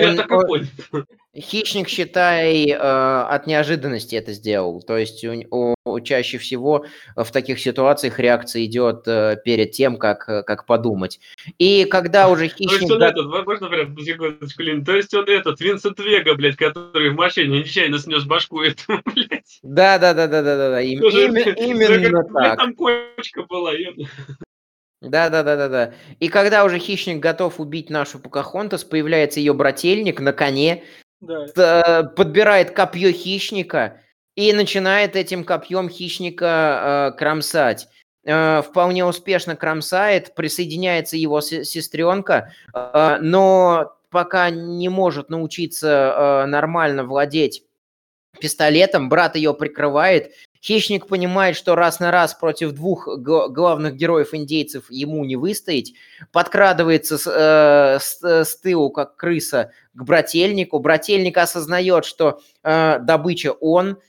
Хищник, 1.37 1.87
считай, 1.87 2.69
э, 2.69 2.75
от 2.75 3.45
неожиданности 3.45 4.15
это 4.15 4.33
сделал. 4.33 4.81
То 4.81 4.97
есть 4.97 5.23
у, 5.23 5.75
у, 5.85 5.99
чаще 6.01 6.39
всего 6.39 6.85
в 7.15 7.31
таких 7.31 7.59
ситуациях 7.59 8.19
реакция 8.19 8.65
идет 8.65 9.07
э, 9.07 9.37
перед 9.45 9.71
тем, 9.71 9.97
как, 9.97 10.25
как 10.25 10.65
подумать. 10.65 11.19
И 11.59 11.85
когда 11.85 12.29
уже 12.29 12.47
хищник... 12.47 12.69
То 12.69 12.75
есть 12.77 12.91
он 12.91 13.03
этот, 13.03 13.45
можно 13.45 13.69
прям 13.69 13.97
секундочку, 13.99 14.63
Лин, 14.63 14.83
то 14.83 14.95
есть 14.95 15.13
он 15.13 15.25
этот, 15.25 15.61
Винсент 15.61 15.99
Вега, 15.99 16.33
блядь, 16.33 16.55
который 16.55 17.11
в 17.11 17.15
машине 17.15 17.59
нечаянно 17.59 17.99
снес 17.99 18.23
башку 18.23 18.61
этому, 18.61 19.01
блядь. 19.13 19.59
Да, 19.61 19.99
да, 19.99 20.15
да, 20.15 20.27
да, 20.27 20.41
да, 20.41 20.57
да, 20.57 20.69
да. 20.71 20.81
Именно 20.81 22.23
так. 22.33 22.57
Там 22.57 22.73
кочка 22.73 23.43
была, 23.43 23.73
да, 25.01 25.29
да, 25.29 25.43
да, 25.43 25.55
да, 25.55 25.69
да. 25.69 25.93
И 26.19 26.27
когда 26.27 26.65
уже 26.65 26.79
хищник 26.79 27.19
готов 27.19 27.59
убить 27.59 27.89
нашу 27.89 28.19
Покахонтас, 28.19 28.83
появляется 28.83 29.39
ее 29.39 29.53
брательник 29.53 30.19
на 30.19 30.33
коне, 30.33 30.83
да. 31.21 32.03
подбирает 32.15 32.71
копье 32.71 33.11
хищника 33.11 34.01
и 34.35 34.51
начинает 34.53 35.15
этим 35.15 35.43
копьем 35.43 35.89
хищника 35.89 37.11
э, 37.13 37.17
кромсать. 37.17 37.87
Э, 38.25 38.61
вполне 38.61 39.05
успешно 39.05 39.55
кромсает, 39.55 40.35
присоединяется 40.35 41.15
его 41.17 41.41
сестренка, 41.41 42.53
э, 42.73 43.17
но 43.21 43.93
пока 44.09 44.49
не 44.49 44.89
может 44.89 45.29
научиться 45.29 45.87
э, 45.87 46.45
нормально 46.47 47.05
владеть 47.05 47.63
пистолетом, 48.39 49.09
брат 49.09 49.35
ее 49.35 49.53
прикрывает, 49.53 50.33
Хищник 50.61 51.07
понимает, 51.07 51.55
что 51.55 51.75
раз 51.75 52.01
на 52.01 52.11
раз 52.11 52.33
против 52.33 52.73
двух 52.73 53.07
главных 53.17 53.95
героев 53.95 54.33
индейцев 54.33 54.91
ему 54.91 55.23
не 55.23 55.37
выстоять, 55.37 55.93
подкрадывается 56.33 57.17
с, 57.17 57.27
э, 57.27 57.99
с, 58.01 58.21
э, 58.21 58.43
с 58.43 58.57
тылу, 58.57 58.89
как 58.89 59.15
крыса, 59.15 59.71
к 59.93 60.03
брательнику. 60.03 60.79
Брательник 60.79 61.37
осознает, 61.37 62.03
что 62.03 62.41
э, 62.63 62.99
добыча 62.99 63.53
он, 63.53 63.99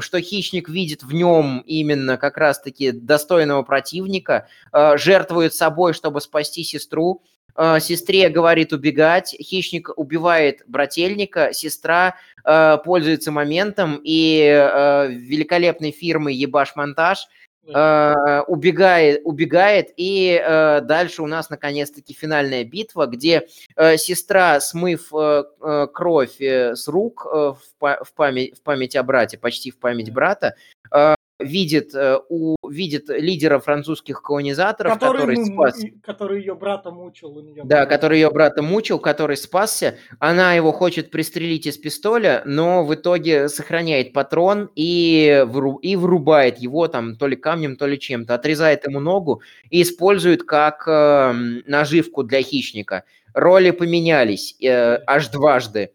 что 0.00 0.20
хищник 0.20 0.68
видит 0.68 1.02
в 1.02 1.14
нем 1.14 1.62
именно 1.66 2.18
как 2.18 2.36
раз-таки 2.36 2.92
достойного 2.92 3.62
противника, 3.62 4.48
э, 4.72 4.98
жертвует 4.98 5.54
собой, 5.54 5.94
чтобы 5.94 6.20
спасти 6.20 6.62
сестру. 6.62 7.22
Э, 7.56 7.80
сестре 7.80 8.28
говорит 8.28 8.72
убегать, 8.72 9.34
хищник 9.40 9.90
убивает 9.96 10.62
брательника, 10.66 11.52
сестра 11.52 12.16
э, 12.44 12.78
пользуется 12.84 13.32
моментом 13.32 14.00
и 14.02 14.40
э, 14.40 15.08
великолепной 15.08 15.90
фирмы 15.90 16.32
Ебаш 16.32 16.76
Монтаж 16.76 17.26
э, 17.66 18.40
убегает, 18.46 19.22
убегает, 19.24 19.92
и 19.96 20.40
э, 20.40 20.80
дальше 20.82 21.22
у 21.22 21.26
нас 21.26 21.50
наконец-таки 21.50 22.14
финальная 22.14 22.64
битва, 22.64 23.06
где 23.06 23.48
э, 23.76 23.96
сестра, 23.96 24.60
смыв 24.60 25.12
э, 25.12 25.44
э 25.60 25.86
кровь 25.92 26.40
э, 26.40 26.76
с 26.76 26.88
рук 26.88 27.26
э, 27.26 27.54
в, 27.80 28.04
в, 28.04 28.14
память, 28.14 28.58
в 28.58 28.62
память 28.62 28.96
о 28.96 29.02
брате, 29.02 29.38
почти 29.38 29.70
в 29.70 29.78
память 29.78 30.12
брата, 30.12 30.54
э, 30.94 31.15
видит, 31.38 31.94
э, 31.94 32.18
у, 32.28 32.56
видит 32.68 33.08
лидера 33.08 33.58
французских 33.58 34.22
колонизаторов, 34.22 34.94
который, 34.94 35.36
который 35.36 35.46
спас... 35.46 35.82
Который 36.02 36.40
ее 36.40 36.54
брата 36.54 36.90
мучил. 36.90 37.36
У 37.36 37.40
нее 37.40 37.62
да, 37.64 37.78
брата. 37.78 37.90
который 37.90 38.18
ее 38.20 38.30
брата 38.30 38.62
мучил, 38.62 38.98
который 38.98 39.36
спасся. 39.36 39.96
Она 40.18 40.54
его 40.54 40.72
хочет 40.72 41.10
пристрелить 41.10 41.66
из 41.66 41.76
пистоля, 41.76 42.42
но 42.46 42.84
в 42.84 42.94
итоге 42.94 43.48
сохраняет 43.48 44.12
патрон 44.12 44.70
и, 44.74 45.44
вру... 45.46 45.76
и 45.76 45.96
врубает 45.96 46.58
его 46.58 46.88
там 46.88 47.16
то 47.16 47.26
ли 47.26 47.36
камнем, 47.36 47.76
то 47.76 47.86
ли 47.86 47.98
чем-то. 47.98 48.34
Отрезает 48.34 48.86
ему 48.86 49.00
ногу 49.00 49.42
и 49.70 49.82
использует 49.82 50.44
как 50.44 50.84
э, 50.86 51.32
наживку 51.66 52.22
для 52.22 52.42
хищника. 52.42 53.04
Роли 53.34 53.70
поменялись 53.70 54.56
э, 54.62 54.98
аж 55.06 55.28
дважды. 55.28 55.92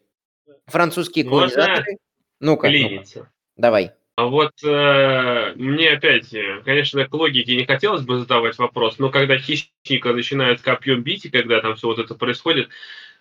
Французские 0.68 1.26
колонизаторы... 1.26 1.98
Ну-ка, 2.40 2.70
ну 2.70 3.04
давай. 3.56 3.92
А 4.22 4.28
вот 4.28 4.54
э, 4.64 5.54
мне 5.56 5.90
опять, 5.90 6.32
э, 6.32 6.62
конечно, 6.64 7.04
к 7.08 7.12
логике 7.12 7.56
не 7.56 7.66
хотелось 7.66 8.04
бы 8.04 8.20
задавать 8.20 8.56
вопрос, 8.60 9.00
но 9.00 9.10
когда 9.10 9.40
хищника 9.40 10.14
начинают 10.14 10.62
копьем 10.62 11.02
бить, 11.02 11.26
и 11.26 11.32
когда 11.32 11.60
там 11.60 11.76
все 11.76 11.88
вот 11.88 11.98
это 11.98 12.14
происходит, 12.14 12.70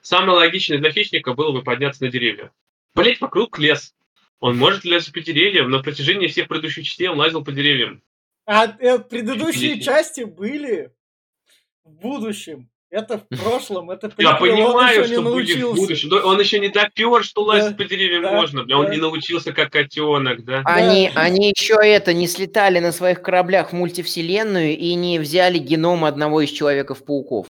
самое 0.03 0.33
логичное 0.33 0.77
для 0.77 0.91
хищника 0.91 1.33
было 1.33 1.53
бы 1.53 1.63
подняться 1.63 2.05
на 2.05 2.11
деревья. 2.11 2.53
Блять, 2.95 3.19
вокруг 3.23 3.59
лес. 3.59 3.95
Он 4.41 4.59
может 4.59 4.85
лезть 4.85 5.11
по 5.15 5.21
деревьям, 5.21 5.71
но 5.71 5.79
на 5.79 5.83
протяжении 5.83 6.27
всех 6.27 6.49
предыдущих 6.49 6.85
частей 6.85 7.09
он 7.09 7.17
лазил 7.17 7.43
по 7.43 7.53
деревьям. 7.53 8.03
А 8.45 8.67
э, 8.67 8.99
предыдущие 8.99 9.81
части 9.81 10.25
были 10.25 10.93
в 11.83 11.93
будущем. 11.93 12.70
Это 12.91 13.19
в 13.19 13.29
прошлом, 13.29 13.91
это 13.93 14.11
Я 14.19 14.35
понимаю, 14.35 15.05
что 15.05 15.23
будет 15.23 15.63
в 15.63 15.75
будущем. 15.75 16.11
Он 16.25 16.41
еще 16.41 16.59
не 16.59 16.69
допер, 16.69 17.23
что 17.23 17.43
лазить 17.43 17.77
по 17.77 17.85
деревьям 17.85 18.35
можно. 18.35 18.63
Он 18.77 18.91
не 18.91 18.97
научился 18.97 19.53
как 19.53 19.71
котенок, 19.71 20.45
да? 20.45 20.63
Они, 20.65 21.11
они 21.15 21.53
еще 21.57 21.77
это 21.81 22.13
не 22.13 22.27
слетали 22.27 22.81
на 22.81 22.91
своих 22.93 23.23
кораблях 23.23 23.71
в 23.71 23.73
мультивселенную 23.75 24.77
и 24.77 24.95
не 24.95 25.19
взяли 25.21 25.59
геном 25.59 26.05
одного 26.05 26.41
из 26.41 26.51
человеков-пауков. 26.51 27.47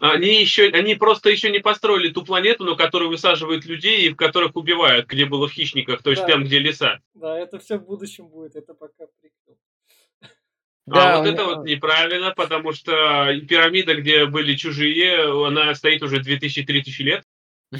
Они 0.00 0.40
еще, 0.40 0.68
они 0.68 0.94
просто 0.94 1.28
еще 1.28 1.50
не 1.50 1.58
построили 1.58 2.10
ту 2.10 2.24
планету, 2.24 2.64
на 2.64 2.76
которую 2.76 3.10
высаживают 3.10 3.64
людей 3.64 4.06
и 4.06 4.10
в 4.10 4.16
которых 4.16 4.54
убивают, 4.54 5.06
где 5.06 5.26
было 5.26 5.48
в 5.48 5.52
хищниках, 5.52 6.02
то 6.02 6.10
есть 6.10 6.22
да. 6.22 6.28
там, 6.28 6.44
где 6.44 6.60
леса. 6.60 7.00
Да, 7.14 7.36
это 7.36 7.58
все 7.58 7.78
в 7.78 7.84
будущем 7.84 8.28
будет, 8.28 8.54
это 8.54 8.74
пока 8.74 9.06
прикол. 9.20 9.47
А 10.90 10.94
да, 10.94 11.14
а 11.14 11.18
вот 11.18 11.28
это 11.28 11.44
вот 11.44 11.64
неправильно, 11.64 12.32
потому 12.32 12.72
что 12.72 12.92
пирамида, 13.48 13.94
где 13.94 14.26
были 14.26 14.54
чужие, 14.54 15.46
она 15.46 15.74
стоит 15.74 16.02
уже 16.02 16.20
2000-3000 16.20 17.02
лет. 17.02 17.24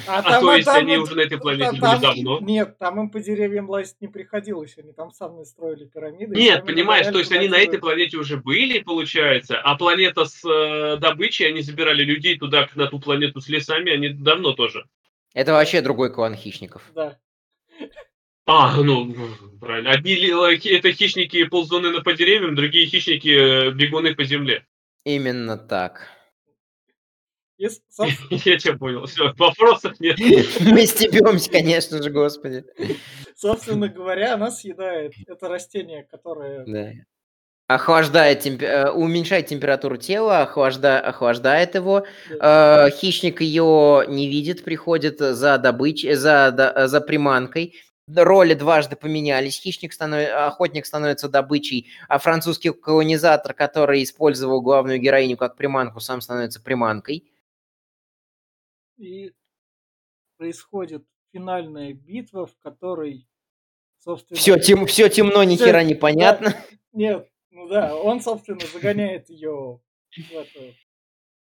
А, 0.07 0.19
а 0.19 0.21
там, 0.21 0.41
то 0.41 0.53
есть 0.53 0.65
там, 0.67 0.77
они 0.77 0.97
уже 0.97 1.15
на 1.15 1.21
этой 1.21 1.39
планете 1.39 1.79
там, 1.79 1.79
были 1.79 2.01
давно. 2.01 2.39
Нет, 2.41 2.77
там 2.77 2.99
им 2.99 3.09
по 3.09 3.19
деревьям 3.19 3.67
лазить 3.67 3.99
не 4.01 4.07
приходилось, 4.07 4.77
они 4.77 4.93
там 4.93 5.11
сами 5.11 5.43
строили 5.43 5.85
пирамиды. 5.85 6.35
Нет, 6.35 6.63
понимаешь, 6.63 7.07
то 7.07 7.17
есть 7.17 7.31
они 7.31 7.47
на 7.47 7.57
этой 7.57 7.79
планете 7.79 8.17
уже 8.17 8.37
были, 8.37 8.79
получается, 8.79 9.59
а 9.59 9.75
планета 9.75 10.25
с 10.25 10.45
э, 10.47 10.97
добычей, 10.97 11.47
они 11.47 11.61
забирали 11.61 12.03
людей 12.03 12.37
туда, 12.37 12.67
на 12.75 12.85
ту 12.85 12.99
планету 12.99 13.41
с 13.41 13.49
лесами, 13.49 13.91
они 13.91 14.09
давно 14.09 14.53
тоже. 14.53 14.85
Это 15.33 15.53
вообще 15.53 15.81
другой 15.81 16.13
клан 16.13 16.35
хищников. 16.35 16.83
Да. 16.93 17.17
А, 18.51 18.75
ну, 18.81 19.13
правильно. 19.61 19.91
Одни 19.91 20.15
это 20.15 20.91
хищники 20.91 21.43
ползуны 21.43 21.91
на 21.91 22.01
по 22.01 22.13
деревьям, 22.13 22.55
другие 22.55 22.87
хищники 22.87 23.29
э, 23.29 23.71
бегуны 23.71 24.15
по 24.15 24.23
земле. 24.23 24.65
Именно 25.03 25.55
так. 25.55 26.07
Я 27.59 28.57
тебя 28.57 28.75
понял. 28.75 29.05
Все, 29.05 29.33
вопросов 29.37 29.99
нет. 29.99 30.17
Мы 30.61 30.87
стебемся, 30.87 31.51
конечно 31.51 32.01
же, 32.01 32.09
господи. 32.09 32.65
Собственно 33.35 33.87
говоря, 33.87 34.33
она 34.33 34.49
съедает. 34.49 35.13
Это 35.27 35.47
растение, 35.47 36.07
которое... 36.09 36.65
Да. 36.65 36.91
Охлаждает, 37.67 38.39
темп... 38.39 38.63
Э, 38.63 38.89
уменьшает 38.89 39.45
температуру 39.45 39.97
тела, 39.97 40.41
охлажда... 40.41 40.99
охлаждает 40.99 41.75
его. 41.75 42.03
Да. 42.31 42.87
Э, 42.87 42.91
хищник 42.91 43.41
ее 43.41 44.05
не 44.07 44.27
видит, 44.27 44.63
приходит 44.63 45.19
за 45.19 45.59
добычей, 45.59 46.15
за, 46.15 46.87
за 46.87 46.99
приманкой 46.99 47.75
роли 48.15 48.53
дважды 48.53 48.95
поменялись. 48.95 49.59
Хищник 49.59 49.93
становится, 49.93 50.47
охотник 50.47 50.85
становится 50.85 51.29
добычей, 51.29 51.89
а 52.07 52.19
французский 52.19 52.71
колонизатор, 52.71 53.53
который 53.53 54.03
использовал 54.03 54.61
главную 54.61 54.99
героиню 54.99 55.37
как 55.37 55.55
приманку, 55.55 55.99
сам 55.99 56.21
становится 56.21 56.61
приманкой. 56.61 57.31
И 58.97 59.31
происходит 60.37 61.05
финальная 61.31 61.93
битва, 61.93 62.45
в 62.47 62.57
которой, 62.59 63.27
собственно... 63.99 64.37
Все, 64.37 64.57
тем, 64.57 64.85
все 64.85 65.09
темно, 65.09 65.43
ни 65.43 65.55
хера 65.55 65.83
непонятно. 65.83 66.49
Да, 66.49 66.77
нет, 66.93 67.29
ну 67.51 67.67
да, 67.67 67.95
он, 67.95 68.21
собственно, 68.21 68.59
загоняет 68.73 69.29
ее 69.29 69.79
в 70.11 70.31
это, 70.31 70.75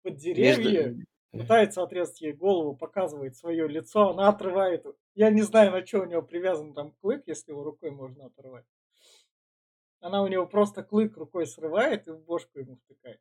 под 0.02 0.16
деревья. 0.16 0.88
Между 0.88 1.06
пытается 1.32 1.82
отрезать 1.82 2.20
ей 2.20 2.32
голову, 2.32 2.76
показывает 2.76 3.36
свое 3.36 3.68
лицо, 3.68 4.10
она 4.10 4.28
отрывает. 4.28 4.84
Я 5.14 5.30
не 5.30 5.42
знаю, 5.42 5.72
на 5.72 5.86
что 5.86 6.00
у 6.00 6.06
него 6.06 6.22
привязан 6.22 6.74
там 6.74 6.92
клык, 7.00 7.24
если 7.26 7.52
его 7.52 7.64
рукой 7.64 7.90
можно 7.90 8.26
оторвать. 8.26 8.64
Она 10.00 10.22
у 10.22 10.28
него 10.28 10.46
просто 10.46 10.82
клык 10.82 11.16
рукой 11.16 11.46
срывает 11.46 12.06
и 12.06 12.12
в 12.12 12.24
бошку 12.24 12.60
ему 12.60 12.76
втыкает. 12.76 13.20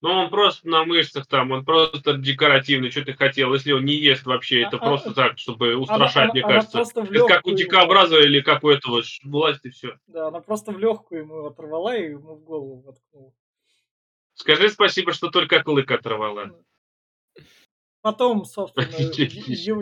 Ну, 0.00 0.10
он 0.10 0.28
просто 0.28 0.68
на 0.68 0.84
мышцах 0.84 1.26
там, 1.26 1.50
он 1.50 1.64
просто 1.64 2.18
декоративный, 2.18 2.90
что 2.90 3.04
ты 3.06 3.14
хотел. 3.14 3.54
Если 3.54 3.72
он 3.72 3.86
не 3.86 3.94
ест 3.94 4.26
вообще, 4.26 4.60
это 4.60 4.76
а, 4.76 4.80
просто 4.80 5.10
а, 5.12 5.14
так, 5.14 5.38
чтобы 5.38 5.76
устрашать, 5.76 6.24
она, 6.24 6.32
мне 6.34 6.42
она, 6.42 6.52
кажется. 6.52 6.82
Она 6.94 7.08
это 7.10 7.26
как 7.26 7.46
у 7.46 7.52
дикообраза 7.52 8.20
или 8.20 8.40
как 8.40 8.64
у 8.64 8.68
этого 8.68 9.02
власти 9.22 9.70
все. 9.70 9.98
Да, 10.06 10.28
она 10.28 10.40
просто 10.40 10.72
в 10.72 10.78
легкую 10.78 11.22
ему 11.22 11.46
оторвала 11.46 11.96
и 11.96 12.10
ему 12.10 12.34
в 12.34 12.44
голову 12.44 12.82
воткнула. 12.82 13.32
Скажи 14.34 14.68
спасибо, 14.68 15.14
что 15.14 15.30
только 15.30 15.62
клык 15.62 15.90
оторвала. 15.90 16.50
Потом, 18.00 18.44
собственно, 18.44 18.84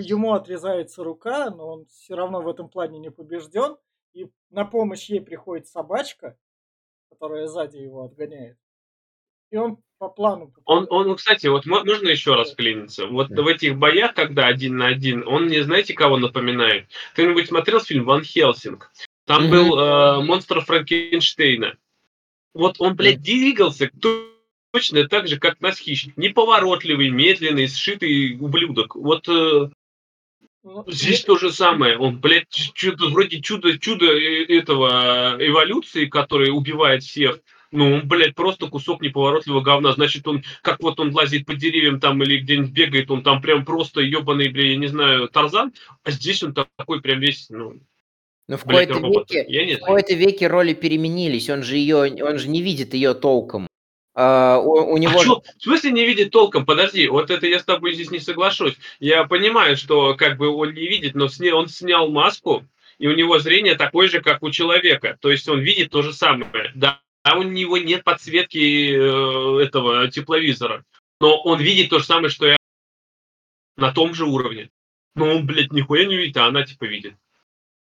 ему 0.00 0.32
отрезается 0.32 1.02
рука, 1.02 1.50
но 1.50 1.66
он 1.68 1.86
все 1.86 2.14
равно 2.14 2.40
в 2.40 2.48
этом 2.48 2.68
плане 2.68 2.98
не 3.00 3.10
побежден. 3.10 3.76
И 4.14 4.28
на 4.50 4.64
помощь 4.64 5.08
ей 5.08 5.20
приходит 5.20 5.66
собачка, 5.66 6.36
которая 7.10 7.48
сзади 7.48 7.78
его 7.78 8.04
отгоняет. 8.04 8.58
И 9.50 9.56
он 9.56 9.78
по 9.98 10.08
плану... 10.08 10.52
Он, 10.64 10.86
он 10.90 11.14
кстати, 11.16 11.46
вот 11.46 11.66
можно 11.66 12.08
еще 12.08 12.34
раз 12.34 12.54
клиниться? 12.54 13.06
Вот 13.06 13.28
в 13.28 13.46
этих 13.46 13.76
боях, 13.76 14.14
когда 14.14 14.46
один 14.46 14.76
на 14.76 14.86
один, 14.86 15.26
он 15.26 15.48
не 15.48 15.60
знаете, 15.62 15.94
кого 15.94 16.16
напоминает? 16.16 16.88
Кто-нибудь 17.12 17.48
смотрел 17.48 17.80
фильм 17.80 18.04
«Ван 18.04 18.22
Хелсинг»? 18.22 18.90
Там 19.26 19.50
был 19.50 19.78
э, 19.78 20.22
монстр 20.22 20.60
Франкенштейна. 20.60 21.76
Вот 22.54 22.80
он, 22.80 22.96
блядь, 22.96 23.22
двигался, 23.22 23.88
кто 23.88 24.28
точно 24.72 25.06
так 25.08 25.28
же, 25.28 25.38
как 25.38 25.60
наш 25.60 25.76
хищник. 25.76 26.16
Неповоротливый, 26.16 27.10
медленный, 27.10 27.68
сшитый 27.68 28.36
ублюдок. 28.40 28.96
Вот 28.96 29.28
э, 29.28 29.68
ну, 30.64 30.84
здесь 30.88 31.20
я... 31.20 31.26
то 31.26 31.38
же 31.38 31.52
самое. 31.52 31.98
Он, 31.98 32.18
блядь, 32.18 32.48
чудо, 32.48 33.08
вроде 33.08 33.40
чудо, 33.40 33.78
чудо 33.78 34.06
э, 34.06 34.44
этого 34.46 35.36
эволюции, 35.38 36.06
который 36.06 36.50
убивает 36.50 37.02
всех. 37.02 37.40
Ну, 37.70 37.94
он, 37.94 38.08
блядь, 38.08 38.34
просто 38.34 38.66
кусок 38.66 39.02
неповоротливого 39.02 39.60
говна. 39.60 39.92
Значит, 39.92 40.26
он, 40.26 40.42
как 40.62 40.82
вот 40.82 41.00
он 41.00 41.14
лазит 41.14 41.46
по 41.46 41.54
деревьям 41.54 42.00
там 42.00 42.22
или 42.22 42.38
где-нибудь 42.38 42.72
бегает, 42.72 43.10
он 43.10 43.22
там 43.22 43.40
прям 43.40 43.64
просто 43.64 44.00
ебаный, 44.00 44.48
блядь, 44.48 44.66
я 44.66 44.76
не 44.76 44.88
знаю, 44.88 45.28
Тарзан. 45.28 45.72
А 46.04 46.10
здесь 46.10 46.42
он 46.42 46.54
такой 46.54 47.00
прям 47.00 47.20
весь, 47.20 47.48
ну, 47.50 47.80
но 48.48 48.56
в 48.56 48.64
какой-то 48.64 48.98
веке, 48.98 49.76
в 49.76 49.80
какой-то 49.80 50.14
веке 50.14 50.46
роли 50.48 50.74
переменились. 50.74 51.48
Он 51.48 51.62
же 51.62 51.76
ее, 51.76 52.12
он 52.22 52.38
же 52.38 52.48
не 52.48 52.60
видит 52.60 52.92
ее 52.92 53.14
толком. 53.14 53.68
А, 54.14 54.58
у, 54.58 54.92
у 54.92 54.96
а 54.96 54.98
него... 54.98 55.18
А 55.18 55.22
что, 55.22 55.42
в 55.58 55.62
смысле 55.62 55.92
не 55.92 56.06
видит 56.06 56.30
толком? 56.30 56.66
Подожди, 56.66 57.08
вот 57.08 57.30
это 57.30 57.46
я 57.46 57.58
с 57.58 57.64
тобой 57.64 57.94
здесь 57.94 58.10
не 58.10 58.20
соглашусь. 58.20 58.74
Я 59.00 59.24
понимаю, 59.24 59.76
что 59.76 60.14
как 60.14 60.36
бы 60.36 60.48
он 60.48 60.74
не 60.74 60.86
видит, 60.86 61.14
но 61.14 61.28
сня... 61.28 61.54
он 61.54 61.68
снял 61.68 62.10
маску, 62.10 62.66
и 62.98 63.08
у 63.08 63.14
него 63.14 63.38
зрение 63.38 63.74
такое 63.74 64.08
же, 64.08 64.20
как 64.20 64.42
у 64.42 64.50
человека. 64.50 65.16
То 65.20 65.30
есть 65.30 65.48
он 65.48 65.60
видит 65.60 65.90
то 65.90 66.02
же 66.02 66.12
самое. 66.12 66.72
Да, 66.74 67.00
а 67.22 67.38
у 67.38 67.42
него 67.42 67.78
нет 67.78 68.04
подсветки 68.04 68.92
э, 68.92 69.64
этого 69.64 70.08
тепловизора. 70.08 70.84
Но 71.20 71.40
он 71.42 71.60
видит 71.60 71.90
то 71.90 72.00
же 72.00 72.04
самое, 72.04 72.28
что 72.28 72.46
я 72.46 72.56
на 73.76 73.92
том 73.92 74.14
же 74.14 74.24
уровне. 74.24 74.70
Но 75.14 75.36
он, 75.36 75.46
блядь, 75.46 75.72
нихуя 75.72 76.04
не 76.04 76.16
видит, 76.16 76.36
а 76.36 76.46
она 76.46 76.64
типа 76.64 76.84
видит. 76.84 77.14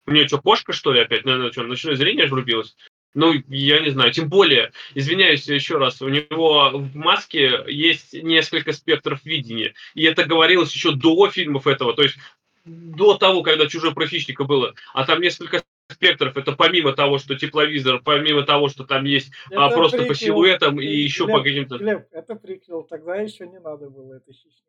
У 0.06 0.10
нее 0.10 0.26
что, 0.26 0.40
кошка, 0.40 0.72
что 0.72 0.92
ли, 0.92 1.00
опять? 1.00 1.24
Наверное, 1.24 1.52
что, 1.52 1.62
ночное 1.62 1.94
зрение 1.94 2.26
врубилось? 2.26 2.76
Ну, 3.14 3.32
я 3.48 3.80
не 3.80 3.90
знаю. 3.90 4.12
Тем 4.12 4.28
более, 4.28 4.72
извиняюсь 4.94 5.48
еще 5.48 5.78
раз, 5.78 6.02
у 6.02 6.08
него 6.08 6.70
в 6.74 6.94
маске 6.94 7.64
есть 7.66 8.12
несколько 8.14 8.72
спектров 8.72 9.24
видения. 9.24 9.74
И 9.94 10.04
это 10.04 10.24
говорилось 10.24 10.72
еще 10.72 10.92
до 10.92 11.30
фильмов 11.30 11.66
этого. 11.66 11.94
То 11.94 12.02
есть 12.02 12.16
до 12.64 13.16
того, 13.16 13.42
когда 13.42 13.66
«Чужой 13.66 13.94
про 13.94 14.06
хищника» 14.06 14.44
было. 14.44 14.74
А 14.92 15.04
там 15.04 15.20
несколько 15.20 15.62
спектров. 15.90 16.36
Это 16.36 16.52
помимо 16.52 16.92
того, 16.92 17.18
что 17.18 17.34
тепловизор, 17.34 18.02
помимо 18.02 18.42
того, 18.42 18.68
что 18.68 18.84
там 18.84 19.04
есть 19.04 19.32
а, 19.54 19.70
просто 19.70 19.98
приквел. 19.98 20.08
по 20.08 20.14
силуэтам 20.14 20.80
и 20.80 20.86
еще 20.86 21.24
Глеб, 21.24 21.36
по 21.36 21.42
каким-то... 21.42 21.78
Глеб, 21.78 22.06
это 22.12 22.34
приквел. 22.34 22.82
Тогда 22.82 23.16
еще 23.16 23.46
не 23.46 23.58
надо 23.58 23.88
было 23.88 24.16
это 24.16 24.32
хищник. 24.32 24.67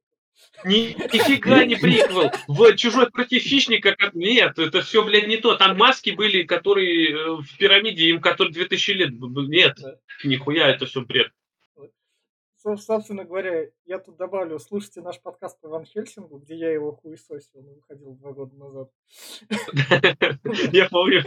Ни, 0.65 0.93
нифига 1.13 1.63
не 1.65 1.75
приквел. 1.75 2.31
В 2.47 2.75
«Чужой 2.75 3.09
против 3.09 3.41
хищника» 3.41 3.95
нет, 4.13 4.59
это 4.59 4.81
все, 4.81 5.05
блядь, 5.05 5.27
не 5.27 5.37
то. 5.37 5.55
Там 5.55 5.77
маски 5.77 6.11
были, 6.11 6.43
которые 6.43 7.11
э, 7.11 7.31
в 7.37 7.57
пирамиде, 7.57 8.09
им 8.09 8.19
которые 8.21 8.53
2000 8.53 8.91
лет. 8.91 9.11
Нет, 9.49 9.77
нихуя, 10.23 10.67
это 10.67 10.85
все 10.85 11.01
бред. 11.01 11.31
Собственно 12.61 13.23
говоря, 13.23 13.69
я 13.85 13.99
тут 13.99 14.17
добавлю, 14.17 14.59
слушайте 14.59 15.01
наш 15.01 15.21
подкаст 15.21 15.61
по 15.61 15.69
Ван 15.69 15.85
Хельсингу, 15.85 16.39
где 16.39 16.55
я 16.55 16.71
его 16.71 16.93
хуесосил, 16.93 17.59
он 17.59 17.75
выходил 17.75 18.15
два 18.15 18.33
года 18.33 18.53
назад. 18.57 18.91
Я 20.73 20.89
помню. 20.89 21.23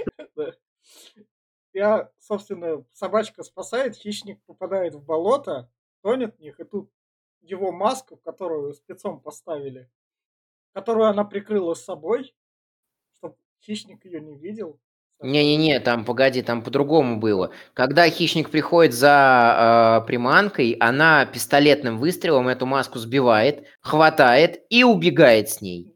Я, 1.73 2.11
собственно, 2.19 2.85
собачка 2.93 3.45
спасает, 3.45 3.97
хищник 3.97 4.43
попадает 4.45 4.95
в 4.95 5.03
болото, 5.03 5.71
тонет 6.03 6.37
в 6.37 6.41
них, 6.41 6.61
и 6.61 6.65
тут 6.65 6.91
его 7.43 7.73
маску, 7.73 8.17
которую 8.17 8.75
спецом 8.75 9.21
поставили, 9.21 9.91
которую 10.73 11.07
она 11.07 11.25
прикрыла 11.25 11.75
с 11.75 11.85
собой, 11.85 12.35
чтобы 13.17 13.37
хищник 13.61 14.05
ее 14.05 14.21
не 14.21 14.37
видел. 14.37 14.79
Не-не-не, 15.21 15.79
там, 15.79 16.05
погоди, 16.05 16.43
там 16.43 16.63
по-другому 16.63 17.19
было. 17.19 17.53
Когда 17.75 18.11
хищник 18.11 18.51
приходит 18.51 18.93
за 18.93 20.01
э, 20.03 20.07
приманкой, 20.07 20.73
она 20.81 21.27
пистолетным 21.27 21.99
выстрелом 21.99 22.49
эту 22.49 22.67
маску 22.67 22.99
сбивает, 22.99 23.65
хватает 23.81 24.63
и 24.69 24.83
убегает 24.83 25.49
с 25.49 25.61
ней. 25.61 25.95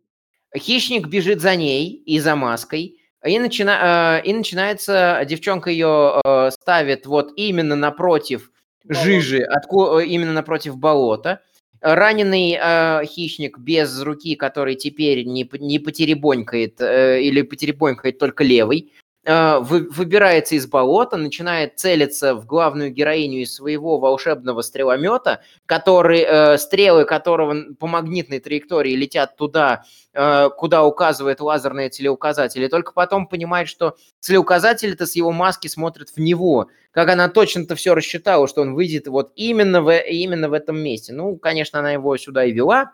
Хищник 0.56 1.08
бежит 1.08 1.40
за 1.40 1.56
ней 1.56 1.90
и 1.90 2.20
за 2.20 2.36
маской, 2.36 3.00
и, 3.24 3.38
начина, 3.40 4.20
э, 4.22 4.28
и 4.28 4.32
начинается, 4.32 5.20
девчонка 5.26 5.70
ее 5.70 6.20
э, 6.24 6.50
ставит 6.52 7.06
вот 7.06 7.32
именно 7.34 7.74
напротив 7.74 8.52
жижи, 8.88 9.42
отку, 9.42 9.98
э, 9.98 10.06
именно 10.06 10.32
напротив 10.32 10.76
болота. 10.76 11.40
Раненый 11.80 12.58
э, 12.60 13.04
хищник 13.04 13.58
без 13.58 14.00
руки, 14.02 14.34
который 14.34 14.74
теперь 14.74 15.24
не, 15.24 15.48
не 15.60 15.78
потеребонькает 15.78 16.80
э, 16.80 17.22
или 17.22 17.42
потеребонькает 17.42 18.18
только 18.18 18.44
левый, 18.44 18.92
вы, 19.26 19.88
выбирается 19.90 20.54
из 20.54 20.66
болота, 20.66 21.16
начинает 21.16 21.78
целиться 21.78 22.34
в 22.34 22.46
главную 22.46 22.92
героиню 22.92 23.42
из 23.42 23.54
своего 23.54 23.98
волшебного 23.98 24.62
стреломета, 24.62 25.42
который, 25.66 26.20
э, 26.20 26.58
стрелы 26.58 27.04
которого 27.04 27.74
по 27.78 27.88
магнитной 27.88 28.38
траектории 28.38 28.94
летят 28.94 29.36
туда, 29.36 29.82
э, 30.14 30.48
куда 30.56 30.84
указывает 30.84 31.40
лазерный 31.40 31.88
целеуказатель, 31.88 32.62
и 32.62 32.68
только 32.68 32.92
потом 32.92 33.26
понимает, 33.26 33.68
что 33.68 33.96
целеуказатель-то 34.20 35.06
с 35.06 35.16
его 35.16 35.32
маски 35.32 35.66
смотрит 35.66 36.10
в 36.10 36.18
него, 36.18 36.68
как 36.92 37.08
она 37.08 37.28
точно-то 37.28 37.74
все 37.74 37.94
рассчитала, 37.94 38.46
что 38.46 38.62
он 38.62 38.74
выйдет 38.74 39.08
вот 39.08 39.32
именно 39.34 39.82
в, 39.82 39.92
именно 39.98 40.48
в 40.48 40.52
этом 40.52 40.78
месте. 40.78 41.12
Ну, 41.12 41.36
конечно, 41.36 41.80
она 41.80 41.92
его 41.92 42.16
сюда 42.16 42.44
и 42.44 42.52
вела, 42.52 42.92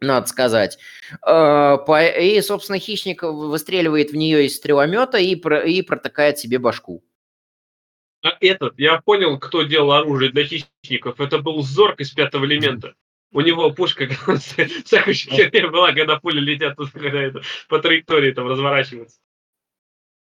надо 0.00 0.26
сказать. 0.26 0.78
А, 1.22 1.76
и, 2.20 2.40
собственно, 2.40 2.78
хищник 2.78 3.22
выстреливает 3.22 4.10
в 4.10 4.16
нее 4.16 4.46
из 4.46 4.56
стреломета 4.56 5.18
и, 5.18 5.34
и 5.34 5.82
протыкает 5.82 6.38
себе 6.38 6.58
башку. 6.58 7.04
А 8.22 8.36
этот, 8.40 8.78
я 8.78 9.00
понял, 9.00 9.38
кто 9.38 9.62
делал 9.62 9.92
оружие 9.92 10.32
для 10.32 10.44
хищников. 10.44 11.20
Это 11.20 11.38
был 11.38 11.62
Зорг 11.62 12.00
из 12.00 12.10
пятого 12.10 12.44
элемента. 12.44 12.94
У 13.32 13.40
него 13.40 13.70
пушка 13.72 14.08
всякая 14.84 15.14
херня 15.14 15.70
была, 15.70 15.92
когда 15.92 16.18
пули 16.18 16.40
летят 16.40 16.76
когда 16.92 17.22
это, 17.22 17.42
по 17.68 17.78
траектории 17.78 18.32
там 18.32 18.48
разворачиваются. 18.48 19.20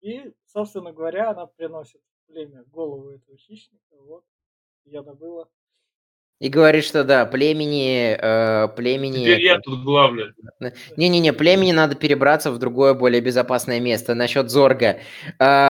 И, 0.01 0.31
собственно 0.45 0.91
говоря, 0.91 1.31
она 1.31 1.45
приносит 1.45 2.01
племя 2.27 2.63
голову 2.65 3.09
этого 3.09 3.37
хищника. 3.37 3.95
Вот, 3.99 4.23
я 4.85 5.03
добыла. 5.03 5.49
И 6.41 6.49
говорит, 6.49 6.83
что 6.83 7.03
да, 7.03 7.27
племени... 7.27 8.17
Э, 8.19 8.67
племени... 8.75 9.19
Теперь 9.19 9.43
я 9.43 9.59
тут 9.59 9.83
главное. 9.83 10.33
Не-не-не, 10.97 11.33
племени 11.33 11.71
надо 11.71 11.93
перебраться 11.93 12.49
в 12.49 12.57
другое, 12.57 12.95
более 12.95 13.21
безопасное 13.21 13.79
место. 13.79 14.15
Насчет 14.15 14.49
Зорга. 14.49 14.97
Э, 15.39 15.67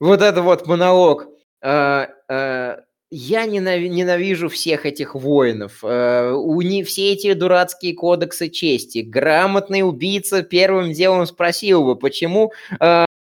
вот 0.00 0.20
это 0.20 0.42
вот 0.42 0.66
монолог. 0.66 1.28
Э, 1.62 2.06
э, 2.28 2.78
я 3.12 3.46
ненавижу 3.46 4.48
всех 4.48 4.86
этих 4.86 5.14
воинов. 5.14 5.84
У 5.84 6.60
них 6.62 6.88
все 6.88 7.12
эти 7.12 7.32
дурацкие 7.34 7.94
кодексы 7.94 8.48
чести. 8.48 9.02
Грамотный 9.02 9.82
убийца 9.82 10.42
первым 10.42 10.92
делом 10.92 11.26
спросил 11.26 11.84
бы, 11.84 11.94
почему 11.94 12.52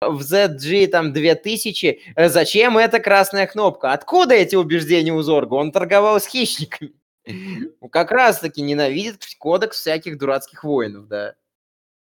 в 0.01 0.20
ZG 0.20 0.86
там 0.88 1.12
2000, 1.12 2.01
э, 2.14 2.28
зачем 2.28 2.78
эта 2.78 3.01
красная 3.01 3.46
кнопка? 3.46 3.92
Откуда 3.92 4.34
эти 4.34 4.55
убеждения 4.57 5.12
у 5.12 5.22
Зорга? 5.22 5.55
Он 5.55 5.72
торговал 5.72 6.20
с 6.20 6.26
хищниками. 6.26 6.92
Как 7.90 8.11
раз-таки 8.11 8.62
ненавидит 8.62 9.24
кодекс 9.38 9.80
всяких 9.80 10.18
дурацких 10.18 10.64
воинов, 10.64 11.09
да. 11.09 11.34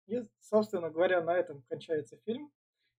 И, 0.07 0.23
собственно 0.41 0.89
говоря, 0.89 1.21
на 1.21 1.35
этом 1.35 1.63
кончается 1.69 2.17
фильм. 2.25 2.51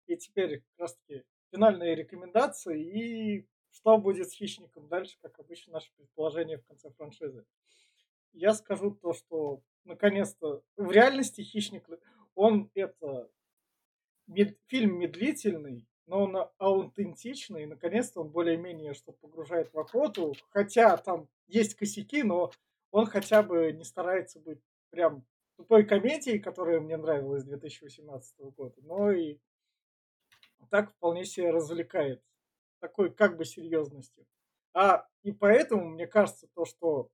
И 0.07 0.17
теперь 0.17 0.59
как 0.59 0.79
раз-таки 0.79 1.25
финальные 1.53 1.95
рекомендации 1.95 2.83
и 2.83 3.47
что 3.73 3.99
будет 3.99 4.31
с 4.31 4.35
хищником 4.35 4.89
дальше, 4.89 5.17
как 5.21 5.39
обычно, 5.41 5.75
наше 5.75 5.91
предположение 5.97 6.59
в 6.59 6.65
конце 6.67 6.91
франшизы. 6.97 7.45
Я 8.33 8.55
скажу 8.55 8.93
то, 8.93 9.13
что 9.13 9.61
наконец-то 9.85 10.63
в 10.77 10.91
реальности 10.91 11.41
хищник, 11.41 11.85
он 12.35 12.71
это 12.75 13.29
мед, 14.27 14.59
фильм 14.67 14.99
медлительный, 14.99 15.87
но 16.07 16.25
он 16.25 16.37
аутентичный, 16.59 17.63
и 17.63 17.67
наконец-то 17.67 18.21
он 18.21 18.31
более-менее 18.31 18.95
что 18.95 19.13
погружает 19.13 19.73
в 19.73 19.79
охоту, 19.79 20.35
хотя 20.51 20.97
там 20.97 21.29
есть 21.47 21.75
косяки, 21.75 22.23
но 22.23 22.53
он 22.91 23.07
хотя 23.07 23.43
бы 23.43 23.73
не 23.73 23.85
старается 23.85 24.41
быть 24.41 24.61
прям 24.91 25.25
тупой 25.57 25.85
комедией, 25.85 26.39
которая 26.39 26.81
мне 26.81 26.97
нравилась 26.97 27.45
2018 27.45 28.39
года, 28.57 28.75
но 28.83 29.11
и 29.13 29.39
так 30.71 30.93
вполне 30.93 31.25
себе 31.25 31.51
развлекает 31.51 32.23
такой 32.81 33.13
как 33.13 33.37
бы 33.37 33.45
серьезностью. 33.45 34.27
А 34.75 35.07
и 35.23 35.33
поэтому 35.33 35.89
мне 35.89 36.07
кажется 36.07 36.49
то, 36.55 36.65
что 36.65 37.11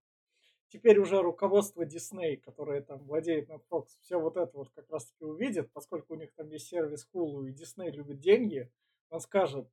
теперь 0.71 0.99
уже 0.99 1.21
руководство 1.21 1.85
Disney, 1.85 2.37
которое 2.37 2.81
там 2.81 2.99
владеет 3.01 3.49
над 3.49 3.63
Fox, 3.71 3.89
все 4.01 4.19
вот 4.19 4.37
это 4.37 4.57
вот 4.57 4.71
как 4.71 4.89
раз 4.91 5.07
таки 5.07 5.25
увидит, 5.25 5.71
поскольку 5.73 6.15
у 6.15 6.17
них 6.17 6.33
там 6.35 6.49
есть 6.49 6.69
сервис 6.69 7.09
Hulu 7.13 7.49
и 7.49 7.53
Disney 7.53 7.91
любит 7.91 8.21
деньги, 8.21 8.71
он 9.11 9.21
скажет, 9.21 9.69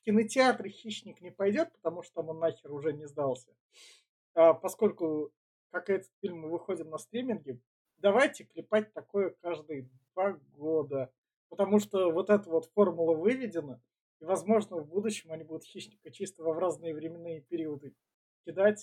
в 0.00 0.04
кинотеатры 0.04 0.68
хищник 0.68 1.20
не 1.20 1.30
пойдет, 1.30 1.72
потому 1.72 2.02
что 2.02 2.14
там 2.14 2.28
он 2.30 2.40
нахер 2.40 2.72
уже 2.72 2.92
не 2.92 3.06
сдался. 3.06 3.54
А 4.34 4.52
поскольку, 4.52 5.32
как 5.70 5.88
этот 5.88 6.10
фильм 6.20 6.40
мы 6.40 6.50
выходим 6.50 6.90
на 6.90 6.98
стриминге, 6.98 7.60
давайте 7.98 8.44
клепать 8.44 8.92
такое 8.92 9.30
каждые 9.40 9.88
два 10.12 10.32
года. 10.56 11.12
Потому 11.48 11.78
что 11.78 12.10
вот 12.10 12.30
эта 12.30 12.48
вот 12.50 12.64
формула 12.74 13.14
выведена, 13.14 13.80
и, 14.20 14.24
возможно, 14.24 14.78
в 14.78 14.88
будущем 14.88 15.30
они 15.30 15.44
будут 15.44 15.64
хищника 15.64 16.10
чисто 16.10 16.42
в 16.42 16.58
разные 16.58 16.94
временные 16.94 17.42
периоды 17.42 17.94
кидать 18.44 18.80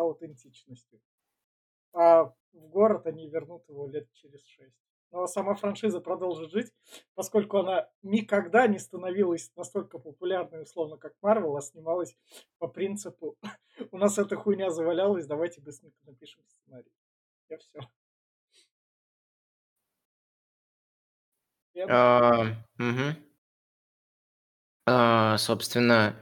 аутентичностью. 0.00 1.00
А 1.92 2.24
в 2.52 2.68
город 2.68 3.06
они 3.06 3.28
вернут 3.28 3.68
его 3.68 3.86
лет 3.86 4.10
через 4.12 4.44
шесть. 4.44 4.76
Но 5.10 5.28
сама 5.28 5.54
франшиза 5.54 6.00
продолжит 6.00 6.50
жить, 6.50 6.72
поскольку 7.14 7.58
она 7.58 7.88
никогда 8.02 8.66
не 8.66 8.80
становилась 8.80 9.52
настолько 9.54 9.98
популярной, 9.98 10.62
условно, 10.62 10.96
как 10.96 11.14
Марвел, 11.22 11.56
а 11.56 11.62
снималась 11.62 12.16
по 12.58 12.66
принципу 12.66 13.36
«У 13.92 13.98
нас 13.98 14.18
эта 14.18 14.34
хуйня 14.34 14.70
завалялась, 14.70 15.26
давайте 15.26 15.60
быстренько 15.60 15.96
напишем 16.04 16.42
сценарий». 16.48 16.90
Я 17.48 17.58
все. 17.58 17.80
А, 24.86 25.38
собственно, 25.38 26.16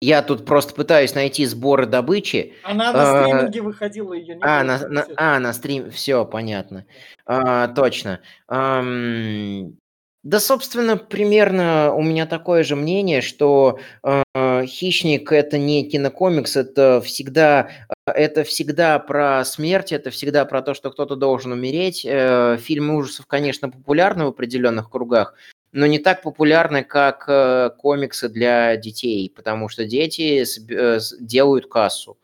я 0.00 0.22
тут 0.22 0.46
просто 0.46 0.74
пытаюсь 0.74 1.14
найти 1.14 1.44
сборы 1.44 1.86
добычи. 1.86 2.54
Она 2.64 2.92
на 2.92 3.02
а, 3.02 3.24
стриминге 3.24 3.60
выходила, 3.62 4.14
ее 4.14 4.36
не 4.36 4.42
а, 4.42 4.64
на, 4.64 4.88
на, 4.88 5.06
а, 5.16 5.38
на 5.38 5.52
стрим, 5.52 5.90
все, 5.90 6.24
понятно. 6.24 6.86
А, 7.26 7.68
точно. 7.68 8.20
Ам, 8.48 9.76
да, 10.22 10.38
собственно, 10.38 10.98
примерно 10.98 11.94
у 11.94 12.02
меня 12.02 12.26
такое 12.26 12.62
же 12.62 12.76
мнение, 12.76 13.22
что 13.22 13.78
э, 14.02 14.66
«Хищник»— 14.66 15.32
это 15.32 15.56
не 15.56 15.88
кинокомикс, 15.88 16.56
это 16.56 17.00
всегда, 17.00 17.70
это 18.06 18.44
всегда 18.44 18.98
про 18.98 19.42
смерть, 19.46 19.92
это 19.92 20.10
всегда 20.10 20.44
про 20.44 20.60
то, 20.60 20.74
что 20.74 20.90
кто-то 20.90 21.16
должен 21.16 21.52
умереть. 21.52 22.04
Э, 22.04 22.58
фильмы 22.60 22.96
ужасов, 22.96 23.24
конечно, 23.26 23.70
популярны 23.70 24.26
в 24.26 24.28
определенных 24.28 24.90
кругах, 24.90 25.34
но 25.72 25.86
не 25.86 25.98
так 25.98 26.22
популярны, 26.22 26.82
как 26.82 27.24
э, 27.28 27.70
комиксы 27.78 28.28
для 28.28 28.76
детей, 28.76 29.32
потому 29.34 29.68
что 29.68 29.84
дети 29.84 30.44
э, 30.44 31.00
делают 31.20 31.68
кассу. 31.68 32.18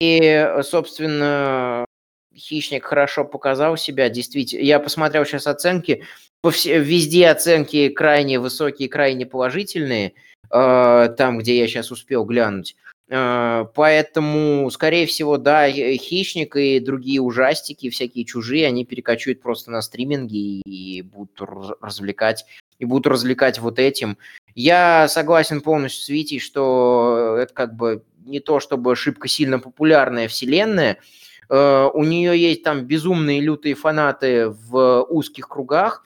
И, 0.00 0.52
собственно, 0.62 1.84
«Хищник» 2.34 2.84
хорошо 2.84 3.24
показал 3.24 3.76
себя, 3.76 4.08
действительно. 4.08 4.62
Я 4.62 4.78
посмотрел 4.78 5.24
сейчас 5.24 5.46
оценки, 5.46 6.04
везде 6.44 7.28
оценки 7.28 7.88
крайне 7.88 8.38
высокие, 8.38 8.88
крайне 8.88 9.26
положительные, 9.26 10.14
э, 10.50 11.14
там, 11.16 11.38
где 11.38 11.58
я 11.58 11.66
сейчас 11.66 11.90
успел 11.90 12.24
глянуть. 12.24 12.76
Э, 13.08 13.66
поэтому, 13.74 14.68
скорее 14.70 15.06
всего, 15.06 15.38
да, 15.38 15.70
«Хищник» 15.70 16.56
и 16.56 16.80
другие 16.80 17.20
ужастики, 17.20 17.90
всякие 17.90 18.24
чужие, 18.24 18.66
они 18.66 18.84
перекочуют 18.84 19.40
просто 19.40 19.70
на 19.70 19.80
стриминги 19.82 20.60
и 20.62 21.02
будут 21.02 21.40
развлекать, 21.80 22.46
и 22.78 22.84
будут 22.84 23.06
развлекать 23.06 23.58
вот 23.58 23.78
этим. 23.78 24.18
Я 24.54 25.06
согласен 25.08 25.60
полностью 25.60 26.04
с 26.04 26.08
Витей, 26.08 26.40
что 26.40 27.36
это 27.40 27.54
как 27.54 27.76
бы 27.76 28.02
не 28.24 28.40
то 28.40 28.58
чтобы 28.58 28.92
ошибка 28.92 29.28
сильно 29.28 29.60
популярная 29.60 30.26
вселенная, 30.26 30.98
э, 31.48 31.88
у 31.94 32.02
нее 32.02 32.36
есть 32.36 32.64
там 32.64 32.84
безумные 32.86 33.40
лютые 33.40 33.76
фанаты 33.76 34.48
в 34.48 35.02
узких 35.08 35.48
кругах, 35.48 36.04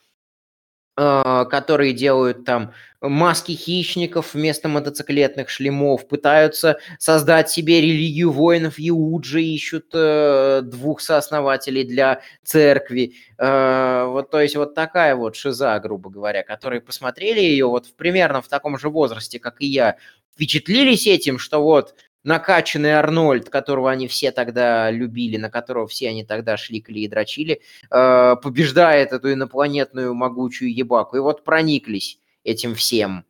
которые 0.97 1.93
делают 1.93 2.45
там 2.45 2.73
маски 3.01 3.53
хищников 3.53 4.35
вместо 4.35 4.69
мотоциклетных 4.69 5.49
шлемов, 5.49 6.07
пытаются 6.07 6.79
создать 6.99 7.51
себе 7.51 7.81
религию 7.81 8.31
воинов 8.31 8.75
Иуджи, 8.77 9.43
ищут 9.43 9.87
э, 9.95 10.61
двух 10.63 11.01
сооснователей 11.01 11.85
для 11.85 12.21
церкви. 12.45 13.15
Э, 13.39 14.05
вот, 14.07 14.31
то 14.31 14.41
есть 14.41 14.57
вот 14.57 14.75
такая 14.75 15.17
вот 15.17 15.35
шиза, 15.35 15.79
грубо 15.79 16.11
говоря, 16.11 16.43
которые 16.43 16.81
посмотрели 16.83 17.41
ее 17.41 17.67
вот 17.67 17.87
примерно 17.97 18.43
в 18.43 18.49
таком 18.49 18.79
же 18.79 18.91
возрасте, 18.91 19.39
как 19.39 19.61
и 19.61 19.67
я, 19.67 19.97
впечатлились 20.35 21.07
этим, 21.07 21.39
что 21.39 21.63
вот 21.63 21.95
накачанный 22.25 22.93
Арнольд, 22.93 23.49
которого 23.49 23.91
они 23.91 24.09
все 24.09 24.31
тогда 24.33 24.91
любили, 24.91 25.37
на 25.37 25.51
которого 25.51 25.87
все 25.87 26.09
они 26.09 26.25
тогда 26.25 26.57
шликали 26.57 27.01
и 27.01 27.09
дрочили, 27.09 27.61
э, 27.91 28.37
побеждает 28.43 29.13
эту 29.13 29.33
инопланетную 29.33 30.15
могучую 30.15 30.75
ебаку. 30.75 31.17
И 31.17 31.21
вот 31.21 31.45
прониклись 31.45 32.19
этим 32.45 32.75
всем. 32.75 33.25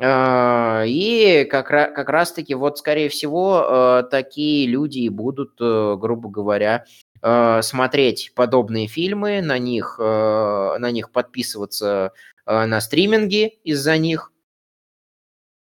Э, 0.00 0.84
и 0.86 1.44
как, 1.44 1.68
как 1.68 2.08
раз-таки 2.08 2.54
вот, 2.54 2.78
скорее 2.78 3.10
всего, 3.10 4.00
э, 4.00 4.08
такие 4.10 4.66
люди 4.66 5.08
будут, 5.08 5.60
э, 5.60 5.96
грубо 5.98 6.30
говоря, 6.30 6.84
смотреть 7.22 8.32
подобные 8.34 8.86
фильмы, 8.86 9.42
на 9.42 9.58
них, 9.58 9.98
на 9.98 10.90
них 10.90 11.12
подписываться 11.12 12.14
на 12.46 12.80
стриминге 12.80 13.48
из-за 13.62 13.98
них. 13.98 14.32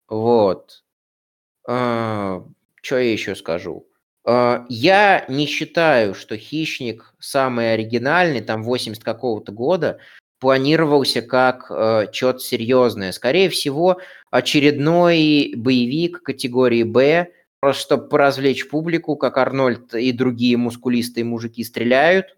Вот. 0.07 0.85
А, 1.71 2.43
что 2.81 2.97
я 2.97 3.11
еще 3.11 3.35
скажу? 3.35 3.85
А, 4.25 4.65
я 4.69 5.23
не 5.29 5.45
считаю, 5.45 6.15
что 6.15 6.35
«Хищник» 6.35 7.13
самый 7.19 7.73
оригинальный, 7.73 8.41
там 8.41 8.63
80 8.63 9.03
какого-то 9.03 9.51
года, 9.51 9.99
планировался 10.39 11.21
как 11.21 11.67
э, 11.69 12.07
что-то 12.11 12.39
серьезное. 12.39 13.11
Скорее 13.11 13.49
всего, 13.49 13.99
очередной 14.31 15.53
боевик 15.55 16.23
категории 16.23 16.81
«Б», 16.81 17.27
просто 17.59 17.83
чтобы 17.83 18.09
поразвлечь 18.09 18.67
публику, 18.67 19.15
как 19.15 19.37
Арнольд 19.37 19.93
и 19.93 20.11
другие 20.11 20.57
мускулистые 20.57 21.23
мужики 21.23 21.63
стреляют. 21.63 22.35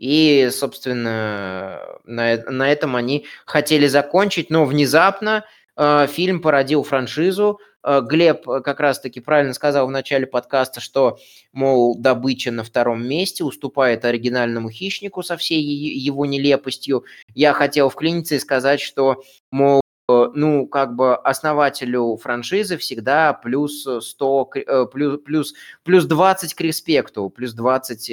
И, 0.00 0.48
собственно, 0.50 1.78
на, 2.04 2.36
на 2.50 2.72
этом 2.72 2.96
они 2.96 3.26
хотели 3.44 3.86
закончить, 3.86 4.50
но 4.50 4.64
внезапно 4.64 5.44
э, 5.76 6.06
фильм 6.08 6.40
породил 6.40 6.82
франшизу, 6.82 7.60
Э, 7.60 7.71
Глеб 7.84 8.48
э, 8.48 8.60
как 8.60 8.80
раз-таки 8.80 9.20
правильно 9.20 9.54
сказал 9.54 9.86
в 9.86 9.90
начале 9.90 10.26
подкаста, 10.26 10.80
что, 10.80 11.18
мол, 11.52 11.98
добыча 11.98 12.50
на 12.52 12.64
втором 12.64 13.06
месте 13.06 13.44
уступает 13.44 14.04
оригинальному 14.04 14.70
хищнику 14.70 15.22
со 15.22 15.36
всей 15.36 15.62
его 15.62 16.26
нелепостью. 16.26 17.04
Я 17.34 17.52
хотел 17.52 17.88
вклиниться 17.88 18.36
и 18.36 18.38
сказать, 18.38 18.80
что, 18.80 19.22
мол, 19.50 19.80
э, 20.08 20.30
ну, 20.34 20.66
как 20.68 20.94
бы 20.94 21.16
основателю 21.16 22.16
франшизы 22.22 22.76
всегда 22.76 23.32
плюс 23.32 23.86
100, 24.00 24.50
плюс, 24.92 25.20
плюс, 25.24 25.54
плюс 25.82 26.04
20 26.04 26.54
к 26.54 26.60
респекту, 26.60 27.30
плюс 27.30 27.52
20 27.52 28.08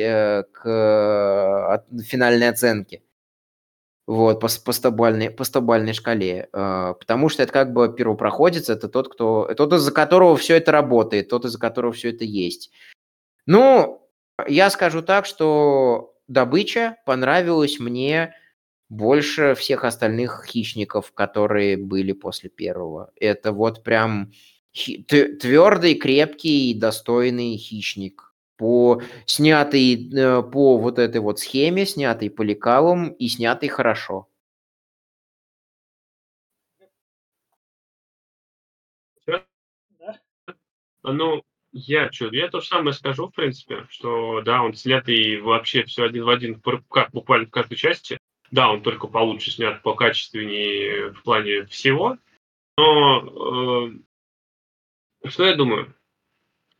к 0.52 1.84
финальной 2.04 2.50
оценке 2.50 3.02
вот, 4.10 4.39
по, 4.39 4.47
по, 4.66 4.72
стобальной, 4.72 5.30
по 5.30 5.43
стобальной 5.43 5.93
шкале. 5.93 6.49
Э, 6.51 6.95
потому 6.99 7.30
что 7.30 7.43
это 7.43 7.53
как 7.53 7.74
бы 7.74 7.93
первопроходец, 7.93 8.68
это 8.68 8.89
тот, 8.89 9.14
кто, 9.14 9.53
тот, 9.55 9.72
из-за 9.74 9.91
которого 9.91 10.36
все 10.36 10.55
это 10.57 10.72
работает, 10.72 11.30
тот, 11.30 11.45
из-за 11.45 11.60
которого 11.60 11.93
все 11.93 12.10
это 12.10 12.26
есть. 12.26 12.72
Ну, 13.45 14.10
я 14.47 14.72
скажу 14.72 15.03
так, 15.03 15.28
что 15.28 16.16
добыча 16.28 16.97
понравилась 17.05 17.80
мне 17.80 18.34
больше 18.89 19.53
всех 19.53 19.84
остальных 19.84 20.43
хищников, 20.47 21.12
которые 21.12 21.78
были 21.78 22.14
после 22.14 22.49
первого. 22.49 23.12
Это 23.16 23.51
вот 23.51 23.84
прям 23.84 24.32
твердый, 24.74 25.93
крепкий, 25.93 26.74
достойный 26.74 27.57
хищник 27.57 28.29
по 28.60 29.01
снятый 29.26 30.12
э, 30.14 30.43
по 30.43 30.78
вот 30.78 30.99
этой 30.99 31.22
вот 31.22 31.39
схеме, 31.39 31.86
снятый 31.86 32.30
по 32.30 32.41
лекалам 32.41 33.10
и 33.10 33.28
снятый 33.30 33.70
хорошо. 33.70 34.28
Ну, 41.01 41.41
я 41.72 42.12
что, 42.12 42.28
я 42.34 42.49
то 42.49 42.60
же 42.60 42.68
самое 42.68 42.93
скажу, 42.93 43.28
в 43.28 43.32
принципе, 43.32 43.88
что 43.89 44.41
да, 44.41 44.62
он 44.62 44.74
снятый 44.74 45.39
вообще 45.39 45.84
все 45.86 46.03
один 46.03 46.26
в 46.26 46.30
один, 46.30 46.62
как 46.89 47.12
буквально 47.12 47.47
в 47.47 47.51
каждой 47.51 47.78
части. 47.78 48.18
Да, 48.51 48.70
он 48.72 48.82
только 48.82 49.07
получше 49.07 49.51
снят 49.51 49.82
по 49.82 49.93
качественнее 49.95 51.14
в 51.14 51.24
плане 51.24 51.66
всего. 51.66 52.18
Но 52.78 53.88
э, 55.24 55.30
что 55.30 55.45
я 55.45 55.55
думаю? 55.55 55.95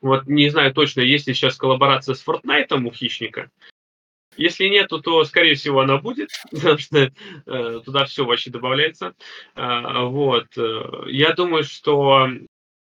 Вот 0.02 0.28
не 0.28 0.50
знаю 0.50 0.74
точно, 0.74 1.02
есть 1.02 1.28
ли 1.28 1.34
сейчас 1.34 1.58
коллаборация 1.58 2.16
с 2.16 2.26
Fortnite 2.26 2.74
у 2.74 2.92
Хищника. 2.92 3.50
Если 4.38 4.66
нету, 4.68 5.02
то, 5.02 5.26
скорее 5.26 5.56
всего, 5.56 5.82
она 5.82 5.98
будет, 5.98 6.30
потому 6.52 6.78
что 6.78 7.12
э, 7.46 7.82
туда 7.84 8.06
все 8.06 8.26
вообще 8.26 8.50
добавляется. 8.50 9.14
Э, 9.56 10.04
вот. 10.06 10.48
Я 11.08 11.34
думаю, 11.34 11.64
что 11.64 12.30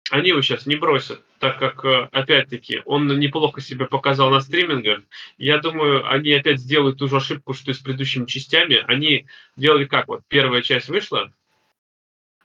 они 0.10 0.30
его 0.30 0.42
сейчас 0.42 0.66
не 0.66 0.76
бросят, 0.76 1.22
так 1.40 1.60
как, 1.60 1.84
э, 1.84 2.10
опять-таки, 2.12 2.82
он 2.86 3.08
неплохо 3.20 3.62
себя 3.62 3.86
показал 3.86 4.30
на 4.30 4.40
стримингах. 4.40 5.02
Я 5.38 5.58
думаю, 5.58 6.10
они 6.10 6.32
опять 6.32 6.60
сделают 6.60 7.00
ту 7.00 7.08
же 7.08 7.18
ошибку, 7.18 7.54
что 7.54 7.72
и 7.72 7.74
с 7.74 7.80
предыдущими 7.80 8.26
частями. 8.26 8.84
Они 8.88 9.26
делали 9.56 9.86
как? 9.86 10.08
Вот 10.08 10.22
первая 10.28 10.62
часть 10.62 10.88
вышла, 10.88 11.32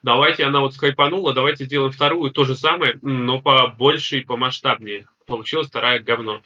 давайте 0.03 0.45
она 0.45 0.61
вот 0.61 0.75
скайпанула, 0.75 1.33
давайте 1.33 1.65
сделаем 1.65 1.93
вторую, 1.93 2.31
то 2.31 2.45
же 2.45 2.57
самое, 2.57 2.99
но 3.03 3.41
побольше 3.41 4.19
и 4.19 4.25
помасштабнее. 4.25 5.07
Получилось 5.27 5.69
вторая 5.69 6.01
говно. 6.01 6.43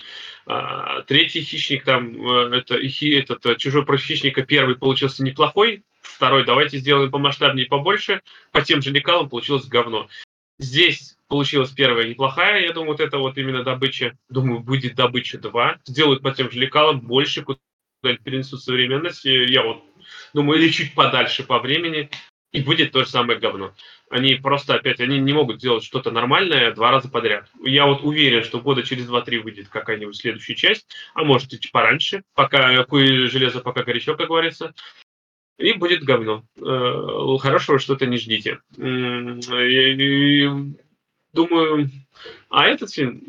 А, 0.46 1.02
третий 1.02 1.40
хищник 1.40 1.84
там, 1.84 2.14
э, 2.28 2.58
это, 2.58 2.76
этот 2.76 3.46
э, 3.46 3.56
чужой 3.56 3.84
против 3.84 4.04
хищника 4.04 4.42
первый 4.42 4.76
получился 4.76 5.24
неплохой, 5.24 5.82
второй 6.02 6.44
давайте 6.44 6.78
сделаем 6.78 7.10
помасштабнее 7.10 7.66
и 7.66 7.68
побольше, 7.68 8.20
по 8.52 8.62
тем 8.62 8.82
же 8.82 8.90
лекалам 8.90 9.28
получилось 9.28 9.66
говно. 9.66 10.08
Здесь 10.58 11.16
получилась 11.28 11.70
первая 11.70 12.08
неплохая, 12.08 12.62
я 12.62 12.72
думаю, 12.72 12.92
вот 12.92 13.00
это 13.00 13.18
вот 13.18 13.36
именно 13.38 13.62
добыча, 13.62 14.16
думаю, 14.28 14.60
будет 14.60 14.94
добыча 14.94 15.38
2, 15.38 15.80
сделают 15.86 16.22
по 16.22 16.30
тем 16.30 16.50
же 16.50 16.58
лекалам 16.58 17.00
больше, 17.00 17.42
куда 17.42 17.58
перенесут 18.02 18.62
современность, 18.62 19.24
я 19.24 19.62
вот 19.62 19.82
думаю, 20.32 20.60
или 20.60 20.70
чуть 20.70 20.94
подальше 20.94 21.42
по 21.42 21.58
времени, 21.58 22.10
и 22.52 22.62
будет 22.62 22.92
то 22.92 23.04
же 23.04 23.10
самое 23.10 23.38
говно. 23.38 23.74
Они 24.08 24.34
просто 24.36 24.74
опять, 24.74 25.00
они 25.00 25.18
не 25.18 25.32
могут 25.32 25.58
сделать 25.58 25.84
что-то 25.84 26.10
нормальное 26.10 26.72
два 26.72 26.90
раза 26.90 27.08
подряд. 27.08 27.50
Я 27.62 27.86
вот 27.86 28.02
уверен, 28.02 28.44
что 28.44 28.60
года 28.60 28.82
через 28.82 29.06
два-три 29.06 29.38
выйдет 29.38 29.68
какая-нибудь 29.68 30.16
следующая 30.16 30.54
часть, 30.54 30.86
а 31.14 31.24
может 31.24 31.52
и 31.52 31.70
пораньше, 31.70 32.22
пока 32.34 32.84
кое 32.84 33.26
железо 33.28 33.60
пока 33.60 33.82
горячо, 33.82 34.14
как 34.14 34.28
говорится. 34.28 34.74
И 35.58 35.72
будет 35.72 36.04
говно. 36.04 36.44
Э, 36.60 37.38
хорошего 37.40 37.78
что-то 37.78 38.06
не 38.06 38.18
ждите. 38.18 38.60
Думаю, 41.32 41.90
а 42.48 42.66
этот 42.66 42.92
фильм 42.92 43.22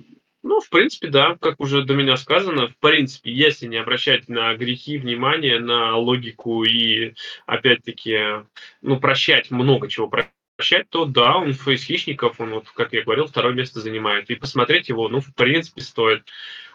ну, 0.48 0.62
в 0.62 0.70
принципе, 0.70 1.10
да, 1.10 1.38
как 1.40 1.60
уже 1.60 1.84
до 1.84 1.94
меня 1.94 2.18
сказано, 2.18 2.70
в 2.70 2.78
принципе, 2.78 3.32
если 3.32 3.68
не 3.68 3.78
обращать 3.78 4.30
на 4.30 4.56
грехи 4.56 4.98
внимание, 4.98 5.60
на 5.60 5.96
логику 5.98 6.64
и, 6.64 7.14
опять-таки, 7.46 8.46
ну, 8.82 9.00
прощать 9.00 9.52
много 9.52 9.90
чего 9.90 10.08
прощать, 10.08 10.90
то 10.90 11.06
да, 11.06 11.38
он 11.38 11.52
из 11.52 11.84
хищников, 11.84 12.40
он, 12.40 12.52
вот, 12.52 12.70
как 12.70 12.94
я 12.94 13.04
говорил, 13.04 13.28
второе 13.28 13.54
место 13.54 13.82
занимает. 13.82 14.30
И 14.30 14.36
посмотреть 14.36 14.90
его, 14.90 15.10
ну, 15.10 15.20
в 15.20 15.36
принципе, 15.36 15.82
стоит. 15.82 16.24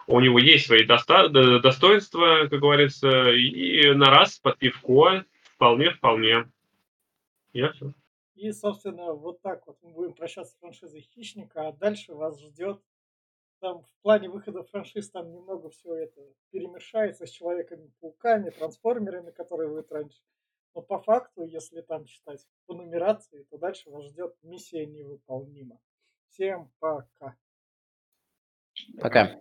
У 0.05 0.19
него 0.19 0.37
есть 0.37 0.67
свои 0.67 0.85
доста- 0.85 1.29
достоинства, 1.29 2.47
как 2.49 2.59
говорится, 2.59 3.31
и 3.31 3.93
на 3.93 4.09
раз 4.11 4.37
под 4.37 4.57
пивко 4.57 5.25
вполне-вполне. 5.55 6.49
Я 7.53 7.71
все. 7.71 7.93
И, 8.35 8.51
собственно, 8.51 9.13
вот 9.13 9.41
так 9.41 9.65
вот 9.67 9.77
мы 9.81 9.91
будем 9.91 10.13
прощаться 10.13 10.53
с 10.53 10.59
франшизой 10.59 11.01
Хищника, 11.01 11.67
а 11.67 11.71
дальше 11.71 12.13
вас 12.13 12.41
ждет 12.41 12.81
там 13.63 13.83
в 13.83 14.01
плане 14.01 14.27
выхода 14.27 14.61
франшиз 14.63 15.09
там 15.09 15.31
немного 15.31 15.69
все 15.69 15.95
это 15.95 16.21
перемешается 16.51 17.25
с 17.25 17.29
Человеками-пауками, 17.29 18.49
трансформерами, 18.49 19.31
которые 19.31 19.69
вы 19.69 19.85
раньше. 19.89 20.21
Но 20.75 20.81
по 20.81 20.99
факту, 20.99 21.43
если 21.45 21.79
там 21.79 22.03
читать 22.03 22.45
по 22.65 22.73
нумерации, 22.73 23.43
то 23.43 23.57
дальше 23.57 23.89
вас 23.89 24.03
ждет 24.07 24.35
миссия 24.43 24.85
невыполнима. 24.85 25.79
Всем 26.31 26.73
пока. 26.79 27.37
Пока. 28.99 29.39